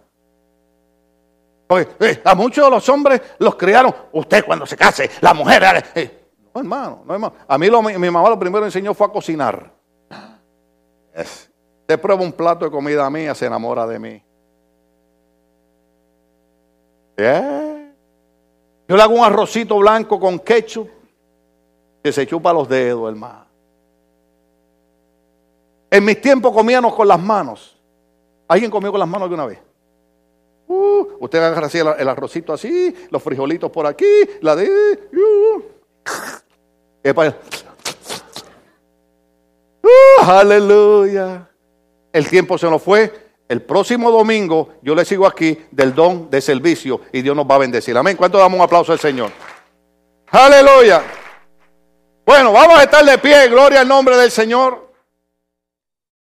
Eh, 1.79 2.21
a 2.25 2.35
muchos 2.35 2.65
de 2.65 2.71
los 2.71 2.87
hombres 2.89 3.21
los 3.39 3.55
criaron. 3.55 3.95
Usted 4.13 4.45
cuando 4.45 4.67
se 4.67 4.77
case, 4.77 5.11
la 5.21 5.33
mujer. 5.33 5.63
Eh, 5.95 6.29
no, 6.55 6.61
hermano, 6.61 7.03
no, 7.07 7.15
hermano. 7.15 7.35
A 7.49 7.57
mí 7.57 7.69
mi 7.99 8.11
mamá 8.11 8.29
lo 8.29 8.39
primero 8.39 8.63
que 8.63 8.67
enseñó 8.67 8.93
fue 8.93 9.07
a 9.07 9.11
cocinar. 9.11 9.73
Es, 11.15 11.51
usted 11.81 12.01
prueba 12.01 12.23
un 12.23 12.33
plato 12.33 12.65
de 12.65 12.71
comida 12.71 13.09
mía, 13.09 13.35
se 13.35 13.47
enamora 13.47 13.87
de 13.87 13.99
mí. 13.99 14.23
¿Eh? 17.17 17.93
Yo 18.89 18.97
le 18.97 19.03
hago 19.03 19.15
un 19.15 19.25
arrocito 19.25 19.79
blanco 19.79 20.19
con 20.19 20.39
ketchup 20.39 20.91
que 22.03 22.13
se 22.13 22.27
chupa 22.27 22.53
los 22.53 22.69
dedos, 22.69 23.09
hermano. 23.09 23.52
En 25.93 26.07
mis 26.07 26.19
tiempos 26.23 26.55
comíamos 26.55 26.95
con 26.95 27.07
las 27.07 27.21
manos. 27.21 27.77
¿Alguien 28.49 28.71
comió 28.71 28.91
con 28.91 28.99
las 28.99 29.07
manos 29.07 29.27
alguna 29.27 29.45
vez? 29.45 29.59
Uh, 30.67 31.07
usted 31.21 31.39
agarra 31.39 31.67
así 31.67 31.81
el, 31.81 32.09
arrocito 32.09 32.55
así, 32.55 32.97
los 33.11 33.23
frijolitos 33.23 33.71
por 33.71 33.87
aquí, 33.87 34.07
la 34.41 34.57
de... 34.57 34.71
Uh. 35.13 35.63
Aleluya. 40.23 41.51
El 42.11 42.27
tiempo 42.27 42.57
se 42.57 42.71
nos 42.71 42.83
fue. 42.83 43.13
El 43.47 43.61
próximo 43.61 44.11
domingo 44.11 44.71
yo 44.81 44.95
le 44.95 45.05
sigo 45.05 45.27
aquí 45.27 45.59
del 45.71 45.95
don 45.95 46.31
de 46.31 46.41
servicio 46.41 47.03
y 47.13 47.21
Dios 47.21 47.37
nos 47.37 47.45
va 47.45 47.57
a 47.57 47.59
bendecir. 47.59 47.95
Amén. 47.99 48.17
¿Cuánto 48.17 48.39
damos 48.39 48.59
un 48.59 48.65
aplauso 48.65 48.93
al 48.93 48.99
Señor? 48.99 49.31
Aleluya. 50.31 51.03
Bueno, 52.25 52.51
vamos 52.51 52.79
a 52.79 52.85
estar 52.85 53.05
de 53.05 53.19
pie. 53.19 53.49
Gloria 53.49 53.83
al 53.83 53.89
nombre 53.89 54.17
del 54.17 54.31
Señor. 54.31 54.82